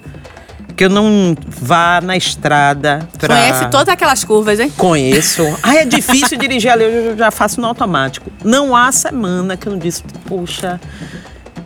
que 0.76 0.84
eu 0.84 0.90
não 0.90 1.34
vá 1.48 2.00
na 2.02 2.16
estrada 2.16 3.08
pra... 3.18 3.34
Conhece 3.34 3.70
todas 3.70 3.88
aquelas 3.88 4.22
curvas, 4.22 4.60
hein? 4.60 4.70
Conheço. 4.76 5.42
Ah, 5.62 5.76
é 5.76 5.84
difícil 5.84 6.38
dirigir 6.38 6.70
ali, 6.70 6.84
eu 6.84 7.16
já 7.16 7.30
faço 7.30 7.60
no 7.60 7.66
automático. 7.66 8.30
Não 8.44 8.76
há 8.76 8.92
semana 8.92 9.56
que 9.56 9.66
eu 9.66 9.72
não 9.72 9.78
disse, 9.78 10.02
poxa, 10.28 10.78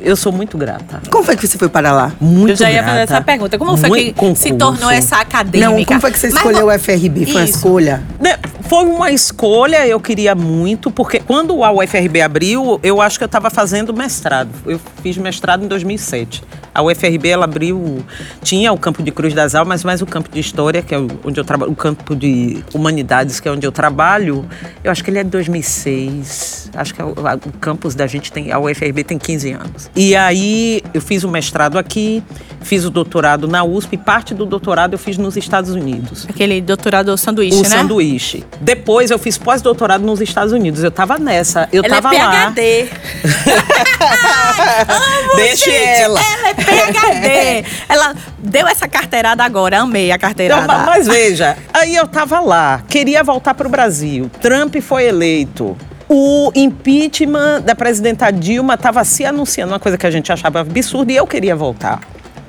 eu 0.02 0.16
sou 0.16 0.32
muito 0.32 0.56
grata. 0.58 1.00
Como 1.10 1.24
foi 1.24 1.36
que 1.36 1.46
você 1.46 1.58
foi 1.58 1.68
para 1.68 1.92
lá? 1.92 2.12
Muito 2.20 2.50
Eu 2.52 2.56
já 2.56 2.70
ia 2.70 2.82
grata. 2.82 2.88
fazer 2.90 3.02
essa 3.02 3.20
pergunta. 3.20 3.58
Como 3.58 3.76
foi 3.76 3.88
Muito 3.88 4.02
que 4.02 4.08
se 4.10 4.14
concurso. 4.50 4.54
tornou 4.56 4.90
essa 4.90 5.16
acadêmica? 5.16 5.70
Não, 5.70 5.84
como 5.84 6.00
foi 6.00 6.10
que 6.10 6.18
você 6.18 6.28
Mas 6.28 6.36
escolheu 6.36 6.60
vo- 6.62 6.66
o 6.68 6.70
FRB? 6.78 7.26
Foi 7.26 7.34
uma 7.34 7.44
escolha? 7.44 8.02
Né, 8.20 8.36
Foi 8.68 8.84
uma 8.84 9.10
escolha, 9.10 9.84
eu 9.84 9.98
queria 9.98 10.32
muito, 10.32 10.92
porque 10.92 11.18
quando 11.18 11.64
a 11.64 11.72
UFRB 11.72 12.20
abriu, 12.22 12.78
eu 12.84 13.00
acho 13.00 13.18
que 13.18 13.24
eu 13.24 13.26
estava 13.26 13.50
fazendo 13.50 13.92
mestrado. 13.92 14.48
Eu 14.64 14.80
fiz 15.02 15.16
mestrado 15.18 15.64
em 15.64 15.66
2007. 15.66 16.40
A 16.72 16.80
UFRB 16.80 17.28
ela 17.30 17.46
abriu, 17.46 18.04
tinha 18.44 18.72
o 18.72 18.78
campo 18.78 19.02
de 19.02 19.10
Cruz 19.10 19.34
das 19.34 19.56
Almas, 19.56 19.82
mas 19.82 20.00
o 20.02 20.06
campo 20.06 20.28
de 20.30 20.38
História, 20.38 20.82
que 20.82 20.94
é 20.94 20.98
onde 21.24 21.40
eu 21.40 21.42
trabalho, 21.44 21.72
o 21.72 21.74
campo 21.74 22.14
de 22.14 22.62
Humanidades, 22.72 23.40
que 23.40 23.48
é 23.48 23.50
onde 23.50 23.66
eu 23.66 23.72
trabalho, 23.72 24.44
eu 24.84 24.92
acho 24.92 25.02
que 25.02 25.10
ele 25.10 25.18
é 25.18 25.24
de 25.24 25.30
2006. 25.30 26.70
Acho 26.74 26.94
que 26.94 27.02
é 27.02 27.04
o 27.04 27.14
campus 27.60 27.96
da 27.96 28.06
gente 28.06 28.30
tem, 28.30 28.52
a 28.52 28.58
UFRB 28.60 29.02
tem 29.02 29.18
15 29.18 29.50
anos. 29.50 29.89
E 29.96 30.14
aí 30.14 30.82
eu 30.94 31.00
fiz 31.00 31.24
o 31.24 31.28
mestrado 31.28 31.76
aqui, 31.78 32.22
fiz 32.62 32.84
o 32.84 32.90
doutorado 32.90 33.48
na 33.48 33.64
USP, 33.64 33.96
parte 33.96 34.32
do 34.34 34.46
doutorado 34.46 34.92
eu 34.94 34.98
fiz 34.98 35.18
nos 35.18 35.36
Estados 35.36 35.70
Unidos 35.70 36.26
Aquele 36.28 36.60
doutorado 36.60 37.16
sanduíche, 37.18 37.58
o 37.58 37.62
né? 37.62 37.68
sanduíche. 37.68 38.44
Depois 38.60 39.10
eu 39.10 39.18
fiz 39.18 39.36
pós-doutorado 39.36 40.04
nos 40.04 40.20
Estados 40.20 40.52
Unidos. 40.52 40.84
Eu 40.84 40.90
tava 40.90 41.18
nessa. 41.18 41.68
Eu 41.72 41.82
Ela 41.84 42.00
tava 42.00 42.14
é 42.14 42.22
lá. 42.24 42.52
PHD. 42.52 42.88
Amo, 44.88 45.36
Deixe 45.36 45.70
gente, 45.70 46.00
ela. 46.02 46.20
Ela 46.20 46.48
é 46.48 46.54
PHD. 46.54 47.64
ela 47.88 48.14
deu 48.38 48.66
essa 48.68 48.88
carteirada 48.88 49.44
agora. 49.44 49.80
Amei 49.80 50.10
a 50.12 50.18
carteirada. 50.18 50.66
ma- 50.66 50.84
mas 50.86 51.06
veja, 51.06 51.56
aí 51.72 51.94
eu 51.94 52.06
tava 52.06 52.40
lá, 52.40 52.82
queria 52.88 53.22
voltar 53.22 53.54
pro 53.54 53.68
Brasil. 53.68 54.30
Trump 54.40 54.76
foi 54.80 55.04
eleito. 55.06 55.76
O 56.12 56.50
impeachment 56.56 57.60
da 57.60 57.72
presidenta 57.72 58.32
Dilma 58.32 58.74
estava 58.74 59.04
se 59.04 59.24
anunciando, 59.24 59.72
uma 59.72 59.78
coisa 59.78 59.96
que 59.96 60.04
a 60.04 60.10
gente 60.10 60.32
achava 60.32 60.58
absurda, 60.58 61.12
e 61.12 61.16
eu 61.16 61.24
queria 61.24 61.54
voltar. 61.54 62.00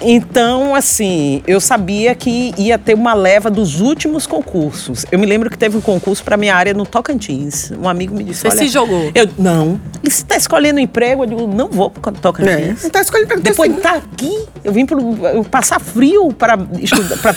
Então, 0.02 0.74
assim, 0.74 1.44
eu 1.46 1.60
sabia 1.60 2.16
que 2.16 2.54
ia 2.58 2.78
ter 2.78 2.94
uma 2.94 3.14
leva 3.14 3.50
dos 3.50 3.80
últimos 3.80 4.26
concursos. 4.26 5.06
Eu 5.12 5.20
me 5.20 5.26
lembro 5.26 5.50
que 5.50 5.58
teve 5.58 5.78
um 5.78 5.82
concurso 5.82 6.24
para 6.24 6.36
minha 6.38 6.56
área 6.56 6.74
no 6.74 6.86
Tocantins. 6.86 7.72
Um 7.72 7.88
amigo 7.88 8.16
me 8.16 8.24
disse: 8.24 8.42
Você 8.42 8.58
se 8.58 8.68
jogou? 8.68 9.12
Eu, 9.14 9.30
não. 9.38 9.80
E 10.04 10.10
você 10.10 10.24
está 10.24 10.36
escolhendo 10.36 10.80
emprego? 10.80 11.24
Eu 11.24 11.28
digo: 11.28 11.48
Não 11.48 11.70
vou 11.70 11.90
para 11.90 12.12
É. 12.12 12.20
Tocantins. 12.20 12.84
Não 12.84 12.90
tá 12.90 13.02
escolhendo 13.02 13.28
pra 13.28 13.38
Depois 13.38 13.72
de 13.72 13.78
estar 13.78 13.96
aqui, 13.96 14.46
eu 14.64 14.74
vim 14.74 14.86
pro, 14.86 15.00
eu 15.28 15.44
passar 15.44 15.80
frio 15.80 16.32
para 16.34 16.58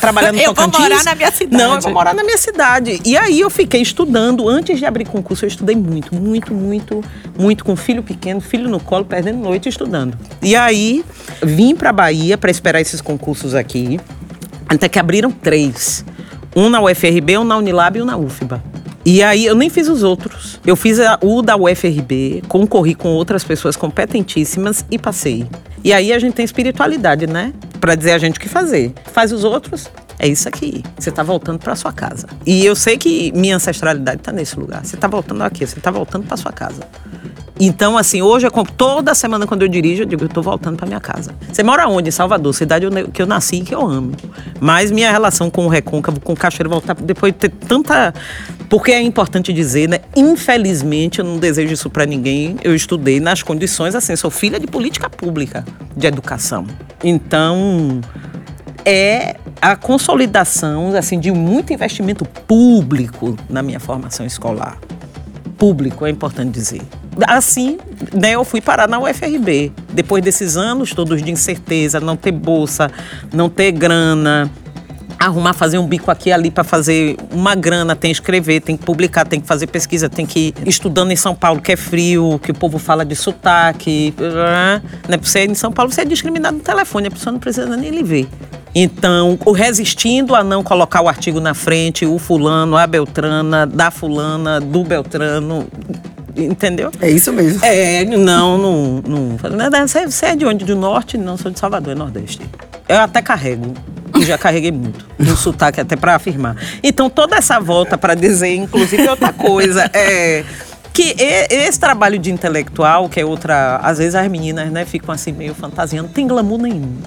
trabalhar 0.00 0.32
no 0.32 0.38
Eu 0.44 0.54
vou 0.54 0.54
Tocantins. 0.54 0.80
morar 0.80 1.04
na 1.04 1.14
minha 1.14 1.30
cidade. 1.30 1.62
Não, 1.62 1.74
eu 1.74 1.80
vou 1.80 1.92
morar 1.92 2.14
na 2.14 2.24
minha 2.24 2.38
cidade. 2.38 3.00
E 3.04 3.16
aí 3.16 3.40
eu 3.40 3.50
fiquei 3.50 3.82
estudando. 3.82 4.48
Antes 4.48 4.78
de 4.78 4.86
abrir 4.86 5.04
concurso, 5.06 5.44
eu 5.44 5.48
estudei 5.48 5.76
muito, 5.76 6.14
muito, 6.14 6.54
muito, 6.54 7.02
muito 7.38 7.64
com 7.64 7.76
filho 7.76 8.02
pequeno, 8.02 8.40
filho 8.40 8.68
no 8.68 8.80
colo, 8.80 9.04
perdendo 9.04 9.38
noite 9.38 9.68
estudando. 9.68 10.16
E 10.42 10.56
aí 10.56 11.04
vim 11.42 11.74
para 11.74 11.92
Bahia 11.92 12.36
para 12.38 12.53
esperar 12.55 12.80
esses 12.80 13.00
concursos 13.00 13.55
aqui. 13.55 13.98
Até 14.68 14.88
que 14.88 14.98
abriram 14.98 15.30
três. 15.30 16.05
Um 16.57 16.68
na 16.68 16.80
UFRB, 16.80 17.38
um 17.38 17.44
na 17.44 17.57
Unilab 17.57 17.98
e 17.98 18.02
um 18.02 18.05
na 18.05 18.16
UFBA. 18.16 18.62
E 19.05 19.22
aí 19.22 19.44
eu 19.44 19.55
nem 19.55 19.68
fiz 19.68 19.88
os 19.88 20.02
outros. 20.02 20.59
Eu 20.66 20.76
fiz 20.76 20.98
a- 20.98 21.18
o 21.22 21.42
da 21.42 21.57
UFRB, 21.57 22.42
concorri 22.48 22.94
com 22.94 23.09
outras 23.09 23.44
pessoas 23.44 23.76
competentíssimas 23.76 24.84
e 24.90 24.98
passei. 24.98 25.46
E 25.82 25.92
aí 25.92 26.12
a 26.12 26.18
gente 26.18 26.32
tem 26.34 26.44
espiritualidade, 26.44 27.26
né? 27.26 27.52
Pra 27.78 27.94
dizer 27.94 28.12
a 28.12 28.18
gente 28.18 28.38
o 28.38 28.40
que 28.40 28.48
fazer. 28.48 28.94
Faz 29.12 29.30
os 29.32 29.44
outros, 29.44 29.90
é 30.18 30.26
isso 30.26 30.48
aqui. 30.48 30.82
Você 30.98 31.11
tá 31.11 31.22
voltando 31.22 31.59
pra 31.59 31.76
sua 31.76 31.92
casa. 31.92 32.26
E 32.46 32.64
eu 32.64 32.74
sei 32.74 32.96
que 32.96 33.30
minha 33.32 33.57
ancestralidade 33.57 34.22
tá 34.22 34.32
nesse 34.32 34.59
lugar. 34.59 34.82
Você 34.86 34.96
tá 34.96 35.07
voltando 35.07 35.42
aqui, 35.42 35.66
você 35.66 35.78
tá 35.78 35.90
voltando 35.90 36.26
pra 36.26 36.38
sua 36.38 36.52
casa. 36.52 36.80
Então, 37.66 37.96
assim, 37.96 38.20
hoje, 38.20 38.46
toda 38.76 39.14
semana 39.14 39.46
quando 39.46 39.62
eu 39.62 39.68
dirijo, 39.68 40.02
eu 40.02 40.06
digo, 40.06 40.24
eu 40.24 40.28
tô 40.28 40.42
voltando 40.42 40.76
pra 40.76 40.86
minha 40.86 41.00
casa. 41.00 41.34
Você 41.50 41.62
mora 41.62 41.88
onde? 41.88 42.10
Em 42.10 42.12
Salvador, 42.12 42.54
cidade 42.54 42.86
que 43.10 43.22
eu 43.22 43.26
nasci 43.26 43.56
e 43.56 43.60
que 43.62 43.74
eu 43.74 43.80
amo. 43.80 44.12
Mas 44.60 44.90
minha 44.90 45.10
relação 45.10 45.48
com 45.48 45.64
o 45.64 45.68
Recôncavo, 45.68 46.20
com 46.20 46.34
o 46.34 46.36
Cachoeiro, 46.36 46.68
voltar 46.68 46.94
depois 46.94 47.32
de 47.32 47.38
ter 47.38 47.48
tanta. 47.48 48.12
Porque 48.68 48.92
é 48.92 49.00
importante 49.00 49.50
dizer, 49.50 49.88
né? 49.88 50.00
Infelizmente, 50.14 51.20
eu 51.20 51.24
não 51.24 51.38
desejo 51.38 51.72
isso 51.72 51.88
pra 51.88 52.04
ninguém. 52.04 52.56
Eu 52.62 52.74
estudei 52.74 53.18
nas 53.18 53.42
condições, 53.42 53.94
assim, 53.94 54.14
sou 54.14 54.30
filha 54.30 54.60
de 54.60 54.66
política 54.66 55.08
pública, 55.08 55.64
de 55.96 56.06
educação. 56.06 56.66
Então, 57.02 58.02
é 58.84 59.36
a 59.58 59.74
consolidação 59.74 60.94
assim 60.94 61.18
de 61.18 61.32
muito 61.32 61.72
investimento 61.72 62.26
público 62.26 63.38
na 63.48 63.62
minha 63.62 63.80
formação 63.80 64.26
escolar. 64.26 64.76
Público, 65.56 66.04
é 66.04 66.10
importante 66.10 66.50
dizer. 66.50 66.82
Assim, 67.26 67.78
né, 68.12 68.32
eu 68.32 68.44
fui 68.44 68.60
parar 68.60 68.88
na 68.88 68.98
UFRB. 68.98 69.72
Depois 69.92 70.22
desses 70.22 70.56
anos 70.56 70.92
todos 70.92 71.22
de 71.22 71.30
incerteza, 71.30 72.00
não 72.00 72.16
ter 72.16 72.32
bolsa, 72.32 72.90
não 73.32 73.48
ter 73.48 73.72
grana, 73.72 74.50
arrumar, 75.18 75.52
fazer 75.52 75.78
um 75.78 75.86
bico 75.86 76.10
aqui 76.10 76.28
e 76.28 76.32
ali 76.32 76.50
para 76.50 76.64
fazer 76.64 77.16
uma 77.30 77.54
grana, 77.54 77.96
tem 77.96 78.10
que 78.10 78.16
escrever, 78.16 78.60
tem 78.60 78.76
que 78.76 78.84
publicar, 78.84 79.24
tem 79.24 79.40
que 79.40 79.46
fazer 79.46 79.66
pesquisa, 79.66 80.08
tem 80.08 80.26
que 80.26 80.54
ir 80.64 80.68
estudando 80.68 81.10
em 81.10 81.16
São 81.16 81.34
Paulo, 81.34 81.60
que 81.60 81.72
é 81.72 81.76
frio, 81.76 82.38
que 82.42 82.50
o 82.50 82.54
povo 82.54 82.78
fala 82.78 83.04
de 83.04 83.16
sotaque. 83.16 84.14
Né? 85.08 85.16
Você 85.22 85.40
é 85.40 85.44
em 85.44 85.54
São 85.54 85.72
Paulo, 85.72 85.90
você 85.90 86.02
é 86.02 86.04
discriminado 86.04 86.56
no 86.56 86.62
telefone, 86.62 87.08
a 87.08 87.10
pessoa 87.10 87.32
não 87.32 87.40
precisa 87.40 87.76
nem 87.76 87.90
lhe 87.90 88.02
ver. 88.02 88.28
Então, 88.74 89.38
o 89.44 89.52
resistindo 89.52 90.34
a 90.34 90.42
não 90.42 90.62
colocar 90.62 91.00
o 91.00 91.08
artigo 91.08 91.40
na 91.40 91.54
frente, 91.54 92.04
o 92.04 92.18
fulano, 92.18 92.76
a 92.76 92.86
Beltrana, 92.86 93.66
da 93.66 93.90
fulana, 93.90 94.60
do 94.60 94.82
Beltrano, 94.82 95.68
entendeu? 96.37 96.91
É 97.01 97.11
isso 97.11 97.32
mesmo. 97.32 97.64
É, 97.64 98.05
não, 98.05 98.59
não. 98.59 99.03
não. 99.07 99.87
Você, 99.87 100.07
você 100.07 100.26
é 100.26 100.37
de 100.37 100.45
onde? 100.45 100.64
Do 100.64 100.76
norte? 100.76 101.16
Não, 101.16 101.37
sou 101.37 101.51
de 101.51 101.59
Salvador, 101.59 101.93
é 101.93 101.97
nordeste. 101.97 102.41
Eu 102.89 103.01
até 103.01 103.22
carrego. 103.22 103.74
e 104.14 104.24
Já 104.24 104.37
carreguei 104.37 104.72
muito. 104.72 105.07
No 105.18 105.37
sotaque, 105.37 105.80
até 105.80 105.97
para 105.97 106.14
afirmar. 106.14 106.57
Então, 106.82 107.09
toda 107.09 107.37
essa 107.37 107.59
volta 107.59 107.97
para 107.97 108.14
dizer, 108.14 108.55
inclusive, 108.55 109.09
outra 109.09 109.32
coisa. 109.32 109.91
É. 109.93 110.45
Que 110.93 111.14
esse 111.18 111.80
trabalho 111.80 112.18
de 112.18 112.30
intelectual, 112.30 113.09
que 113.09 113.18
é 113.18 113.24
outra. 113.24 113.78
Às 113.82 113.99
vezes 113.99 114.14
as 114.14 114.28
meninas, 114.28 114.70
né, 114.70 114.85
ficam 114.85 115.12
assim 115.12 115.32
meio 115.32 115.53
fantasiando, 115.53 116.07
não 116.07 116.14
tem 116.14 116.26
glamour 116.26 116.59
nenhum. 116.59 116.99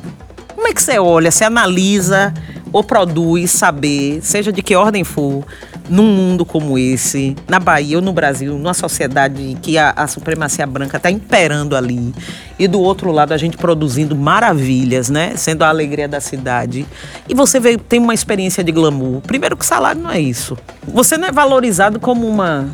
Como 0.53 0.67
é 0.67 0.73
que 0.73 0.81
você 0.81 0.99
olha, 0.99 1.31
você 1.31 1.45
analisa 1.45 2.33
ou 2.73 2.83
produz 2.83 3.51
saber, 3.51 4.19
seja 4.21 4.51
de 4.51 4.61
que 4.61 4.75
ordem 4.75 5.03
for, 5.03 5.45
num 5.89 6.07
mundo 6.07 6.45
como 6.45 6.77
esse, 6.77 7.35
na 7.47 7.59
Bahia 7.59 7.97
ou 7.97 8.01
no 8.01 8.13
Brasil, 8.13 8.53
numa 8.57 8.73
sociedade 8.73 9.57
que 9.61 9.77
a, 9.77 9.91
a 9.91 10.07
supremacia 10.07 10.65
branca 10.65 10.97
está 10.97 11.09
imperando 11.09 11.75
ali, 11.75 12.13
e 12.59 12.67
do 12.67 12.79
outro 12.79 13.11
lado 13.11 13.33
a 13.33 13.37
gente 13.37 13.57
produzindo 13.57 14.15
maravilhas, 14.15 15.09
né? 15.09 15.33
Sendo 15.35 15.63
a 15.63 15.69
alegria 15.69 16.07
da 16.07 16.19
cidade. 16.19 16.85
E 17.27 17.33
você 17.33 17.59
tem 17.77 17.99
uma 17.99 18.13
experiência 18.13 18.63
de 18.63 18.71
glamour. 18.71 19.21
Primeiro 19.21 19.55
que 19.55 19.63
o 19.63 19.67
salário 19.67 20.01
não 20.01 20.09
é 20.09 20.19
isso. 20.19 20.57
Você 20.87 21.17
não 21.17 21.27
é 21.27 21.31
valorizado 21.31 21.99
como 21.99 22.27
uma. 22.27 22.67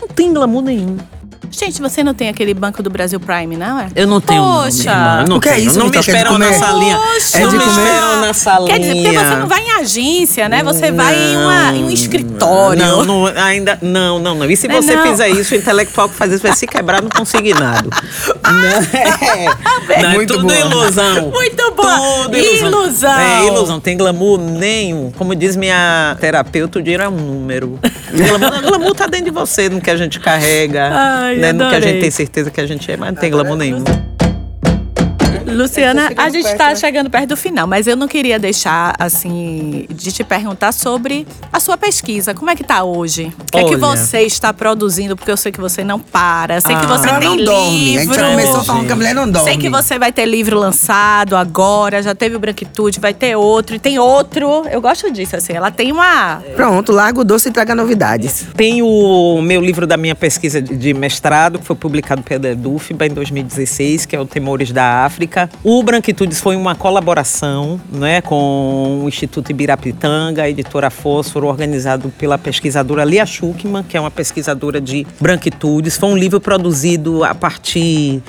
Não 0.00 0.08
tem 0.08 0.32
glamour 0.32 0.62
nenhum. 0.62 0.96
Gente, 1.50 1.80
você 1.82 2.04
não 2.04 2.14
tem 2.14 2.28
aquele 2.28 2.54
Banco 2.54 2.82
do 2.82 2.88
Brasil 2.88 3.18
Prime, 3.18 3.56
não 3.56 3.80
é? 3.80 3.88
Eu 3.96 4.06
não 4.06 4.20
tenho. 4.20 4.40
Poxa. 4.42 4.90
irmã, 4.90 5.24
não 5.28 5.36
O 5.36 5.40
que 5.40 5.48
é 5.48 5.58
isso, 5.58 5.78
Não 5.78 5.88
me 5.88 5.98
esperam 5.98 6.38
na 6.38 6.52
salinha. 6.52 6.96
Poxa. 6.96 7.38
É 7.38 7.40
não 7.40 7.48
de 7.50 7.58
me 7.58 7.64
comer? 7.64 7.78
esperam 7.78 8.20
na 8.20 8.32
salinha. 8.34 8.66
Quer 8.72 8.78
dizer, 8.78 8.94
porque 8.94 9.18
você 9.18 9.34
não 9.36 9.46
vai 9.48 9.60
em 9.62 9.72
agência, 9.72 10.48
né? 10.48 10.62
Você 10.62 10.92
vai 10.92 11.14
em, 11.18 11.36
uma, 11.36 11.72
em 11.72 11.84
um 11.84 11.90
escritório. 11.90 12.80
Não, 12.80 13.04
não, 13.04 13.26
ainda. 13.26 13.78
Não, 13.82 14.18
não, 14.20 14.34
não. 14.36 14.50
E 14.50 14.56
se 14.56 14.68
Não 14.68 14.76
é 14.76 14.82
você 14.82 14.94
não. 14.94 15.06
fizer 15.08 15.28
isso, 15.30 15.54
o 15.54 15.58
intelectual 15.58 16.08
que 16.08 16.14
faz 16.14 16.32
isso 16.32 16.42
vai 16.42 16.52
se 16.54 16.66
quebrar 16.68 17.02
no 17.02 17.10
consignado. 17.10 17.90
não, 18.44 18.98
é, 19.00 19.46
não, 20.02 20.10
é 20.10 20.14
Muito 20.14 20.34
tudo 20.34 20.46
boa. 20.46 20.58
ilusão. 20.58 21.30
Muito 21.30 21.70
boa. 21.72 22.22
Tudo 22.22 22.36
ilusão. 22.38 22.68
Ilusão. 22.68 23.18
É, 23.20 23.46
ilusão. 23.46 23.80
Tem 23.80 23.96
glamour 23.96 24.38
nenhum. 24.38 25.10
Como 25.18 25.34
diz 25.34 25.56
minha 25.56 26.16
terapeuta, 26.20 26.78
o 26.78 26.82
dinheiro 26.82 27.02
é 27.02 27.08
um 27.08 27.16
número. 27.16 27.78
glamour, 28.12 28.62
glamour 28.62 28.94
tá 28.94 29.06
dentro 29.08 29.26
de 29.26 29.30
você, 29.32 29.68
no 29.68 29.80
que 29.80 29.90
a 29.90 29.96
gente 29.96 30.20
carrega, 30.20 30.90
Ai, 30.92 31.39
né, 31.40 31.52
no 31.52 31.68
que 31.68 31.74
a 31.74 31.80
gente 31.80 32.00
tem 32.00 32.10
certeza 32.10 32.50
que 32.50 32.60
a 32.60 32.66
gente 32.66 32.90
é, 32.90 32.96
mas 32.96 33.12
não 33.12 33.20
tem 33.20 33.30
glamour 33.30 33.56
nenhum. 33.56 33.84
Luciana, 35.54 36.10
a 36.16 36.28
gente 36.28 36.46
está 36.46 36.68
né? 36.70 36.76
chegando 36.76 37.10
perto 37.10 37.30
do 37.30 37.36
final, 37.36 37.66
mas 37.66 37.86
eu 37.86 37.96
não 37.96 38.06
queria 38.08 38.38
deixar, 38.38 38.94
assim, 38.98 39.86
de 39.90 40.12
te 40.12 40.24
perguntar 40.24 40.72
sobre 40.72 41.26
a 41.52 41.60
sua 41.60 41.76
pesquisa. 41.76 42.34
Como 42.34 42.50
é 42.50 42.56
que 42.56 42.64
tá 42.64 42.82
hoje? 42.84 43.32
O 43.40 43.44
que 43.44 43.58
é 43.58 43.64
que 43.64 43.74
Olha. 43.74 43.78
você 43.78 44.20
está 44.22 44.52
produzindo? 44.52 45.16
Porque 45.16 45.30
eu 45.30 45.36
sei 45.36 45.52
que 45.52 45.60
você 45.60 45.82
não 45.84 45.98
para. 45.98 46.60
Sei 46.60 46.74
que 46.76 46.84
Ah. 46.84 46.88
você 46.88 47.08
Ela 47.08 47.18
tem 47.18 47.28
não 47.28 47.36
livro. 47.36 47.52
dorme. 47.52 47.98
A 47.98 48.02
gente 48.02 48.14
já 48.14 48.30
começou 48.30 48.64
falando 48.64 48.86
que 48.86 48.92
a 48.92 48.96
mulher 48.96 49.14
não 49.14 49.30
dorme. 49.30 49.48
Sei 49.48 49.58
que 49.58 49.68
você 49.68 49.98
vai 49.98 50.12
ter 50.12 50.24
livro 50.26 50.58
lançado 50.58 51.36
agora, 51.36 52.02
já 52.02 52.14
teve 52.14 52.36
o 52.36 52.38
Branquitude, 52.38 53.00
vai 53.00 53.14
ter 53.14 53.36
outro, 53.36 53.76
e 53.76 53.78
tem 53.78 53.98
outro. 53.98 54.64
Eu 54.70 54.80
gosto 54.80 55.10
disso, 55.10 55.36
assim. 55.36 55.52
Ela 55.52 55.70
tem 55.70 55.92
uma. 55.92 56.42
Pronto, 56.56 56.92
larga 56.92 57.20
o 57.20 57.24
doce 57.24 57.48
e 57.48 57.52
traga 57.52 57.74
novidades. 57.74 58.46
Tem 58.56 58.82
o 58.82 59.40
meu 59.42 59.60
livro 59.60 59.86
da 59.86 59.96
minha 59.96 60.14
pesquisa 60.14 60.60
de- 60.60 60.94
mestrado, 60.94 61.58
que 61.58 61.64
foi 61.64 61.76
publicado 61.76 62.22
pela 62.22 62.48
EDUFBA 62.48 63.06
em 63.06 63.10
2016, 63.10 64.04
que 64.06 64.14
é 64.16 64.20
o 64.20 64.26
Temores 64.26 64.72
da 64.72 65.04
África. 65.04 65.39
O 65.62 65.82
Branquitudes 65.82 66.40
foi 66.40 66.56
uma 66.56 66.74
colaboração 66.74 67.80
né, 67.90 68.20
com 68.20 69.02
o 69.04 69.08
Instituto 69.08 69.50
Ibirapitanga, 69.50 70.42
a 70.42 70.50
editora 70.50 70.90
Fósforo, 70.90 71.46
organizado 71.46 72.10
pela 72.18 72.36
pesquisadora 72.36 73.04
Lia 73.04 73.24
Schuckman, 73.24 73.82
que 73.82 73.96
é 73.96 74.00
uma 74.00 74.10
pesquisadora 74.10 74.80
de 74.80 75.06
branquitudes. 75.20 75.96
Foi 75.96 76.08
um 76.08 76.16
livro 76.16 76.40
produzido 76.40 77.24
a 77.24 77.34
partir 77.34 78.22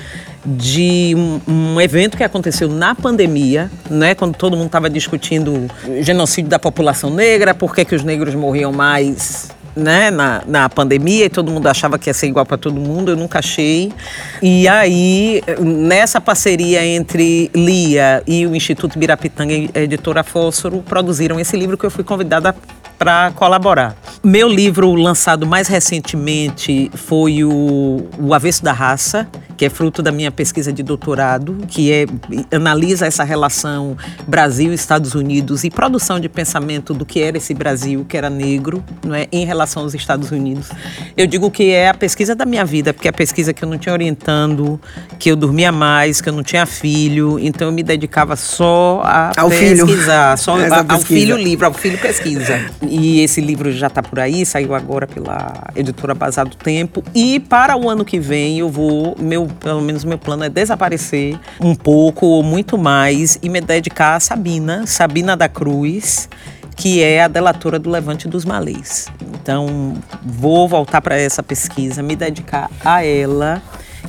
de 0.44 1.14
um, 1.46 1.80
evento 1.80 2.16
que 2.16 2.24
aconteceu 2.24 2.68
na 2.68 2.94
pandemia, 2.94 3.70
né, 3.88 4.14
quando 4.14 4.36
todo 4.36 4.56
mundo 4.56 4.66
estava 4.66 4.90
discutindo 4.90 5.70
genocídio 6.00 6.50
da 6.50 6.58
população 6.58 7.10
negra, 7.10 7.54
por 7.54 7.74
que, 7.74 7.84
que 7.84 7.94
os 7.94 8.02
negros 8.02 8.34
morriam 8.34 8.72
mais 8.72 9.50
né, 9.74 10.10
na, 10.10 10.42
na 10.46 10.68
pandemia 10.68 11.26
e 11.26 11.28
todo 11.28 11.50
mundo 11.50 11.66
achava 11.66 11.98
que 11.98 12.10
ia 12.10 12.14
ser 12.14 12.26
igual 12.26 12.44
para 12.44 12.56
todo 12.56 12.78
mundo, 12.78 13.12
eu 13.12 13.16
nunca 13.16 13.38
achei. 13.38 13.92
E 14.40 14.68
aí, 14.68 15.42
nessa 15.60 16.20
parceria 16.20 16.84
entre 16.84 17.50
Lia 17.54 18.22
e 18.26 18.46
o 18.46 18.54
Instituto 18.54 18.98
Birapitanga 18.98 19.52
editora 19.74 20.22
Fósforo, 20.22 20.82
produziram 20.82 21.38
esse 21.40 21.56
livro 21.56 21.76
que 21.76 21.84
eu 21.84 21.90
fui 21.90 22.04
convidada 22.04 22.54
para 22.98 23.32
colaborar. 23.32 23.96
Meu 24.22 24.48
livro 24.48 24.94
lançado 24.94 25.44
mais 25.44 25.66
recentemente 25.66 26.90
foi 26.94 27.42
o, 27.42 28.06
o 28.18 28.32
Avesso 28.32 28.62
da 28.62 28.72
Raça, 28.72 29.28
que 29.56 29.64
é 29.64 29.70
fruto 29.70 30.02
da 30.02 30.10
minha 30.10 30.30
pesquisa 30.30 30.72
de 30.72 30.82
doutorado, 30.82 31.56
que 31.68 31.92
é, 31.92 32.06
analisa 32.54 33.06
essa 33.06 33.22
relação 33.24 33.96
Brasil-Estados 34.26 35.14
Unidos 35.14 35.62
e 35.62 35.70
produção 35.70 36.18
de 36.18 36.28
pensamento 36.28 36.92
do 36.94 37.04
que 37.04 37.20
era 37.20 37.36
esse 37.36 37.54
Brasil, 37.54 38.04
que 38.08 38.16
era 38.16 38.28
negro, 38.30 38.82
não 39.04 39.14
é, 39.14 39.28
em 39.30 39.44
relação 39.44 39.82
aos 39.82 39.94
Estados 39.94 40.30
Unidos. 40.30 40.68
Eu 41.16 41.26
digo 41.26 41.50
que 41.50 41.70
é 41.70 41.88
a 41.90 41.94
pesquisa 41.94 42.34
da 42.34 42.44
minha 42.44 42.64
vida, 42.64 42.92
porque 42.94 43.06
é 43.08 43.10
a 43.10 43.12
pesquisa 43.12 43.52
que 43.52 43.62
eu 43.62 43.68
não 43.68 43.78
tinha 43.78 43.92
orientando, 43.92 44.80
que 45.18 45.30
eu 45.30 45.36
dormia 45.36 45.70
mais, 45.70 46.20
que 46.20 46.28
eu 46.28 46.32
não 46.32 46.42
tinha 46.42 46.64
filho, 46.66 47.38
então 47.38 47.68
eu 47.68 47.72
me 47.72 47.82
dedicava 47.82 48.34
só 48.36 49.02
a 49.04 49.32
Ao 49.36 49.50
filho. 49.50 49.86
pesquisar, 49.86 50.36
só 50.38 50.58
Essa 50.60 50.76
a- 50.76 50.78
ao 50.78 50.84
pesquisa. 50.86 51.06
filho 51.06 51.36
livro, 51.36 51.66
ao 51.66 51.72
filho 51.74 51.98
pesquisa. 51.98 52.58
E 52.82 53.20
esse 53.20 53.40
livro 53.40 53.70
já 53.70 53.86
está 53.88 54.02
por 54.02 54.18
aí, 54.18 54.44
saiu 54.46 54.74
agora 54.74 55.06
pela 55.06 55.68
editora 55.76 56.14
Bazar 56.14 56.48
do 56.48 56.56
Tempo. 56.56 57.04
E 57.14 57.38
para 57.38 57.76
o 57.76 57.88
ano 57.88 58.04
que 58.04 58.18
vem 58.18 58.58
eu 58.58 58.68
vou, 58.68 59.16
meu, 59.20 59.41
pelo 59.46 59.80
menos 59.80 60.04
meu 60.04 60.18
plano 60.18 60.44
é 60.44 60.48
desaparecer 60.48 61.38
um 61.60 61.74
pouco 61.74 62.26
ou 62.26 62.42
muito 62.42 62.76
mais 62.76 63.38
e 63.42 63.48
me 63.48 63.60
dedicar 63.60 64.16
a 64.16 64.20
Sabina, 64.20 64.86
Sabina 64.86 65.36
da 65.36 65.48
Cruz, 65.48 66.28
que 66.76 67.02
é 67.02 67.22
a 67.22 67.28
delatora 67.28 67.78
do 67.78 67.90
Levante 67.90 68.28
dos 68.28 68.44
Malês. 68.44 69.08
Então 69.20 69.94
vou 70.24 70.68
voltar 70.68 71.00
para 71.00 71.16
essa 71.16 71.42
pesquisa, 71.42 72.02
me 72.02 72.16
dedicar 72.16 72.70
a 72.84 73.04
ela. 73.04 73.62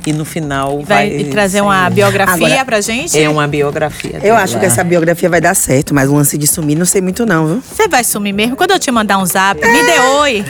E 0.06 0.12
no 0.12 0.24
final 0.24 0.82
Vai 0.82 1.10
vai, 1.10 1.24
trazer 1.24 1.60
uma 1.62 1.84
ser- 1.84 1.90
biografia 1.94 2.46
Agora, 2.46 2.64
pra 2.64 2.80
gente? 2.80 3.18
É 3.18 3.28
uma 3.28 3.46
biografia. 3.46 4.16
Eu 4.16 4.20
dela. 4.20 4.40
acho 4.42 4.58
que 4.58 4.66
essa 4.66 4.84
biografia 4.84 5.28
vai 5.30 5.40
dar 5.40 5.54
certo, 5.54 5.94
mas 5.94 6.08
o 6.10 6.14
lance 6.14 6.36
de 6.36 6.46
sumir 6.46 6.76
não 6.76 6.84
sei 6.84 7.00
muito 7.00 7.24
não, 7.24 7.46
viu? 7.46 7.62
Você 7.74 7.88
vai 7.88 8.04
sumir 8.04 8.32
mesmo? 8.34 8.54
Quando 8.56 8.72
eu 8.72 8.78
te 8.78 8.90
mandar 8.90 9.18
um 9.18 9.24
zap, 9.24 9.58
me 9.60 9.82
dê 9.82 9.98
oi. 10.20 10.44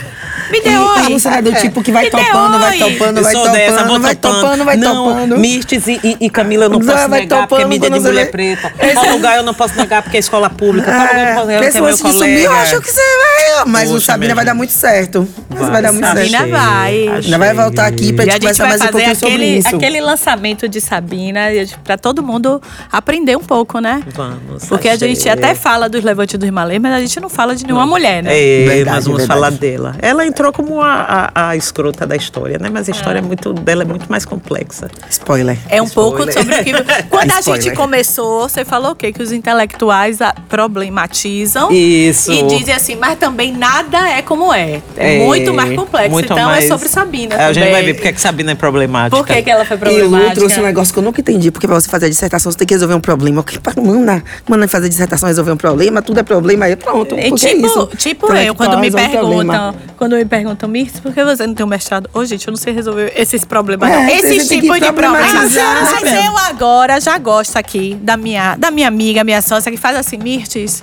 Me 0.50 0.60
dê 0.60 0.70
E 0.70 0.76
oi. 0.76 1.18
você 1.18 1.28
é 1.28 1.40
do 1.42 1.52
tipo 1.54 1.82
que 1.82 1.92
vai 1.92 2.10
topando, 2.10 2.58
vai 2.58 2.78
topando, 2.78 3.22
vai 3.22 3.32
topando, 3.32 3.52
dessa, 3.52 3.84
vai 3.84 4.14
topando. 4.16 4.40
topando, 4.42 4.64
vai 4.64 4.76
não, 4.76 5.04
topando. 5.14 5.38
Mirtes 5.38 5.86
e, 5.86 6.00
e- 6.02 6.16
e 6.22 6.30
Camila 6.30 6.64
eu 6.64 6.68
não 6.70 6.80
Vai 6.80 6.96
posso 6.96 7.08
negar, 7.08 7.28
topando 7.28 7.48
porque 7.48 7.62
é 7.62 7.66
mídia 7.66 7.90
de 7.90 8.00
mulher 8.00 8.24
vê. 8.26 8.30
preta. 8.32 8.72
Qual 8.94 9.10
lugar 9.12 9.36
eu 9.36 9.42
não 9.44 9.54
posso 9.54 9.76
negar, 9.76 10.02
porque 10.02 10.16
é 10.16 10.20
escola 10.20 10.50
pública. 10.50 10.90
Qual 10.92 11.00
lugar 11.00 11.18
eu 11.20 11.26
não 11.26 11.34
posso 11.34 11.46
negar, 11.46 11.62
É, 11.62 11.68
esse 11.68 11.78
é 11.78 11.90
de 11.90 11.96
sumir, 11.96 12.42
eu 12.44 12.52
acho 12.52 12.80
que 12.80 12.90
você 12.90 13.00
vai. 13.00 13.64
Mas 13.66 13.88
o 13.90 13.94
Poxa, 13.94 14.06
Sabina 14.06 14.24
minha 14.26 14.34
vai 14.34 14.44
dar 14.44 14.54
muito 14.54 14.72
certo. 14.72 15.28
Vai, 15.48 15.70
Vai, 15.70 15.82
dar 15.82 15.92
muito 15.92 16.06
Sabina 16.06 16.38
certo. 16.38 16.50
vai. 16.50 17.08
Ainda 17.08 17.38
vai 17.38 17.54
voltar 17.54 17.86
aqui 17.86 18.12
pra 18.12 18.24
E 18.24 18.28
a 18.28 18.32
gente 18.32 18.42
gente 18.48 18.56
conversar 18.58 18.62
vai 18.64 18.70
mais 18.70 18.80
um 18.80 18.84
fazer 18.84 18.92
pouquinho 18.92 19.16
sobre 19.16 19.43
aquele, 19.44 19.58
isso. 19.58 19.76
aquele 19.76 20.00
lançamento 20.00 20.68
de 20.68 20.80
Sabina 20.80 21.46
a 21.46 21.54
gente- 21.54 21.78
pra 21.78 21.96
todo 21.96 22.22
mundo 22.22 22.60
aprender 22.90 23.36
um 23.36 23.40
pouco, 23.42 23.78
né? 23.78 24.02
Vamos. 24.14 24.64
Porque 24.66 24.88
a 24.88 24.96
gente 24.96 25.20
achei. 25.28 25.32
até 25.32 25.54
fala 25.54 25.88
dos 25.88 26.02
levantes 26.02 26.38
dos 26.38 26.50
Malês, 26.50 26.80
mas 26.80 26.92
a 26.92 27.00
gente 27.00 27.20
não 27.20 27.28
fala 27.28 27.54
de 27.54 27.64
nenhuma 27.64 27.86
mulher, 27.86 28.22
né? 28.22 28.30
É, 28.32 28.64
Verdade, 28.66 28.96
mas 28.96 29.04
vamos 29.04 29.18
verdade. 29.18 29.40
falar 29.40 29.50
dela. 29.50 29.96
Ela 30.00 30.26
entrou 30.26 30.52
como 30.52 30.80
a, 30.80 31.30
a, 31.34 31.48
a 31.50 31.56
escrota 31.56 32.06
da 32.06 32.16
história, 32.16 32.58
né? 32.58 32.68
Mas 32.72 32.88
a 32.88 32.92
história 32.92 33.18
é 33.18 33.22
muito, 33.22 33.52
dela 33.52 33.82
é 33.82 33.86
muito 33.86 34.06
mais 34.10 34.24
complexa. 34.24 34.88
Spoiler. 35.10 35.58
É 35.68 35.80
um 35.82 35.88
pouco 35.88 36.28
Spoiler. 36.28 36.34
sobre 36.34 36.54
o 36.60 36.64
que. 36.84 37.02
Quando 37.10 37.30
a 37.32 37.40
gente 37.40 37.70
começou, 37.72 38.48
você 38.48 38.64
falou 38.64 38.92
o 38.92 38.94
quê? 38.94 39.12
Que 39.12 39.22
os 39.22 39.32
intelectuais 39.32 40.18
problematizam. 40.48 41.70
Isso. 41.70 42.32
E 42.32 42.42
dizem 42.44 42.74
assim, 42.74 42.96
mas 42.96 43.18
também 43.18 43.52
nada 43.52 44.08
é 44.10 44.22
como 44.22 44.52
é. 44.52 44.80
É, 44.96 45.16
É, 45.16 45.24
muito 45.24 45.52
mais 45.54 45.74
complexo. 45.74 46.10
muito 46.10 46.32
então 46.32 46.46
mais- 46.46 46.64
é 46.64 46.68
sobre 46.68 46.88
Sabina. 46.88 47.34
É, 47.34 47.44
a 47.46 47.52
gente 47.52 47.70
vai 47.70 47.82
ver 47.82 47.94
porque 47.94 48.08
é 48.08 48.12
que 48.12 48.20
Sabina 48.20 48.52
é 48.52 48.54
problemática. 48.54 49.16
Por 49.16 49.26
que, 49.36 49.42
que 49.42 49.50
ela 49.50 49.64
foi 49.64 49.76
E 49.76 49.80
problemática? 49.80 50.28
Lu 50.28 50.34
trouxe 50.34 50.60
um 50.60 50.62
negócio 50.62 50.92
que 50.92 50.98
eu 50.98 51.02
nunca 51.02 51.20
entendi, 51.20 51.50
porque 51.50 51.66
pra 51.66 51.78
você 51.80 51.88
fazer 51.88 52.06
a 52.06 52.08
dissertação 52.08 52.50
você 52.50 52.58
tem 52.58 52.66
que 52.66 52.74
resolver 52.74 52.94
um 52.94 53.00
problema. 53.00 53.42
Que 53.42 53.58
pra 53.58 53.72
manda, 53.80 54.22
manda 54.48 54.66
fazer 54.68 54.88
dissertação 54.88 55.28
resolver 55.28 55.52
um 55.52 55.56
problema, 55.56 56.00
tudo 56.02 56.20
é 56.20 56.22
problema 56.22 56.64
aí, 56.66 56.76
pronto. 56.76 57.14
É 57.16 57.30
tipo, 57.30 57.46
é 57.46 57.52
isso. 57.54 57.86
tipo 57.96 58.26
Intelectual 58.26 58.44
eu, 58.46 58.54
quando 58.54 58.78
me 58.78 58.90
problema. 58.90 59.10
perguntam, 59.52 59.74
quando 59.96 60.16
me 60.16 60.24
perguntam, 60.24 60.68
Mirtz, 60.68 61.00
por 61.00 61.12
que 61.12 61.24
você 61.24 61.46
não 61.46 61.54
tem 61.54 61.64
um 61.64 61.68
mestrado? 61.68 62.08
Ô, 62.14 62.24
gente, 62.24 62.46
eu 62.46 62.52
não 62.52 62.56
sei 62.58 62.72
resolver 62.72 63.12
esses 63.16 63.44
problemas, 63.44 63.90
É, 63.90 63.96
não. 63.96 64.06
que 64.06 64.22
tipos 64.46 64.80
de 64.80 64.92
problemas. 64.92 64.92
problematizar, 64.92 65.92
Mas 66.02 66.24
eu 66.26 66.38
agora 66.38 67.00
já 67.00 67.16
gosto 67.18 67.56
aqui 67.56 67.96
da 68.02 68.16
minha, 68.16 68.56
da 68.56 68.70
minha 68.70 68.88
amiga, 68.88 69.24
minha 69.24 69.42
sócia, 69.42 69.70
que 69.70 69.78
faz 69.78 69.96
assim, 69.96 70.16
Mirtz. 70.18 70.82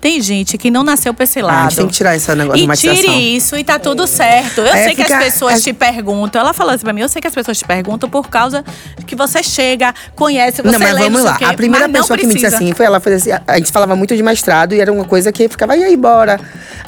Tem 0.00 0.20
gente 0.20 0.56
que 0.58 0.70
não 0.70 0.82
nasceu 0.82 1.12
pra 1.14 1.24
esse 1.24 1.38
Ah, 1.40 1.42
a 1.42 1.46
lado. 1.46 1.70
gente 1.70 1.76
tem 1.78 1.86
que 1.88 1.92
tirar 1.94 2.14
esse 2.16 2.28
negócio 2.34 2.54
de 2.54 2.58
E 2.58 2.62
romantização. 2.62 3.02
tire 3.02 3.36
isso 3.36 3.56
e 3.56 3.64
tá 3.64 3.78
tudo 3.78 4.06
certo. 4.06 4.60
Eu 4.60 4.66
É, 4.66 4.84
sei 4.84 4.94
que 4.94 5.02
fica- 5.02 5.18
as 5.18 5.24
pessoas 5.24 5.54
é- 5.54 5.60
te 5.60 5.72
perguntam. 5.72 6.40
Ela 6.40 6.52
falou 6.52 6.72
assim 6.74 6.84
pra 6.84 6.92
mim: 6.92 7.00
eu 7.00 7.08
sei 7.08 7.20
que 7.20 7.28
as 7.28 7.34
pessoas 7.34 7.58
te 7.58 7.64
perguntam 7.64 8.08
por 8.08 8.28
causa 8.28 8.64
que 9.06 9.16
você 9.16 9.42
chega, 9.42 9.94
conhece, 10.14 10.62
você 10.62 10.70
não, 10.70 10.78
mas 10.78 10.94
lê, 10.94 11.00
vamos 11.04 11.22
lá. 11.22 11.38
A 11.46 11.54
primeira 11.54 11.88
pessoa 11.88 12.16
que 12.18 12.26
me 12.26 12.34
disse 12.34 12.46
assim 12.46 12.72
foi 12.72 12.86
ela 12.86 13.00
fez 13.00 13.22
assim, 13.22 13.30
a- 13.46 13.58
gente 13.58 13.72
falava 13.72 13.96
muito 13.96 14.14
de 14.16 14.22
mestrado 14.22 14.74
e 14.74 14.80
era 14.80 14.92
uma 14.92 15.04
coisa 15.04 15.32
que 15.32 15.48
ficava, 15.48 15.76
e 15.76 15.82
aí, 15.84 15.96
bora? 15.96 16.38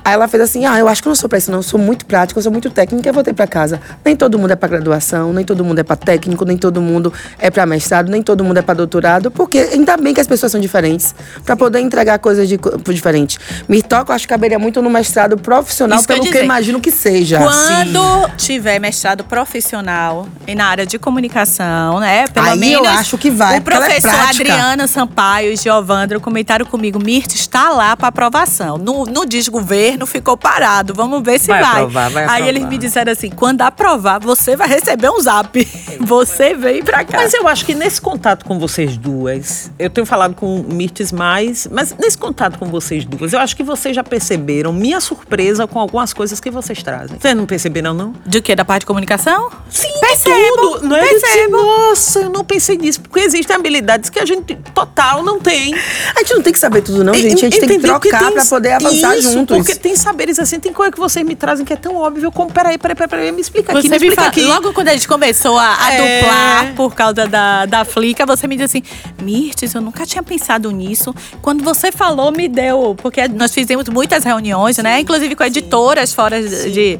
Aí 0.04 0.12
ela 0.14 0.28
fez 0.28 0.42
assim: 0.42 0.64
ah, 0.66 0.78
eu 0.78 0.88
acho 0.88 1.02
que 1.02 1.09
eu 1.09 1.11
não 1.11 1.16
sou 1.16 1.28
pra 1.28 1.38
isso, 1.38 1.50
não. 1.50 1.59
Eu 1.59 1.62
sou 1.62 1.80
muito 1.80 2.06
prática, 2.06 2.38
eu 2.38 2.42
sou 2.42 2.52
muito 2.52 2.70
técnica, 2.70 3.09
eu 3.09 3.12
voltei 3.14 3.32
pra 3.32 3.46
casa. 3.46 3.80
Nem 4.04 4.14
todo 4.14 4.38
mundo 4.38 4.52
é 4.52 4.56
pra 4.56 4.68
graduação, 4.68 5.32
nem 5.32 5.44
todo 5.44 5.64
mundo 5.64 5.78
é 5.78 5.82
pra 5.82 5.96
técnico, 5.96 6.44
nem 6.44 6.56
todo 6.56 6.80
mundo 6.80 7.12
é 7.38 7.50
pra 7.50 7.66
mestrado, 7.66 8.11
nem 8.11 8.22
todo 8.22 8.44
mundo 8.44 8.59
é 8.59 8.62
pra 8.62 8.74
doutorado, 8.74 9.30
porque 9.30 9.59
ainda 9.59 9.96
bem 9.96 10.14
que 10.14 10.20
as 10.20 10.26
pessoas 10.26 10.52
são 10.52 10.61
diferentes. 10.61 11.14
Pra 11.44 11.56
poder 11.56 11.80
entregar 11.80 12.18
coisas 12.18 12.48
de, 12.48 12.56
de 12.59 12.97
diferente. 12.99 13.38
Mirtoca, 13.68 14.12
eu 14.12 14.14
acho 14.16 14.26
que 14.26 14.32
caberia 14.34 14.59
muito 14.59 14.80
no 14.82 14.90
mestrado 14.90 15.36
profissional, 15.38 15.99
Isso 15.99 16.07
que 16.07 16.12
eu 16.12 16.16
pelo 16.16 16.24
que 16.24 16.28
eu 16.28 16.32
dizer. 16.34 16.44
imagino 16.44 16.80
que 16.80 16.90
seja. 16.90 17.38
Quando 17.38 18.28
tiver 18.36 18.78
mestrado 18.78 19.24
profissional 19.24 20.28
e 20.46 20.55
na 20.55 20.66
área 20.66 20.86
de 20.86 20.99
comunicação, 20.99 22.01
né? 22.01 22.26
Pelo 22.28 22.46
Aí 22.51 22.59
menos 22.59 22.84
eu 22.86 22.90
acho 22.92 23.18
que 23.18 23.30
vai, 23.30 23.55
O 23.55 23.57
é 23.57 23.61
professor 23.61 24.11
prática. 24.11 24.28
Adriana 24.53 24.86
Sampaio 24.86 25.53
e 25.53 25.57
Giovandro 25.57 26.20
comentaram 26.20 26.66
comigo: 26.66 26.99
Mirth 27.03 27.34
está 27.34 27.70
lá 27.70 27.96
para 27.96 28.09
aprovação. 28.09 28.78
No, 28.78 29.05
no 29.05 29.24
desgoverno 29.26 30.07
ficou 30.07 30.36
parado. 30.36 30.94
Vamos 30.94 31.22
ver 31.22 31.38
se 31.38 31.49
Vai 31.49 31.61
vai. 31.62 31.70
aprovar, 31.72 32.11
vai 32.11 32.22
Aí 32.24 32.28
aprovar. 32.30 32.49
eles 32.49 32.64
me 32.66 32.78
disseram 32.78 33.12
assim: 33.12 33.30
quando 33.30 33.62
aprovar, 33.62 34.18
você 34.20 34.57
vai 34.57 34.68
receber 34.68 35.11
um 35.11 35.20
zap. 35.20 35.49
Você 36.01 36.55
vem 36.55 36.82
pra 36.82 37.05
cá. 37.05 37.18
Mas 37.18 37.34
eu 37.34 37.46
acho 37.49 37.66
que 37.66 37.74
nesse 37.74 38.01
contato 38.01 38.44
com 38.44 38.59
vocês 38.59 38.96
duas, 38.96 39.70
eu 39.78 39.90
tenho 39.90 40.07
falado 40.07 40.34
com 40.34 40.62
Mirtes 40.68 41.11
mais, 41.12 41.68
mas 41.70 41.94
nesse 41.99 42.16
contato 42.16 42.59
com 42.59 42.66
vocês 42.66 42.88
duas, 43.05 43.32
eu 43.32 43.39
acho 43.41 43.57
que 43.57 43.62
vocês 43.62 43.95
já 43.95 44.03
perceberam 44.05 44.72
minha 44.72 45.01
surpresa 45.01 45.66
com 45.66 45.78
algumas 45.78 46.12
coisas 46.12 46.41
que 46.41 46.51
vocês 46.51 46.82
trazem. 46.82 47.18
Vocês 47.18 47.34
não 47.36 47.47
perceberam, 47.47 47.93
não? 47.95 48.14
De 48.26 48.41
que? 48.41 48.55
Da 48.55 48.64
parte 48.64 48.80
de 48.80 48.86
comunicação? 48.86 49.51
Sim, 49.70 49.89
Percebo, 50.01 50.57
tudo. 50.78 50.89
Não 50.89 50.97
é 50.97 51.07
percebo. 51.09 51.57
Nossa, 51.57 52.20
eu 52.20 52.30
não 52.30 52.45
pensei 52.45 52.76
nisso. 52.76 53.01
Porque 53.01 53.20
existem 53.20 53.55
habilidades 53.57 54.11
que 54.11 54.18
a 54.18 54.24
gente 54.26 54.55
total 54.74 55.22
não 55.22 55.39
tem. 55.41 55.74
A 56.14 56.18
gente 56.20 56.34
não 56.34 56.43
tem 56.43 56.53
que 56.53 56.59
saber 56.59 56.82
tudo, 56.82 57.05
não, 57.05 57.14
gente. 57.14 57.26
A 57.26 57.51
gente 57.51 57.59
tem 57.61 57.68
que 57.68 57.74
Entendeu? 57.76 57.99
Trocar 58.01 58.24
tem- 58.24 58.32
pra 58.32 58.45
poder 58.45 58.72
avançar 58.72 59.16
isso, 59.16 59.32
juntos. 59.32 59.57
Porque 59.57 59.74
tem 59.74 59.95
saberes 59.97 60.39
assim, 60.39 60.59
tem 60.59 60.72
coisa 60.72 60.91
que 60.93 60.99
vocês 60.99 61.24
me 61.26 61.34
trazem 61.36 61.64
que 61.64 61.72
é 61.72 61.76
tão 61.76 61.97
óbvio 61.97 62.30
como. 62.32 62.51
Peraí, 62.53 62.78
peraí, 62.78 62.95
peraí, 62.97 63.09
peraí 63.09 63.32
me 63.32 63.41
explica 63.41 63.72
aqui, 63.72 63.82
Você 63.82 63.89
me 63.89 63.91
me 63.91 63.97
explica 64.07 64.16
fala, 64.22 64.28
aqui. 64.28 64.43
logo 64.45 64.72
quando 64.72 64.89
a 64.89 64.93
gente 64.93 65.07
começou 65.09 65.59
a, 65.59 65.76
a 65.84 65.93
É. 65.93 66.18
duplar 66.20 66.74
por 66.74 66.95
causa 66.95 67.26
da, 67.26 67.66
da 67.66 67.84
Flica, 67.84 68.24
você 68.26 68.47
me 68.47 68.57
disse 68.57 68.78
assim: 68.78 68.82
Mirtes, 69.22 69.74
eu 69.74 69.80
nunca 69.80 70.07
tinha 70.07 70.22
pensado 70.22 70.70
nisso. 70.70 71.14
Quando 71.43 71.62
você 71.62 71.91
falou, 71.93 72.30
me 72.32 72.49
deu. 72.49 72.77
Porque 72.96 73.26
nós 73.28 73.52
fizemos 73.52 73.88
muitas 73.88 74.24
reuniões, 74.24 74.78
né? 74.78 75.00
Inclusive 75.00 75.34
com 75.34 75.44
editoras 75.44 76.12
fora 76.12 76.42
de, 76.42 76.98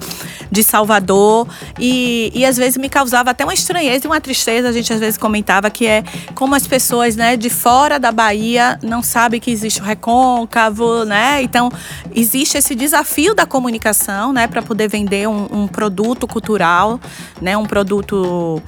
de 0.50 0.62
Salvador. 0.62 1.46
E, 1.78 2.30
e 2.34 2.44
às 2.44 2.56
vezes 2.56 2.76
me 2.76 2.88
causava 2.88 3.30
até 3.30 3.44
uma 3.44 3.54
estranheza 3.54 4.06
e 4.06 4.08
uma 4.08 4.20
tristeza. 4.20 4.68
A 4.68 4.72
gente 4.72 4.92
às 4.92 5.00
vezes 5.00 5.18
comentava 5.18 5.70
que 5.70 5.86
é 5.86 6.02
como 6.34 6.54
as 6.54 6.66
pessoas, 6.66 7.16
né, 7.16 7.36
de 7.36 7.50
fora 7.50 7.98
da 7.98 8.12
Bahia 8.12 8.78
não 8.82 9.02
sabem 9.02 9.40
que 9.40 9.50
existe 9.50 9.80
o 9.80 9.84
recôncavo, 9.84 11.04
né? 11.04 11.42
Então, 11.42 11.70
existe 12.14 12.58
esse 12.58 12.74
desafio 12.74 13.34
da 13.34 13.46
comunicação, 13.46 14.32
né, 14.32 14.46
para 14.46 14.62
poder 14.62 14.88
vender 14.88 15.28
um, 15.28 15.46
um 15.50 15.68
produto 15.68 16.26
cultural, 16.26 17.00
né, 17.40 17.56
um 17.56 17.66
produto 17.66 18.62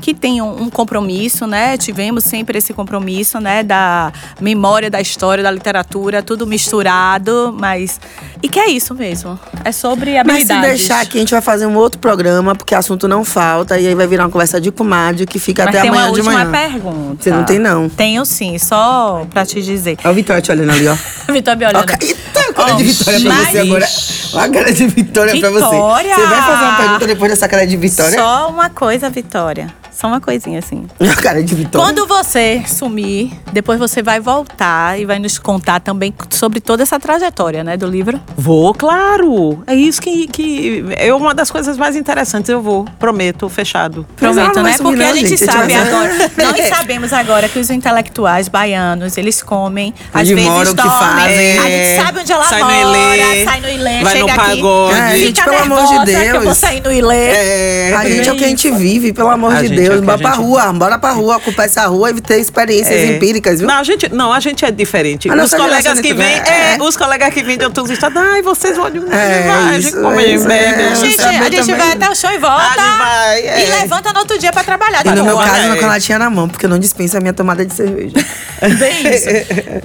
que 0.00 0.14
tem 0.14 0.40
um, 0.42 0.68
compromisso, 0.70 1.46
né? 1.46 1.76
Tivemos 1.76 2.24
sempre 2.24 2.58
esse 2.58 2.72
compromisso, 2.72 3.38
né? 3.40 3.62
Da 3.62 4.12
memória 4.40 4.90
da 4.90 5.00
história, 5.00 5.42
da 5.44 5.50
literatura, 5.50 6.22
tudo 6.22 6.46
misturado, 6.46 7.54
mas 7.58 8.00
e 8.42 8.48
que 8.48 8.58
é 8.58 8.68
isso 8.70 8.94
mesmo. 8.94 9.38
É 9.64 9.72
sobre 9.72 10.12
Mas 10.12 10.20
habilidades. 10.20 10.62
se 10.62 10.68
deixar 10.78 11.00
aqui, 11.02 11.18
a 11.18 11.20
gente 11.20 11.30
vai 11.32 11.40
fazer 11.42 11.66
um 11.66 11.76
outro 11.76 11.98
programa, 12.00 12.54
porque 12.54 12.74
assunto 12.74 13.06
não 13.06 13.24
falta, 13.24 13.78
e 13.78 13.86
aí 13.86 13.94
vai 13.94 14.06
virar 14.06 14.24
uma 14.24 14.30
conversa 14.30 14.60
de 14.60 14.70
comadre 14.70 15.26
que 15.26 15.38
fica 15.38 15.64
Mas 15.64 15.74
até 15.74 15.82
tem 15.82 15.90
amanhã 15.90 16.06
uma 16.06 16.12
de 16.14 16.20
última 16.20 16.44
manhã. 16.44 16.50
pergunta. 16.70 17.22
Você 17.22 17.30
não 17.30 17.44
tem, 17.44 17.58
não. 17.58 17.88
Tenho 17.88 18.24
sim, 18.24 18.58
só 18.58 19.26
pra 19.30 19.44
te 19.44 19.60
dizer. 19.62 19.98
Olha 20.02 20.12
o 20.12 20.14
Vitória 20.14 20.40
te 20.42 20.50
olhando 20.50 20.70
ali, 20.72 20.88
ó. 20.88 20.96
Vitor 21.32 21.56
me 21.56 21.66
olhando. 21.66 21.90
Ó, 21.90 22.04
Eita, 22.04 22.40
a 22.40 22.52
cara 22.54 22.72
de 22.74 22.84
Vitória 22.84 23.20
pra 23.20 23.28
mas- 23.34 23.48
você 23.50 23.58
agora. 23.58 23.86
Olha 24.32 24.44
a 24.44 24.48
cara 24.50 24.72
de 24.72 24.86
Vitória, 24.86 25.40
pra 25.40 25.50
você. 25.50 25.64
Vitória! 25.76 26.14
Você 26.14 26.26
vai 26.26 26.40
fazer 26.42 26.64
uma 26.64 26.76
pergunta 26.76 27.06
depois 27.06 27.30
dessa 27.30 27.48
cara 27.48 27.66
de 27.66 27.76
Vitória? 27.76 28.18
Só 28.18 28.48
uma 28.48 28.70
coisa, 28.70 29.10
Vitória. 29.10 29.68
Só 30.00 30.06
uma 30.06 30.20
coisinha 30.20 30.58
assim. 30.58 30.86
A 30.98 31.14
cara 31.20 31.42
de 31.42 31.54
Vitória. 31.54 31.86
Quando 31.86 32.06
você 32.06 32.62
sumir, 32.66 33.32
depois 33.52 33.78
você 33.78 34.02
vai 34.02 34.18
voltar 34.18 34.98
e 34.98 35.04
vai 35.04 35.18
nos 35.18 35.38
contar 35.38 35.80
também 35.80 36.14
sobre 36.30 36.60
toda 36.60 36.82
essa 36.82 36.98
trajetória, 36.98 37.62
né, 37.62 37.76
do 37.76 37.86
livro. 37.86 38.18
Vou, 38.36 38.72
claro. 38.72 39.62
É 39.66 39.74
isso 39.74 40.00
que, 40.00 40.26
que 40.26 40.84
é 40.96 41.12
uma 41.14 41.34
das 41.34 41.50
coisas 41.50 41.76
mais 41.76 41.96
interessantes. 41.96 42.48
Eu 42.48 42.62
vou, 42.62 42.86
prometo, 42.98 43.48
fechado. 43.48 44.06
Prometo, 44.16 44.62
né? 44.62 44.74
Porque 44.78 44.96
não, 44.96 45.10
a 45.10 45.12
gente 45.14 45.28
gente, 45.28 45.44
a 45.44 45.46
gente 45.46 45.52
sabe 45.52 45.72
vai- 45.74 45.88
agora. 45.88 46.30
Nós 46.38 46.68
sabemos 46.78 47.12
agora 47.12 47.48
que 47.48 47.58
os 47.58 47.68
intelectuais 47.68 48.48
baianos, 48.48 49.18
eles 49.18 49.42
comem, 49.42 49.92
às 50.14 50.22
Onde 50.22 50.34
vezes 50.34 50.50
moram, 50.50 50.72
o 50.72 50.74
que 50.76 50.82
dormem. 50.82 50.98
fazem. 50.98 51.58
A 51.58 51.62
gente 51.70 52.02
sabe 52.04 52.20
onde 52.20 52.32
ela 52.32 52.44
Sai 52.48 52.60
no 52.60 52.66
mora, 52.66 52.80
Ilê, 53.16 53.44
sai 53.44 53.60
no 53.60 53.68
Ilê, 53.68 53.90
vai 53.90 54.02
no 54.02 54.10
chega 54.10 54.32
aqui. 54.32 54.50
pagode. 54.56 54.98
É, 54.98 55.10
fica 55.10 55.18
gente, 55.26 55.44
pelo 55.44 55.56
amor 55.58 55.86
de 55.86 55.92
nervosa 55.92 56.20
que 56.20 56.28
eu 56.28 56.32
vou 56.34 56.42
Deus. 56.44 56.56
sair 56.58 56.82
no 56.82 56.92
Ilê. 56.92 57.16
É. 57.16 57.94
A 57.96 58.08
gente 58.08 58.28
é 58.28 58.32
o 58.32 58.36
que 58.36 58.44
a 58.44 58.48
gente 58.48 58.70
vive, 58.70 59.12
pelo 59.12 59.28
amor 59.28 59.52
A 59.54 59.60
de 59.60 59.68
gente 59.68 59.80
é 59.80 59.89
o 59.89 59.89
Deus. 59.94 60.04
Bora 60.06 60.18
pra 60.18 60.30
rua, 60.32 60.72
bora 60.72 60.98
pra 60.98 61.10
rua, 61.12 61.36
ocupar 61.36 61.66
essa 61.66 61.86
rua 61.86 62.10
e 62.10 62.20
ter 62.20 62.38
experiências 62.40 62.94
É. 62.94 63.06
empíricas, 63.16 63.58
viu? 63.60 63.68
Não, 63.68 63.78
a 63.78 63.84
gente, 63.84 64.12
não, 64.12 64.32
a 64.32 64.40
gente 64.40 64.64
é 64.64 64.70
diferente. 64.70 65.28
A 65.30 65.34
os 65.34 65.50
colegas 65.50 65.82
geração 65.82 66.02
que 66.02 66.10
é 66.10 66.14
vêm, 66.14 66.40
diferente. 66.40 66.50
é, 66.50 66.82
os 66.82 66.96
colegas 66.96 67.34
que 67.34 67.42
vêm 67.42 67.58
de 67.58 67.64
outros 67.64 67.90
estados, 67.90 68.16
ai, 68.16 68.42
vocês 68.42 68.76
vão 68.76 68.90
de 68.90 68.98
É, 68.98 69.00
vai, 69.00 69.74
a 69.74 69.78
isso, 69.78 69.90
gente 69.90 70.02
come, 70.02 70.24
isso, 70.34 70.46
bebe, 70.46 70.82
é, 70.82 70.88
A 70.88 70.94
gente, 70.94 71.16
você 71.16 71.22
a 71.22 71.32
gente 71.42 71.56
também- 71.66 71.76
vai 71.76 71.92
até 71.92 72.10
o 72.10 72.14
show 72.16 72.30
e 72.30 72.38
volta. 72.38 72.62
A 72.62 72.68
gente 72.68 72.98
vai, 72.98 73.40
é. 73.40 73.66
E 73.66 73.80
levanta 73.80 74.12
no 74.12 74.18
outro 74.20 74.38
dia 74.38 74.52
pra 74.52 74.62
trabalhar. 74.64 75.00
E 75.04 75.08
no 75.10 75.16
tá 75.16 75.22
meu 75.22 75.36
bom? 75.36 75.42
caso, 75.44 75.72
é. 75.72 75.76
com 75.76 75.84
a 75.84 75.88
latinha 75.88 76.18
na 76.18 76.30
mão, 76.30 76.48
porque 76.48 76.66
eu 76.66 76.70
não 76.70 76.78
dispenso 76.78 77.16
a 77.16 77.20
minha 77.20 77.32
tomada 77.32 77.64
de 77.64 77.72
cerveja. 77.74 78.14
Bem 78.78 79.14
isso. 79.14 79.26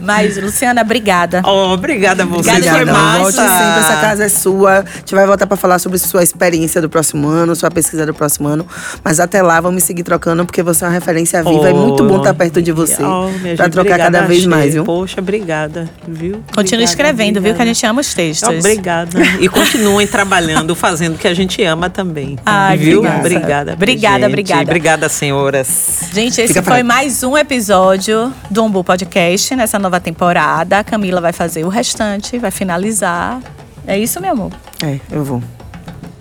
Mas, 0.02 0.38
Luciana, 0.38 0.82
obrigada. 0.82 1.42
Oh, 1.46 1.74
obrigada 1.74 2.24
a 2.24 2.26
vocês, 2.26 2.48
Obrigada, 2.58 2.78
foi 2.78 2.86
massa. 2.86 3.20
Volte 3.20 3.36
sempre, 3.38 3.80
essa 3.80 3.96
casa 4.02 4.24
é 4.26 4.30
sua. 4.30 4.80
A 4.80 4.98
gente 5.00 5.16
vai 5.16 5.26
voltar 5.26 5.48
pra 5.48 5.58
falar 5.58 5.80
sobre 5.80 5.98
sua 5.98 6.24
experiência 6.24 6.82
do 6.82 6.90
próximo 6.90 7.28
ano, 7.28 7.56
sua 7.56 7.72
pesquisa 7.72 8.06
do 8.06 8.14
próximo 8.14 8.48
ano. 8.48 8.68
Mas 9.04 9.20
até 9.20 9.42
lá, 9.42 9.60
vamos 9.62 9.84
seguir 9.84 9.95
trocando, 10.04 10.46
porque 10.46 10.62
você 10.64 10.84
é 10.84 10.88
uma 10.88 10.94
referência 10.94 11.44
viva. 11.44 11.70
é 11.70 11.74
muito 11.74 12.04
bom 12.04 12.18
estar 12.18 12.34
perto 12.34 12.62
de 12.62 12.72
você. 12.72 13.02
Oh, 13.04 13.30
pra 13.56 13.70
trocar 13.70 13.96
obrigada, 13.96 14.04
cada 14.04 14.22
vez 14.28 14.40
Axê. 14.42 14.50
mais, 14.50 14.74
viu? 14.74 14.84
Poxa, 14.84 15.22
obrigada, 15.22 15.90
viu? 16.08 16.34
Continue 16.34 16.62
Obrigada, 16.62 16.84
escrevendo, 16.84 17.34
viu? 17.36 17.44
Que 17.44 17.48
a 17.50 17.52
obrigada. 17.52 17.66
gente 17.74 17.86
ama 17.86 18.02
os 18.02 18.14
textos. 18.14 18.50
Obrigada. 18.60 19.20
E 19.40 19.50
continuem 19.50 20.08
trabalhando, 20.08 20.76
fazendo 20.76 21.16
o 21.16 21.18
que 21.18 21.28
a 21.28 21.34
gente 21.34 21.62
ama 21.64 21.90
também. 21.90 22.38
Ai, 22.46 22.78
viu? 22.78 23.00
obrigada. 23.00 23.20
Obrigada. 23.26 23.74
Obrigada, 23.74 24.20
gente. 24.20 24.30
obrigada. 24.30 24.62
Obrigada, 24.64 25.10
senhoras. 25.10 26.10
Gente, 26.14 26.40
esse 26.42 26.48
Fica 26.50 26.62
pra 26.62 26.74
foi 26.76 26.82
cá. 26.82 26.88
mais 26.88 27.24
um 27.24 27.38
episódio 27.38 28.32
do 28.50 28.64
Umbu 28.64 28.84
Podcast 28.84 29.56
nessa 29.56 29.78
nova 29.78 30.00
temporada. 30.00 30.80
A 30.80 30.84
Camila 30.84 31.20
vai 31.22 31.34
fazer 31.34 31.64
o 31.66 31.70
restante, 31.70 32.38
vai 32.40 32.52
finalizar. 32.52 33.40
É 33.88 33.98
isso, 34.00 34.20
meu 34.22 34.32
amor? 34.32 34.52
É, 34.84 35.00
eu 35.12 35.24
vou. 35.24 35.44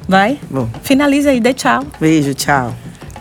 Vai? 0.09 0.39
Vou. 0.51 0.69
Finaliza 0.83 1.31
aí, 1.31 1.41
dê 1.41 1.55
tchau. 1.55 1.83
Beijo, 1.99 2.35
tchau. 2.35 2.75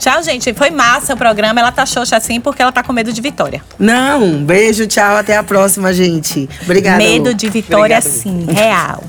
Tchau, 0.03 0.21
gente. 0.21 0.53
Foi 0.53 0.69
massa 0.69 1.13
o 1.13 1.17
programa. 1.17 1.61
Ela 1.61 1.71
tá 1.71 1.85
xoxa 1.85 2.17
assim 2.17 2.41
porque 2.41 2.61
ela 2.61 2.73
tá 2.73 2.83
com 2.83 2.91
medo 2.91 3.13
de 3.13 3.21
vitória. 3.21 3.61
Não, 3.79 4.43
beijo, 4.43 4.85
tchau. 4.85 5.15
Até 5.15 5.37
a 5.37 5.43
próxima, 5.43 5.93
gente. 5.93 6.49
Obrigada. 6.63 6.97
medo 6.97 7.29
Lu. 7.29 7.33
de 7.33 7.49
vitória, 7.49 7.99
Obrigado, 7.99 8.11
sim. 8.11 8.45
Real. 8.49 9.01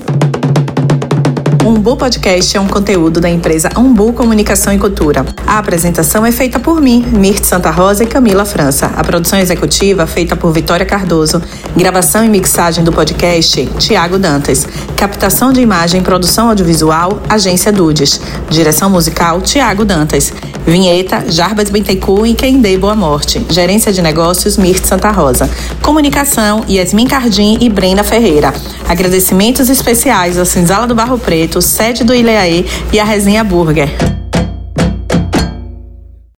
Umbu 1.65 1.97
Podcast 1.97 2.55
é 2.55 2.61
um 2.61 2.67
conteúdo 2.67 3.19
da 3.19 3.27
empresa 3.27 3.71
Umbu 3.75 4.13
Comunicação 4.13 4.71
e 4.71 4.77
Cultura. 4.77 5.25
A 5.47 5.57
apresentação 5.57 6.23
é 6.23 6.31
feita 6.31 6.59
por 6.59 6.79
mim, 6.79 7.03
Mirth 7.11 7.43
Santa 7.43 7.71
Rosa 7.71 8.03
e 8.03 8.07
Camila 8.07 8.45
França. 8.45 8.91
A 8.95 9.03
produção 9.03 9.39
executiva 9.39 10.03
é 10.03 10.05
feita 10.05 10.35
por 10.35 10.51
Vitória 10.51 10.85
Cardoso. 10.85 11.41
Gravação 11.75 12.23
e 12.23 12.29
mixagem 12.29 12.83
do 12.83 12.93
podcast, 12.93 13.65
Tiago 13.79 14.19
Dantas. 14.19 14.67
Captação 14.95 15.51
de 15.51 15.59
imagem 15.59 16.01
e 16.01 16.03
produção 16.03 16.49
audiovisual, 16.49 17.19
Agência 17.27 17.71
Dudes. 17.71 18.21
Direção 18.47 18.87
musical, 18.87 19.41
Tiago 19.41 19.83
Dantas. 19.83 20.31
Vinheta, 20.67 21.25
Jarbas 21.27 21.69
Bentecu 21.69 22.25
e 22.25 22.33
Quem 22.33 22.59
Dê 22.59 22.77
Boa 22.77 22.95
Morte. 22.95 23.43
Gerência 23.49 23.91
de 23.91 24.01
negócios, 24.01 24.57
Mirth 24.57 24.85
Santa 24.85 25.11
Rosa. 25.11 25.49
Comunicação, 25.81 26.63
Yasmin 26.67 27.07
Cardim 27.07 27.57
e 27.61 27.69
Brenda 27.69 28.03
Ferreira. 28.03 28.53
Agradecimentos 28.87 29.69
especiais 29.69 30.39
ao 30.39 30.45
Cinzala 30.45 30.87
do 30.87 30.95
Barro 30.95 31.19
Preto, 31.19 31.54
sede 31.61 32.03
do 32.03 32.13
Ileaê 32.13 32.65
e 32.91 32.99
a 32.99 33.03
Resenha 33.03 33.43
Burger. 33.43 34.14